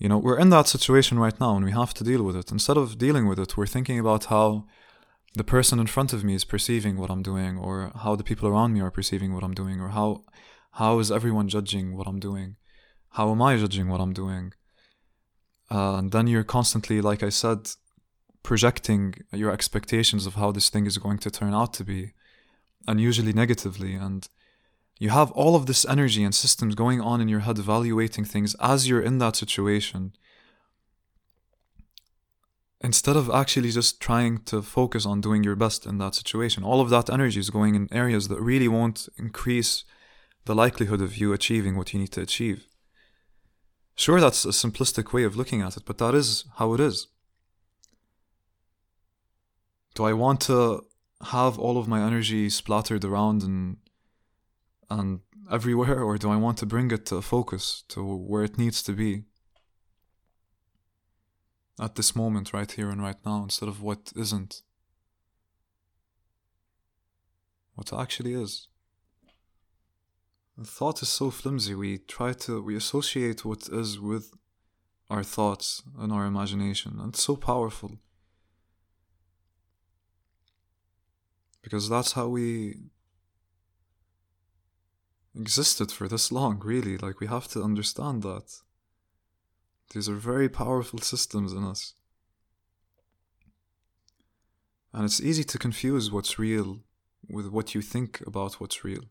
you 0.04 0.10
know, 0.10 0.18
we're 0.18 0.38
in 0.38 0.50
that 0.50 0.68
situation 0.68 1.18
right 1.18 1.40
now 1.40 1.56
and 1.56 1.64
we 1.64 1.72
have 1.72 1.94
to 1.94 2.04
deal 2.04 2.24
with 2.24 2.36
it. 2.36 2.52
Instead 2.52 2.76
of 2.76 2.98
dealing 2.98 3.26
with 3.26 3.40
it, 3.40 3.56
we're 3.56 3.66
thinking 3.66 3.98
about 3.98 4.26
how 4.26 4.66
the 5.34 5.46
person 5.46 5.80
in 5.80 5.88
front 5.88 6.12
of 6.12 6.26
me 6.26 6.36
is 6.36 6.44
perceiving 6.44 6.98
what 6.98 7.10
I'm 7.10 7.24
doing, 7.24 7.58
or 7.58 7.92
how 7.96 8.16
the 8.18 8.24
people 8.24 8.50
around 8.50 8.74
me 8.74 8.82
are 8.82 8.92
perceiving 8.92 9.34
what 9.34 9.44
I'm 9.44 9.54
doing, 9.54 9.80
or 9.80 9.90
how 9.90 10.26
how 10.72 11.00
is 11.00 11.10
everyone 11.10 11.48
judging 11.48 11.96
what 11.96 12.06
I'm 12.06 12.20
doing? 12.20 12.58
How 13.12 13.32
am 13.32 13.42
I 13.42 13.56
judging 13.56 13.88
what 13.88 14.02
I'm 14.02 14.14
doing? 14.14 14.54
Uh, 15.72 15.96
and 16.00 16.12
then 16.12 16.28
you're 16.28 16.44
constantly, 16.44 17.00
like 17.00 17.24
I 17.24 17.30
said, 17.30 17.60
projecting 18.44 19.16
your 19.32 19.52
expectations 19.52 20.26
of 20.26 20.36
how 20.36 20.52
this 20.52 20.70
thing 20.70 20.86
is 20.86 20.98
going 20.98 21.20
to 21.20 21.32
turn 21.32 21.54
out 21.54 21.74
to 21.76 21.86
be, 21.86 22.12
and 22.88 23.00
usually 23.00 23.34
negatively. 23.34 23.94
And 23.96 24.28
you 25.00 25.10
have 25.10 25.32
all 25.32 25.56
of 25.56 25.66
this 25.66 25.86
energy 25.86 26.24
and 26.24 26.34
systems 26.34 26.76
going 26.76 27.02
on 27.02 27.20
in 27.20 27.28
your 27.28 27.42
head 27.42 27.60
evaluating 27.60 28.26
things 28.26 28.56
as 28.60 28.88
you're 28.88 29.02
in 29.02 29.18
that 29.18 29.36
situation. 29.36 30.14
Instead 32.82 33.16
of 33.16 33.30
actually 33.30 33.72
just 33.72 34.00
trying 34.00 34.40
to 34.40 34.62
focus 34.62 35.06
on 35.06 35.22
doing 35.22 35.44
your 35.44 35.56
best 35.56 35.86
in 35.86 35.98
that 35.98 36.16
situation, 36.16 36.64
all 36.64 36.82
of 36.82 36.90
that 36.90 37.10
energy 37.10 37.40
is 37.40 37.50
going 37.50 37.76
in 37.76 37.88
areas 37.92 38.28
that 38.28 38.42
really 38.42 38.68
won't 38.68 39.08
increase 39.18 39.84
the 40.46 40.54
likelihood 40.54 41.02
of 41.02 41.18
you 41.18 41.32
achieving 41.32 41.78
what 41.78 41.94
you 41.94 42.00
need 42.00 42.12
to 42.12 42.22
achieve. 42.22 42.68
Sure, 43.96 44.20
that's 44.20 44.44
a 44.44 44.50
simplistic 44.50 45.14
way 45.14 45.24
of 45.24 45.36
looking 45.36 45.62
at 45.62 45.78
it, 45.78 45.84
but 45.86 45.98
that 46.00 46.14
is 46.14 46.46
how 46.58 46.74
it 46.74 46.80
is. 46.80 47.08
Do 49.96 50.04
I 50.04 50.14
want 50.14 50.42
to 50.42 50.84
have 51.26 51.58
all 51.58 51.78
of 51.78 51.88
my 51.88 52.02
energy 52.02 52.50
splattered 52.50 53.06
around 53.06 53.44
and 53.44 53.78
and 55.00 55.20
everywhere, 55.52 56.02
or 56.02 56.18
do 56.18 56.30
I 56.30 56.36
want 56.36 56.58
to 56.60 56.66
bring 56.66 56.92
it 56.92 57.06
to 57.08 57.22
focus 57.22 57.84
to 57.90 58.00
where 58.04 58.44
it 58.44 58.58
needs 58.58 58.82
to 58.84 58.94
be 58.94 59.24
at 61.80 61.96
this 61.96 62.16
moment, 62.16 62.54
right 62.54 62.72
here 62.72 62.90
and 62.90 63.02
right 63.02 63.22
now, 63.26 63.44
instead 63.44 63.70
of 63.70 63.82
what 63.82 64.14
isn't? 64.16 64.62
What 67.76 67.92
actually 67.92 68.34
is. 68.34 68.68
The 70.58 70.66
thought 70.66 71.02
is 71.02 71.10
so 71.10 71.32
flimsy. 71.32 71.74
We 71.74 71.98
try 71.98 72.34
to 72.46 72.62
we 72.62 72.76
associate 72.76 73.44
what 73.44 73.68
is 73.70 74.00
with 74.00 74.26
our 75.10 75.24
thoughts 75.24 75.82
and 76.00 76.14
our 76.14 76.26
imagination, 76.26 77.00
and 77.00 77.10
it's 77.10 77.24
so 77.24 77.36
powerful. 77.36 77.98
because 81.64 81.90
that's 81.90 82.12
how 82.12 82.28
we 82.28 82.76
existed 85.36 85.92
for 85.92 86.08
this 86.08 86.32
long, 86.32 86.62
really. 86.64 86.98
Like, 86.98 87.20
we 87.20 87.28
have 87.28 87.48
to 87.50 87.64
understand 87.64 88.24
that. 88.24 88.62
These 89.94 90.10
are 90.10 90.16
very 90.16 90.50
powerful 90.50 91.00
systems 91.00 91.54
in 91.54 91.64
us. 91.64 91.94
And 94.92 95.06
it's 95.06 95.22
easy 95.22 95.44
to 95.46 95.58
confuse 95.58 96.12
what's 96.12 96.38
real 96.38 96.80
with 97.30 97.48
what 97.48 97.74
you 97.74 97.82
think 97.82 98.22
about 98.28 98.60
what's 98.60 98.84
real. 98.84 99.06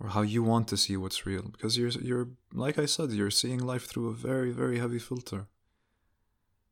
Or 0.00 0.08
how 0.08 0.22
you 0.22 0.42
want 0.42 0.68
to 0.68 0.76
see 0.76 0.96
what's 0.96 1.26
real. 1.26 1.48
Because 1.52 1.76
you're, 1.78 1.90
you're, 1.90 2.28
like 2.52 2.78
I 2.78 2.86
said, 2.86 3.10
you're 3.12 3.30
seeing 3.30 3.58
life 3.58 3.86
through 3.86 4.08
a 4.08 4.14
very, 4.14 4.50
very 4.50 4.78
heavy 4.78 4.98
filter. 4.98 5.46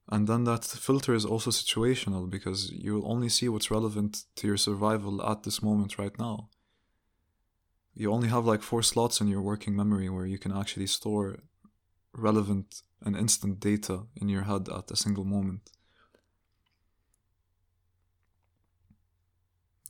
And 0.08 0.26
then 0.26 0.44
that 0.44 0.64
filter 0.64 1.14
is 1.14 1.24
also 1.24 1.50
situational 1.50 2.28
because 2.28 2.70
you'll 2.72 3.10
only 3.10 3.28
see 3.28 3.48
what's 3.48 3.70
relevant 3.70 4.24
to 4.36 4.46
your 4.46 4.56
survival 4.56 5.24
at 5.24 5.44
this 5.44 5.62
moment 5.62 5.98
right 5.98 6.18
now. 6.18 6.48
You 7.94 8.12
only 8.12 8.28
have 8.28 8.44
like 8.44 8.62
four 8.62 8.82
slots 8.82 9.20
in 9.20 9.28
your 9.28 9.42
working 9.42 9.76
memory 9.76 10.08
where 10.08 10.26
you 10.26 10.38
can 10.38 10.52
actually 10.52 10.86
store 10.86 11.40
relevant 12.14 12.82
and 13.04 13.16
instant 13.16 13.60
data 13.60 14.06
in 14.16 14.28
your 14.28 14.42
head 14.42 14.68
at 14.68 14.90
a 14.90 14.96
single 14.96 15.24
moment. 15.24 15.70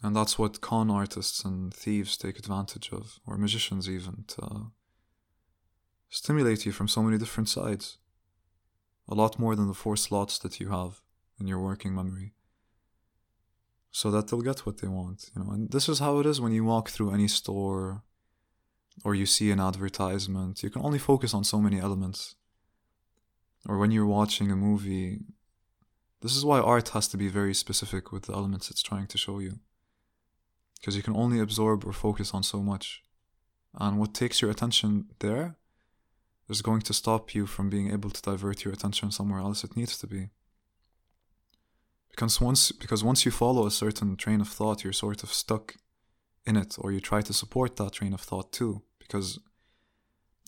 And 0.03 0.17
that's 0.17 0.37
what 0.39 0.61
con 0.61 0.91
artists 0.91 1.45
and 1.45 1.73
thieves 1.73 2.17
take 2.17 2.39
advantage 2.39 2.91
of, 2.93 3.21
or 3.25 3.39
magicians 3.39 3.89
even, 3.89 4.25
to 4.29 4.73
stimulate 6.11 6.67
you 6.67 6.73
from 6.73 6.89
so 6.89 7.03
many 7.03 7.19
different 7.19 7.49
sides 7.49 7.99
a 9.09 9.15
lot 9.15 9.39
more 9.39 9.55
than 9.55 9.69
the 9.69 9.75
four 9.75 9.97
slots 9.97 10.39
that 10.41 10.59
you 10.59 10.71
have 10.71 11.01
in 11.39 11.47
your 11.47 11.61
working 11.61 11.95
memory 11.95 12.33
so 13.93 14.11
that 14.11 14.27
they'll 14.27 14.41
get 14.41 14.67
what 14.67 14.79
they 14.79 14.89
want 14.89 15.31
you 15.35 15.43
know 15.43 15.51
and 15.53 15.71
this 15.71 15.89
is 15.89 16.01
how 16.01 16.19
it 16.19 16.27
is 16.27 16.41
when 16.41 16.53
you 16.53 16.65
walk 16.65 16.89
through 16.89 17.13
any 17.13 17.29
store 17.29 18.03
or 19.05 19.15
you 19.15 19.27
see 19.27 19.51
an 19.53 19.61
advertisement 19.61 20.63
you 20.63 20.71
can 20.71 20.83
only 20.83 20.99
focus 20.99 21.33
on 21.33 21.45
so 21.45 21.61
many 21.61 21.79
elements 21.79 22.35
or 23.69 23.79
when 23.79 23.91
you're 23.91 24.07
watching 24.07 24.51
a 24.51 24.57
movie. 24.57 25.21
This 26.21 26.37
is 26.37 26.45
why 26.45 26.61
art 26.61 26.91
has 26.91 27.09
to 27.09 27.17
be 27.17 27.29
very 27.29 27.55
specific 27.55 28.13
with 28.13 28.25
the 28.25 28.33
elements 28.33 28.71
it's 28.71 28.83
trying 28.83 29.07
to 29.09 29.19
show 29.19 29.39
you. 29.39 29.59
Because 30.81 30.97
you 30.97 31.03
can 31.03 31.17
only 31.17 31.39
absorb 31.39 31.85
or 31.85 31.93
focus 31.93 32.35
on 32.35 32.43
so 32.43 32.61
much. 32.61 33.03
And 33.75 33.99
what 33.99 34.15
takes 34.15 34.43
your 34.43 34.51
attention 34.51 35.07
there 35.21 35.57
is 36.49 36.63
going 36.63 36.83
to 36.83 36.93
stop 36.93 37.35
you 37.35 37.47
from 37.47 37.71
being 37.71 37.91
able 37.91 38.11
to 38.11 38.23
divert 38.23 38.65
your 38.65 38.75
attention 38.75 39.11
somewhere 39.11 39.41
else 39.41 39.65
it 39.65 39.77
needs 39.77 39.97
to 39.99 40.07
be. 40.07 40.31
Because 42.13 42.41
once 42.41 42.73
because 42.73 43.03
once 43.03 43.25
you 43.25 43.31
follow 43.31 43.67
a 43.67 43.71
certain 43.71 44.17
train 44.17 44.41
of 44.41 44.49
thought, 44.49 44.85
you're 44.85 44.93
sort 44.93 45.23
of 45.23 45.33
stuck 45.33 45.77
in 46.45 46.57
it, 46.57 46.77
or 46.79 46.93
you 46.93 47.01
try 47.01 47.23
to 47.23 47.33
support 47.33 47.77
that 47.77 47.93
train 47.93 48.13
of 48.13 48.21
thought 48.21 48.53
too. 48.53 48.83
Because 48.99 49.39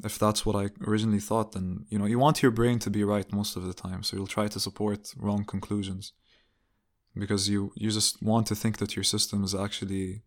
if 0.05 0.19
that's 0.19 0.45
what 0.45 0.57
I 0.57 0.71
originally 0.87 1.21
thought, 1.21 1.53
then 1.53 1.87
you 1.89 1.99
know 1.99 2.07
you 2.07 2.19
want 2.19 2.43
your 2.43 2.53
brain 2.53 2.79
to 2.81 2.91
be 2.91 3.03
right 3.03 3.33
most 3.33 3.57
of 3.57 3.65
the 3.65 3.75
time, 3.75 4.03
so 4.03 4.17
you'll 4.17 4.27
try 4.27 4.49
to 4.49 4.61
support 4.61 5.12
wrong 5.17 5.45
conclusions 5.45 6.12
because 7.17 7.49
you 7.49 7.73
you 7.77 7.91
just 7.91 8.23
want 8.23 8.47
to 8.49 8.55
think 8.55 8.79
that 8.79 8.97
your 8.97 9.05
system 9.05 9.45
is 9.45 9.55
actually 9.55 10.23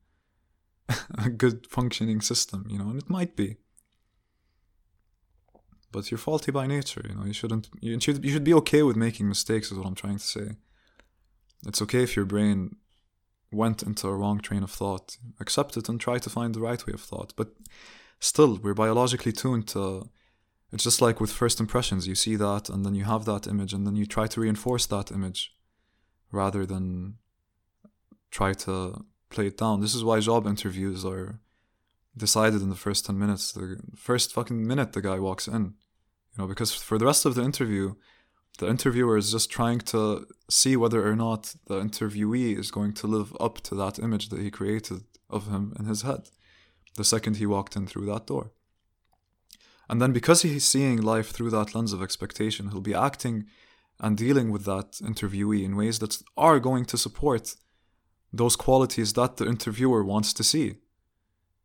a 1.18 1.30
good 1.30 1.68
functioning 1.68 2.22
system, 2.22 2.66
you 2.70 2.78
know, 2.78 2.90
and 2.90 3.00
it 3.00 3.10
might 3.10 3.36
be. 3.36 3.58
But 5.92 6.12
you're 6.12 6.18
faulty 6.18 6.52
by 6.52 6.68
nature, 6.68 7.04
you 7.08 7.16
know. 7.16 7.26
You 7.26 7.34
shouldn't. 7.34 7.70
You 7.80 8.00
should. 8.00 8.24
You 8.24 8.32
should 8.32 8.44
be 8.44 8.54
okay 8.56 8.84
with 8.84 8.96
making 8.96 9.28
mistakes. 9.28 9.72
Is 9.72 9.78
what 9.78 9.88
I'm 9.88 9.96
trying 9.96 10.18
to 10.18 10.24
say. 10.24 10.48
It's 11.66 11.82
okay 11.82 12.04
if 12.04 12.16
your 12.16 12.26
brain 12.26 12.76
went 13.52 13.82
into 13.84 14.08
a 14.08 14.16
wrong 14.16 14.40
train 14.40 14.64
of 14.64 14.72
thought. 14.72 15.18
Accept 15.40 15.78
it 15.78 15.90
and 15.90 16.00
try 16.00 16.20
to 16.20 16.30
find 16.30 16.54
the 16.54 16.62
right 16.62 16.86
way 16.86 16.94
of 16.94 17.02
thought. 17.02 17.34
But 17.36 17.50
still, 18.20 18.60
we're 18.62 18.74
biologically 18.74 19.32
tuned 19.32 19.68
to. 19.70 20.10
It's 20.72 20.84
just 20.84 21.02
like 21.02 21.22
with 21.22 21.32
first 21.32 21.60
impressions. 21.60 22.08
You 22.08 22.16
see 22.16 22.36
that, 22.36 22.70
and 22.70 22.86
then 22.86 22.94
you 22.94 23.06
have 23.06 23.26
that 23.26 23.48
image, 23.48 23.74
and 23.74 23.88
then 23.88 23.96
you 23.96 24.06
try 24.06 24.28
to 24.28 24.42
reinforce 24.42 24.86
that 24.88 25.12
image, 25.12 25.56
rather 26.32 26.66
than 26.66 27.16
try 28.30 28.54
to 28.54 29.06
play 29.30 29.48
it 29.48 29.58
down. 29.58 29.80
This 29.80 29.96
is 29.96 30.04
why 30.04 30.20
job 30.20 30.46
interviews 30.46 31.06
are 31.06 31.40
decided 32.16 32.62
in 32.62 32.70
the 32.70 32.76
first 32.76 33.06
10 33.06 33.18
minutes. 33.18 33.52
The 33.52 33.80
first 33.96 34.34
fucking 34.34 34.68
minute 34.68 34.94
the 34.94 35.02
guy 35.02 35.20
walks 35.20 35.48
in. 35.48 35.76
You 36.34 36.38
know, 36.44 36.48
because 36.48 36.74
for 36.74 36.98
the 36.98 37.06
rest 37.06 37.26
of 37.26 37.36
the 37.36 37.44
interview, 37.44 37.96
the 38.58 38.68
interviewer 38.68 39.18
is 39.18 39.32
just 39.32 39.50
trying 39.50 39.80
to 39.80 40.28
see 40.50 40.76
whether 40.76 41.08
or 41.08 41.16
not 41.16 41.56
the 41.68 41.80
interviewee 41.80 42.58
is 42.58 42.72
going 42.72 42.94
to 42.94 43.08
live 43.08 43.36
up 43.40 43.62
to 43.62 43.76
that 43.76 44.00
image 44.00 44.30
that 44.30 44.40
he 44.40 44.50
created 44.50 45.04
of 45.30 45.48
him 45.48 45.74
in 45.80 45.86
his 45.86 46.02
head 46.02 46.30
the 46.98 47.04
second 47.04 47.38
he 47.38 47.46
walked 47.46 47.76
in 47.76 47.88
through 47.88 48.08
that 48.08 48.28
door. 48.28 48.52
And 49.88 50.02
then 50.02 50.12
because 50.12 50.42
he's 50.42 50.66
seeing 50.66 51.02
life 51.02 51.30
through 51.30 51.52
that 51.52 51.74
lens 51.74 51.94
of 51.94 52.02
expectation, 52.04 52.70
he'll 52.70 52.82
be 52.82 52.94
acting 52.94 53.46
and 54.00 54.18
dealing 54.18 54.52
with 54.52 54.66
that 54.66 54.94
interviewee 55.04 55.64
in 55.64 55.78
ways 55.78 56.00
that 56.00 56.22
are 56.36 56.60
going 56.60 56.86
to 56.86 56.98
support 56.98 57.56
those 58.34 58.56
qualities 58.56 59.14
that 59.14 59.38
the 59.38 59.48
interviewer 59.48 60.04
wants 60.04 60.34
to 60.34 60.44
see. 60.44 60.76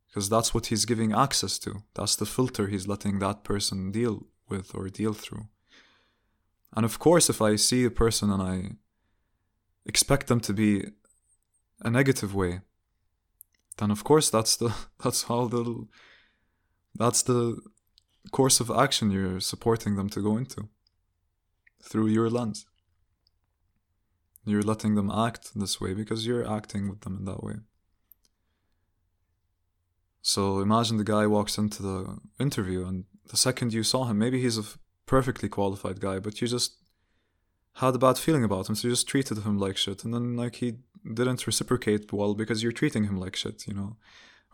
Because 0.07 0.29
that's 0.29 0.55
what 0.55 0.67
he's 0.67 0.85
giving 0.85 1.13
access 1.13 1.59
to. 1.61 1.83
That's 1.95 2.15
the 2.15 2.27
filter 2.27 2.69
he's 2.69 2.87
letting 2.87 3.19
that 3.19 3.43
person 3.43 3.91
deal 3.91 4.27
with 4.49 4.75
or 4.75 4.89
deal 4.89 5.15
through. 5.15 5.49
And 6.75 6.85
of 6.85 6.99
course, 6.99 7.29
if 7.29 7.43
I 7.43 7.57
see 7.57 7.85
a 7.85 7.91
person 7.91 8.31
and 8.31 8.43
I 8.43 8.77
expect 9.85 10.27
them 10.27 10.41
to 10.41 10.53
be 10.53 10.87
a 11.81 11.91
negative 11.91 12.35
way, 12.35 12.61
then 13.79 13.91
of 13.91 14.05
course 14.05 14.31
that's 14.31 14.57
the 14.57 14.75
that's 15.03 15.25
how 15.25 15.49
the 15.49 15.87
that's 16.95 17.23
the 17.23 17.61
course 18.31 18.61
of 18.61 18.71
action 18.71 19.11
you're 19.11 19.41
supporting 19.41 19.97
them 19.97 20.09
to 20.11 20.23
go 20.23 20.37
into 20.37 20.69
through 21.83 22.07
your 22.07 22.31
lens. 22.31 22.67
You're 24.45 24.63
letting 24.63 24.95
them 24.95 25.11
act 25.11 25.51
this 25.55 25.81
way 25.81 25.95
because 25.95 26.27
you're 26.27 26.49
acting 26.49 26.89
with 26.89 27.01
them 27.03 27.19
in 27.19 27.25
that 27.27 27.43
way. 27.43 27.57
So 30.21 30.61
imagine 30.61 30.97
the 30.99 31.05
guy 31.05 31.27
walks 31.27 31.59
into 31.59 31.83
the 31.83 32.19
interview, 32.39 32.87
and 32.87 33.05
the 33.29 33.37
second 33.37 33.73
you 33.73 33.83
saw 33.83 34.05
him, 34.05 34.19
maybe 34.19 34.41
he's 34.41 34.59
a 34.59 34.65
perfectly 35.07 35.49
qualified 35.49 36.01
guy, 36.01 36.19
but 36.19 36.41
you 36.41 36.49
just 36.49 36.77
had 37.77 37.95
a 37.95 37.99
bad 37.99 38.19
feeling 38.19 38.45
about 38.45 38.69
him, 38.69 38.75
so 38.75 38.89
you 38.89 38.93
just 38.93 39.09
treated 39.09 39.39
him 39.39 39.59
like 39.59 39.77
shit, 39.77 40.05
and 40.05 40.13
then 40.13 40.37
like 40.37 40.57
he 40.57 40.75
didn't 41.15 41.47
reciprocate 41.47 42.13
well 42.13 42.35
because 42.35 42.63
you're 42.63 42.73
treating 42.73 43.05
him 43.05 43.19
like 43.19 43.37
shit, 43.37 43.67
you 43.67 43.75
know. 43.75 43.97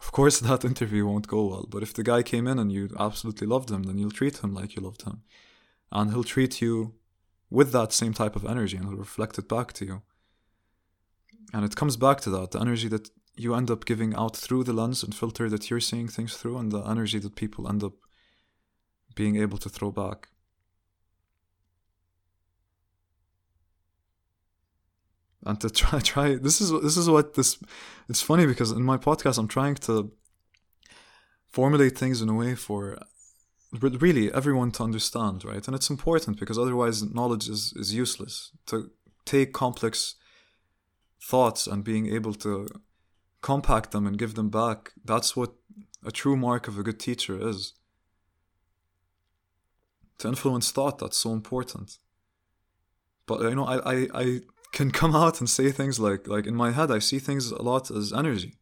Of 0.00 0.12
course, 0.12 0.40
that 0.48 0.64
interview 0.64 1.06
won't 1.06 1.28
go 1.28 1.46
well, 1.46 1.66
but 1.68 1.82
if 1.82 1.92
the 1.92 2.04
guy 2.04 2.22
came 2.22 2.46
in 2.46 2.58
and 2.58 2.72
you 2.72 2.90
absolutely 2.98 3.46
loved 3.46 3.70
him, 3.70 3.84
then 3.84 3.98
you'll 3.98 4.10
treat 4.10 4.38
him 4.38 4.54
like 4.54 4.76
you 4.76 4.82
loved 4.82 5.02
him, 5.02 5.22
and 5.90 6.10
he'll 6.10 6.24
treat 6.24 6.60
you 6.60 6.94
with 7.50 7.72
that 7.72 7.92
same 7.92 8.12
type 8.12 8.36
of 8.36 8.44
energy 8.44 8.76
and 8.76 8.86
it'll 8.86 8.98
reflect 8.98 9.38
it 9.38 9.48
back 9.48 9.72
to 9.72 9.86
you. 9.86 10.02
And 11.54 11.64
it 11.64 11.76
comes 11.76 11.96
back 11.96 12.20
to 12.22 12.30
that 12.30 12.50
the 12.50 12.60
energy 12.60 12.88
that 12.88 13.08
you 13.36 13.54
end 13.54 13.70
up 13.70 13.86
giving 13.86 14.14
out 14.14 14.36
through 14.36 14.64
the 14.64 14.72
lens 14.72 15.02
and 15.02 15.14
filter 15.14 15.48
that 15.48 15.70
you're 15.70 15.80
seeing 15.80 16.08
things 16.08 16.36
through, 16.36 16.58
and 16.58 16.72
the 16.72 16.82
energy 16.82 17.18
that 17.18 17.36
people 17.36 17.68
end 17.68 17.82
up 17.82 17.94
being 19.14 19.36
able 19.36 19.58
to 19.58 19.68
throw 19.68 19.90
back. 19.90 20.28
And 25.48 25.58
to 25.62 25.70
try, 25.70 25.98
try 26.12 26.34
this 26.34 26.60
is 26.60 26.70
this 26.82 26.98
is 26.98 27.08
what 27.08 27.34
this. 27.34 27.58
It's 28.08 28.20
funny 28.20 28.46
because 28.46 28.70
in 28.70 28.82
my 28.82 28.98
podcast 28.98 29.38
I'm 29.38 29.48
trying 29.48 29.76
to 29.88 30.12
formulate 31.48 31.96
things 31.96 32.20
in 32.20 32.28
a 32.28 32.34
way 32.34 32.54
for 32.54 32.98
really 33.72 34.32
everyone 34.32 34.70
to 34.72 34.82
understand, 34.82 35.44
right? 35.44 35.66
And 35.66 35.74
it's 35.74 35.90
important 35.90 36.38
because 36.38 36.58
otherwise 36.58 37.02
knowledge 37.02 37.48
is, 37.48 37.72
is 37.76 37.94
useless. 37.94 38.52
To 38.66 38.90
take 39.24 39.52
complex 39.52 40.14
thoughts 41.22 41.66
and 41.66 41.82
being 41.82 42.12
able 42.14 42.34
to 42.34 42.68
compact 43.40 43.90
them 43.90 44.06
and 44.06 44.18
give 44.18 44.34
them 44.34 44.50
back, 44.50 44.92
that's 45.04 45.34
what 45.34 45.52
a 46.04 46.10
true 46.10 46.36
mark 46.36 46.68
of 46.68 46.78
a 46.78 46.82
good 46.82 47.00
teacher 47.00 47.36
is. 47.48 47.72
To 50.18 50.28
influence 50.28 50.70
thought, 50.70 50.98
that's 50.98 51.16
so 51.16 51.32
important. 51.32 51.98
But 53.26 53.40
you 53.42 53.54
know, 53.54 53.66
I, 53.66 53.94
I, 53.94 54.08
I 54.14 54.40
can 54.72 54.90
come 54.90 55.14
out 55.14 55.40
and 55.40 55.48
say 55.48 55.70
things 55.70 55.98
like 55.98 56.26
like 56.28 56.46
in 56.46 56.54
my 56.54 56.70
head 56.72 56.90
I 56.90 56.98
see 56.98 57.18
things 57.18 57.50
a 57.50 57.62
lot 57.62 57.90
as 57.90 58.12
energy. 58.12 58.58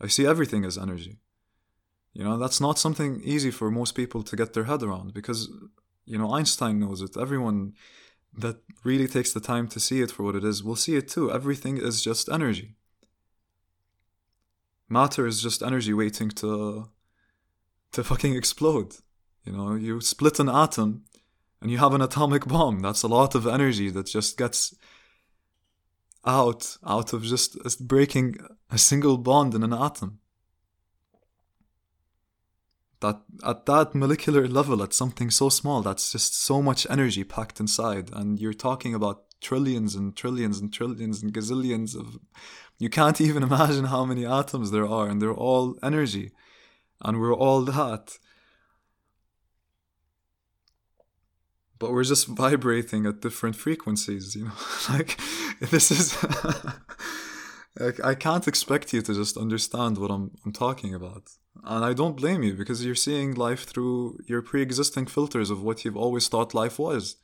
I 0.00 0.08
see 0.08 0.26
everything 0.26 0.64
as 0.64 0.76
energy. 0.76 1.18
You 2.12 2.24
know, 2.24 2.36
that's 2.36 2.60
not 2.60 2.78
something 2.78 3.20
easy 3.24 3.50
for 3.50 3.70
most 3.70 3.92
people 3.94 4.22
to 4.22 4.36
get 4.36 4.52
their 4.52 4.64
head 4.64 4.82
around 4.82 5.14
because, 5.14 5.48
you 6.04 6.18
know, 6.18 6.34
Einstein 6.34 6.78
knows 6.78 7.00
it. 7.00 7.16
Everyone 7.16 7.72
that 8.36 8.56
really 8.84 9.08
takes 9.08 9.32
the 9.32 9.40
time 9.40 9.66
to 9.68 9.80
see 9.80 10.02
it 10.02 10.10
for 10.10 10.22
what 10.22 10.34
it 10.34 10.44
is 10.44 10.62
will 10.62 10.76
see 10.76 10.96
it 10.96 11.08
too. 11.08 11.30
Everything 11.30 11.78
is 11.78 12.02
just 12.02 12.28
energy. 12.28 12.74
Matter 14.88 15.26
is 15.26 15.40
just 15.40 15.62
energy 15.62 15.94
waiting 15.94 16.30
to 16.30 16.90
to 17.92 18.04
fucking 18.04 18.34
explode. 18.34 18.96
You 19.44 19.52
know, 19.52 19.74
you 19.74 20.00
split 20.00 20.38
an 20.38 20.48
atom 20.48 21.04
and 21.60 21.70
you 21.70 21.78
have 21.78 21.94
an 21.94 22.02
atomic 22.02 22.46
bomb. 22.46 22.80
That's 22.80 23.02
a 23.02 23.08
lot 23.08 23.34
of 23.34 23.46
energy 23.46 23.88
that 23.90 24.06
just 24.06 24.36
gets 24.36 24.74
out 26.24 26.76
out 26.86 27.12
of 27.12 27.22
just 27.22 27.86
breaking 27.86 28.36
a 28.70 28.78
single 28.78 29.18
bond 29.18 29.54
in 29.54 29.62
an 29.62 29.72
atom. 29.72 30.20
That 33.00 33.20
at 33.44 33.66
that 33.66 33.94
molecular 33.94 34.46
level 34.46 34.82
at 34.82 34.92
something 34.92 35.30
so 35.30 35.48
small 35.48 35.82
that's 35.82 36.12
just 36.12 36.40
so 36.40 36.62
much 36.62 36.86
energy 36.88 37.24
packed 37.24 37.58
inside 37.58 38.10
and 38.12 38.38
you're 38.38 38.52
talking 38.52 38.94
about 38.94 39.24
trillions 39.40 39.96
and 39.96 40.16
trillions 40.16 40.60
and 40.60 40.72
trillions 40.72 41.20
and 41.20 41.34
gazillions 41.34 41.98
of 41.98 42.20
you 42.78 42.88
can't 42.88 43.20
even 43.28 43.42
imagine 43.42 43.86
how 43.86 44.04
many 44.04 44.24
atoms 44.24 44.70
there 44.70 44.86
are 44.86 45.08
and 45.08 45.20
they're 45.20 45.34
all 45.34 45.76
energy 45.82 46.30
and 47.00 47.20
we're 47.20 47.34
all 47.34 47.62
that 47.62 48.18
but 51.82 51.92
we're 51.92 52.10
just 52.14 52.26
vibrating 52.44 53.04
at 53.06 53.20
different 53.20 53.56
frequencies 53.56 54.36
you 54.36 54.44
know 54.46 54.58
like 54.94 55.18
this 55.60 55.90
is 55.90 56.04
I 58.04 58.14
can't 58.14 58.46
expect 58.46 58.92
you 58.92 59.00
to 59.02 59.14
just 59.14 59.36
understand 59.36 59.96
what 59.96 60.10
I'm, 60.10 60.32
I'm 60.44 60.52
talking 60.52 60.94
about. 60.94 61.30
And 61.64 61.82
I 61.84 61.94
don't 61.94 62.16
blame 62.16 62.42
you 62.42 62.52
because 62.54 62.84
you're 62.84 62.94
seeing 62.94 63.34
life 63.34 63.64
through 63.64 64.18
your 64.26 64.42
pre 64.42 64.60
existing 64.60 65.06
filters 65.06 65.48
of 65.50 65.62
what 65.62 65.82
you've 65.84 65.96
always 65.96 66.28
thought 66.28 66.52
life 66.54 66.78
was. 66.78 67.16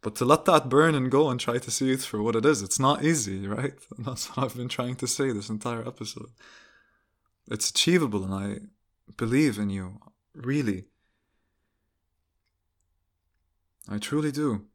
But 0.00 0.14
to 0.16 0.24
let 0.24 0.44
that 0.46 0.68
burn 0.68 0.94
and 0.94 1.10
go 1.10 1.28
and 1.28 1.38
try 1.38 1.58
to 1.58 1.70
see 1.70 1.90
it 1.92 2.00
for 2.00 2.22
what 2.22 2.36
it 2.36 2.46
is, 2.46 2.62
it's 2.62 2.78
not 2.78 3.04
easy, 3.04 3.46
right? 3.46 3.74
And 3.96 4.06
that's 4.06 4.28
what 4.28 4.44
I've 4.44 4.56
been 4.56 4.68
trying 4.68 4.96
to 4.96 5.06
say 5.06 5.32
this 5.32 5.50
entire 5.50 5.86
episode. 5.86 6.30
It's 7.48 7.70
achievable, 7.70 8.24
and 8.24 8.34
I 8.34 8.58
believe 9.16 9.58
in 9.58 9.70
you, 9.70 10.00
really. 10.34 10.86
I 13.88 13.98
truly 13.98 14.32
do. 14.32 14.66